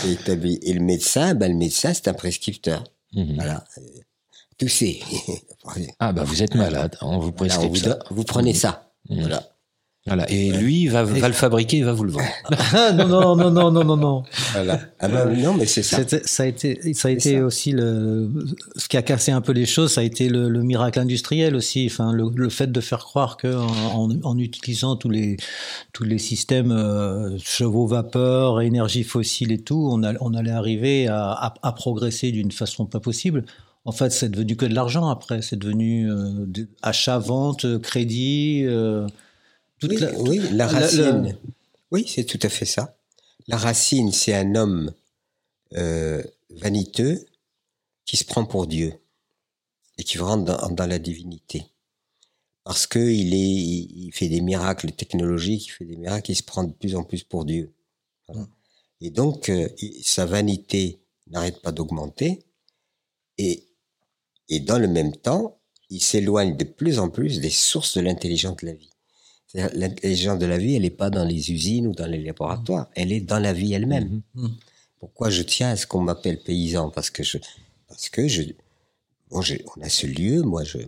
établi. 0.09 0.59
Et 0.63 0.73
le 0.73 0.81
médecin, 0.81 1.35
ben, 1.35 1.51
le 1.53 1.59
médecin, 1.59 1.93
c'est 1.95 2.09
un 2.09 2.15
prescripteur. 2.15 2.85
Mhm. 3.13 3.35
Voilà. 3.35 3.65
Toussez. 4.59 5.03
Ah 6.01 6.13
bah 6.13 6.25
vous 6.25 6.43
êtes 6.43 6.57
malade, 6.57 6.97
on 7.03 7.19
vous 7.21 7.33
Voilà, 7.37 7.55
prescrit 7.55 7.67
on 7.67 7.69
vous, 7.69 7.77
ça. 7.77 7.89
donne- 7.91 8.03
vous 8.11 8.25
prenez 8.25 8.53
ça. 8.55 8.93
Mhm. 9.09 9.21
Voilà. 9.21 9.52
Voilà. 10.05 10.29
Et 10.33 10.51
lui 10.51 10.89
va, 10.89 11.05
va 11.05 11.29
le 11.29 11.33
fabriquer, 11.35 11.77
il 11.79 11.85
va 11.85 11.93
vous 11.93 12.03
le 12.03 12.11
vendre. 12.11 12.27
Ah, 12.75 12.91
non, 12.93 13.07
non, 13.07 13.37
non, 13.37 13.51
non, 13.53 13.71
non, 13.71 13.85
non, 13.85 13.97
non. 13.97 14.23
voilà. 14.53 14.81
Ah 14.99 15.07
ben, 15.09 15.33
non, 15.41 15.55
mais 15.55 15.65
c'est 15.67 15.85
ça. 15.85 15.99
Ça 16.25 16.43
a 16.43 16.47
été, 16.47 16.93
ça 16.93 17.07
a 17.07 17.11
été 17.13 17.37
ça. 17.39 17.45
aussi 17.45 17.71
le, 17.71 18.29
ce 18.75 18.89
qui 18.89 18.97
a 18.97 19.03
cassé 19.03 19.31
un 19.31 19.41
peu 19.41 19.53
les 19.53 19.65
choses, 19.65 19.93
ça 19.93 20.01
a 20.01 20.05
été 20.05 20.29
le, 20.29 20.49
le 20.49 20.63
miracle 20.65 20.99
industriel 20.99 21.55
aussi. 21.55 21.87
Enfin, 21.89 22.13
le, 22.13 22.25
le 22.35 22.49
fait 22.49 22.73
de 22.73 22.81
faire 22.81 22.99
croire 23.05 23.37
que 23.37 23.55
en, 23.55 24.11
en- 24.11 24.21
en 24.25 24.39
utilisant 24.39 24.97
tous 24.97 25.09
les 25.11 25.37
tous 25.93 26.03
les 26.03 26.19
systèmes 26.19 26.73
euh, 26.73 27.39
chevaux 27.39 27.87
vapeur, 27.87 28.61
énergie 28.61 29.05
fossile 29.05 29.53
et 29.53 29.61
tout, 29.61 29.89
on, 29.89 30.03
a- 30.03 30.15
on 30.21 30.35
allait 30.35 30.51
arriver 30.51 31.07
à, 31.07 31.31
à- 31.31 31.55
à 31.63 31.73
progresser 31.73 32.33
d'une 32.33 32.51
façon 32.51 32.87
pas 32.87 32.99
possible. 32.99 33.45
En 33.85 33.93
fait, 33.93 34.11
c'est 34.11 34.31
devenu 34.31 34.57
que 34.57 34.67
de 34.67 34.75
l'argent 34.75 35.09
après. 35.09 35.43
C'est 35.43 35.59
devenu 35.59 36.11
euh, 36.11 36.47
achat, 36.83 37.19
vente, 37.19 37.79
crédit. 37.83 38.63
euh, 38.65 39.07
toute 39.89 39.91
Oui, 39.91 39.99
la- 39.99 40.19
oui, 40.21 40.39
la 40.39 40.51
la- 40.51 40.67
racine. 40.69 41.29
le- 41.29 41.37
Oui, 41.91 42.07
c'est 42.09 42.25
tout 42.25 42.39
à 42.43 42.49
fait 42.49 42.65
ça. 42.65 42.97
La 43.49 43.57
racine, 43.57 44.13
c'est 44.13 44.35
un 44.35 44.55
homme 44.55 44.93
euh, 45.75 46.23
vaniteux 46.51 47.27
qui 48.05 48.17
se 48.17 48.25
prend 48.25 48.45
pour 48.45 48.67
Dieu 48.67 48.95
et 49.99 50.05
qui 50.05 50.19
rentre 50.19 50.45
dans, 50.45 50.71
dans 50.71 50.87
la 50.87 50.99
divinité. 50.99 51.65
Parce 52.65 52.87
que 52.87 52.99
il 53.01 53.35
est, 53.35 53.39
il 53.39 54.07
il 54.07 54.13
fait 54.13 54.29
des 54.29 54.41
miracles 54.41 54.93
technologiques, 54.93 55.67
il 55.67 55.71
fait 55.71 55.85
des 55.85 55.97
miracles, 55.97 56.31
il 56.31 56.37
se 56.37 56.43
prend 56.45 56.65
de 56.65 56.73
plus 56.73 56.95
en 56.95 57.03
plus 57.05 57.25
pour 57.25 57.45
Dieu. 57.45 57.73
Voilà. 58.29 58.47
Et 59.01 59.11
donc, 59.11 59.49
euh, 59.49 59.69
sa 60.05 60.27
vanité 60.27 61.01
n'arrête 61.29 61.61
pas 61.61 61.73
d'augmenter. 61.73 62.45
Et, 63.39 63.65
et 64.49 64.61
dans 64.61 64.79
le 64.79 64.87
même 64.87 65.17
temps, 65.17 65.59
il 65.91 66.01
s'éloigne 66.03 66.57
de 66.57 66.65
plus 66.65 66.99
en 67.01 67.11
plus 67.11 67.41
des 67.41 67.51
sources 67.51 67.97
de 67.97 68.03
l'intelligence 68.03 68.57
de 68.59 68.67
la 68.67 68.75
vie. 68.75 68.92
L'intelligence 69.55 70.39
de 70.39 70.47
la 70.47 70.57
vie, 70.57 70.75
elle 70.77 70.83
n'est 70.83 70.91
pas 70.91 71.11
dans 71.11 71.25
les 71.25 71.51
usines 71.53 71.87
ou 71.87 71.93
dans 71.93 72.07
les 72.07 72.23
laboratoires, 72.23 72.89
elle 72.95 73.13
est 73.13 73.21
dans 73.21 73.39
la 73.39 73.53
vie 73.53 73.75
elle-même. 73.75 74.23
Mhm. 74.35 74.51
Pourquoi 74.99 75.29
je 75.31 75.43
tiens 75.43 75.71
à 75.71 75.77
ce 75.77 75.87
qu'on 75.87 76.01
m'appelle 76.01 76.39
paysan? 76.41 76.89
Parce 76.91 77.11
que 77.11 77.23
je, 77.23 77.37
parce 77.89 78.09
que 78.09 78.27
je, 78.29 78.45
bon, 79.31 79.43
on 79.77 79.81
a 79.83 79.89
ce 79.91 80.07
lieu, 80.07 80.41
moi, 80.43 80.65
je, 80.65 80.79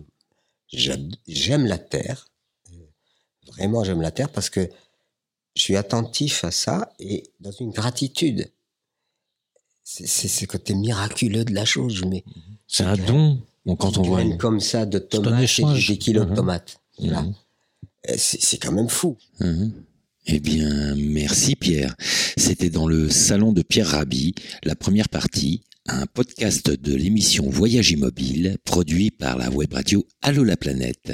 j'aime 1.27 1.65
la 1.67 1.77
terre. 1.77 2.27
Euh, 2.73 2.77
Vraiment, 3.51 3.83
j'aime 3.83 4.01
la 4.01 4.09
terre 4.11 4.29
parce 4.31 4.49
que 4.49 4.67
je 5.55 5.61
suis 5.61 5.75
attentif 5.75 6.43
à 6.43 6.49
ça 6.51 6.91
et 6.99 7.23
dans 7.39 7.51
une 7.51 7.69
gratitude. 7.71 8.49
C'est 9.83 10.07
ce 10.07 10.45
côté 10.45 10.73
miraculeux 10.73 11.45
de 11.45 11.53
la 11.53 11.65
chose. 11.65 12.03
Mets 12.05 12.23
C'est 12.67 12.83
un 12.83 12.97
don. 12.97 13.39
Donc 13.67 13.79
quand 13.81 13.97
on 13.99 14.01
voit 14.01 14.23
une- 14.23 14.37
comme 14.37 14.59
ça 14.59 14.85
de 14.87 14.97
tomates, 14.97 15.59
et 15.59 15.87
des 15.87 15.97
kilos 15.99 16.23
Mhm. 16.25 16.31
de 16.31 16.35
tomates. 16.35 16.79
Voilà. 16.97 17.21
Mhm. 17.21 17.33
Euh, 18.09 18.15
C'est 18.17 18.57
quand 18.57 18.71
même 18.71 18.89
fou. 18.89 19.17
Mhm. 19.39 19.73
Eh 20.27 20.39
bien, 20.39 20.95
merci 20.95 21.55
Pierre. 21.55 21.95
C'était 22.35 22.71
dans 22.71 22.87
le 22.87 23.09
salon 23.09 23.53
de 23.53 23.61
Pierre 23.61 23.89
Rabhi, 23.89 24.33
la 24.63 24.75
première 24.75 25.07
partie, 25.07 25.61
un 25.87 26.07
podcast 26.07 26.67
de 26.71 26.95
l'émission 26.95 27.47
Voyage 27.47 27.91
Immobile, 27.91 28.57
produit 28.65 29.11
par 29.11 29.37
la 29.37 29.51
web 29.51 29.71
radio 29.71 30.03
Allo 30.23 30.43
la 30.43 30.57
planète. 30.57 31.13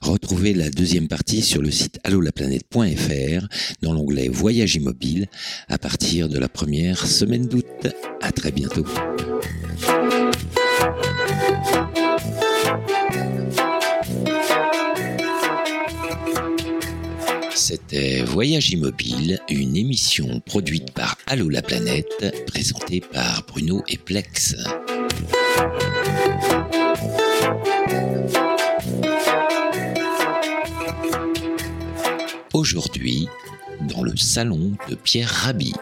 Retrouvez 0.00 0.54
la 0.54 0.70
deuxième 0.70 1.06
partie 1.06 1.42
sur 1.42 1.60
le 1.60 1.70
site 1.70 1.98
allolaplanète.fr 2.02 3.46
dans 3.82 3.92
l'onglet 3.92 4.28
Voyage 4.28 4.76
Immobile 4.76 5.26
à 5.68 5.76
partir 5.76 6.30
de 6.30 6.38
la 6.38 6.48
première 6.48 7.06
semaine 7.06 7.46
d'août. 7.46 7.66
À 8.22 8.32
très 8.32 8.52
bientôt. 8.52 8.86
C'était 17.68 18.22
Voyage 18.22 18.70
Immobile, 18.70 19.40
une 19.48 19.74
émission 19.76 20.38
produite 20.38 20.92
par 20.92 21.18
Allo 21.26 21.48
la 21.48 21.62
planète, 21.62 22.46
présentée 22.46 23.00
par 23.00 23.44
Bruno 23.48 23.82
et 23.88 23.98
Plex. 23.98 24.54
Aujourd'hui, 32.52 33.26
dans 33.88 34.04
le 34.04 34.16
salon 34.16 34.76
de 34.88 34.94
Pierre 34.94 35.28
Rabhi. 35.28 35.72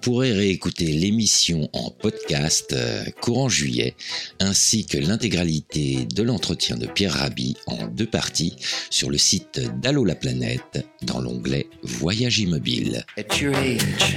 Pourrez 0.00 0.32
réécouter 0.32 0.86
l'émission 0.86 1.68
en 1.72 1.90
podcast 1.90 2.72
euh, 2.72 3.04
courant 3.20 3.48
juillet, 3.48 3.94
ainsi 4.38 4.86
que 4.86 4.96
l'intégralité 4.98 6.06
de 6.06 6.22
l'entretien 6.22 6.76
de 6.76 6.86
Pierre 6.86 7.14
Rabhi 7.14 7.56
en 7.66 7.86
deux 7.86 8.06
parties 8.06 8.56
sur 8.88 9.10
le 9.10 9.18
site 9.18 9.60
d'Allo 9.80 10.04
la 10.04 10.14
planète 10.14 10.86
dans 11.02 11.20
l'onglet 11.20 11.66
Voyage 11.82 12.38
immobile. 12.38 13.04
At 13.18 13.40
your 13.40 13.54
age, 13.56 14.16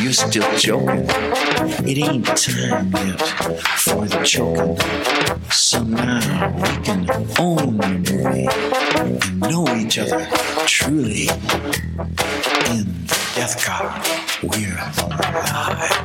you're 0.00 0.14
still 0.14 0.44
joking. 0.58 1.06
It 1.86 1.98
ain't 1.98 2.24
time 2.36 2.92
yet 2.92 3.20
for 3.76 4.06
the 4.06 4.22
choking. 4.24 4.76
So 5.50 5.82
we 5.82 6.84
can 6.84 7.06
own 7.38 7.78
know 9.40 9.66
each 9.76 9.98
other 9.98 10.51
truly. 10.66 11.28
In 12.70 12.86
Death 13.34 13.64
Card, 13.64 14.02
we're 14.42 14.78
alive. 14.98 16.02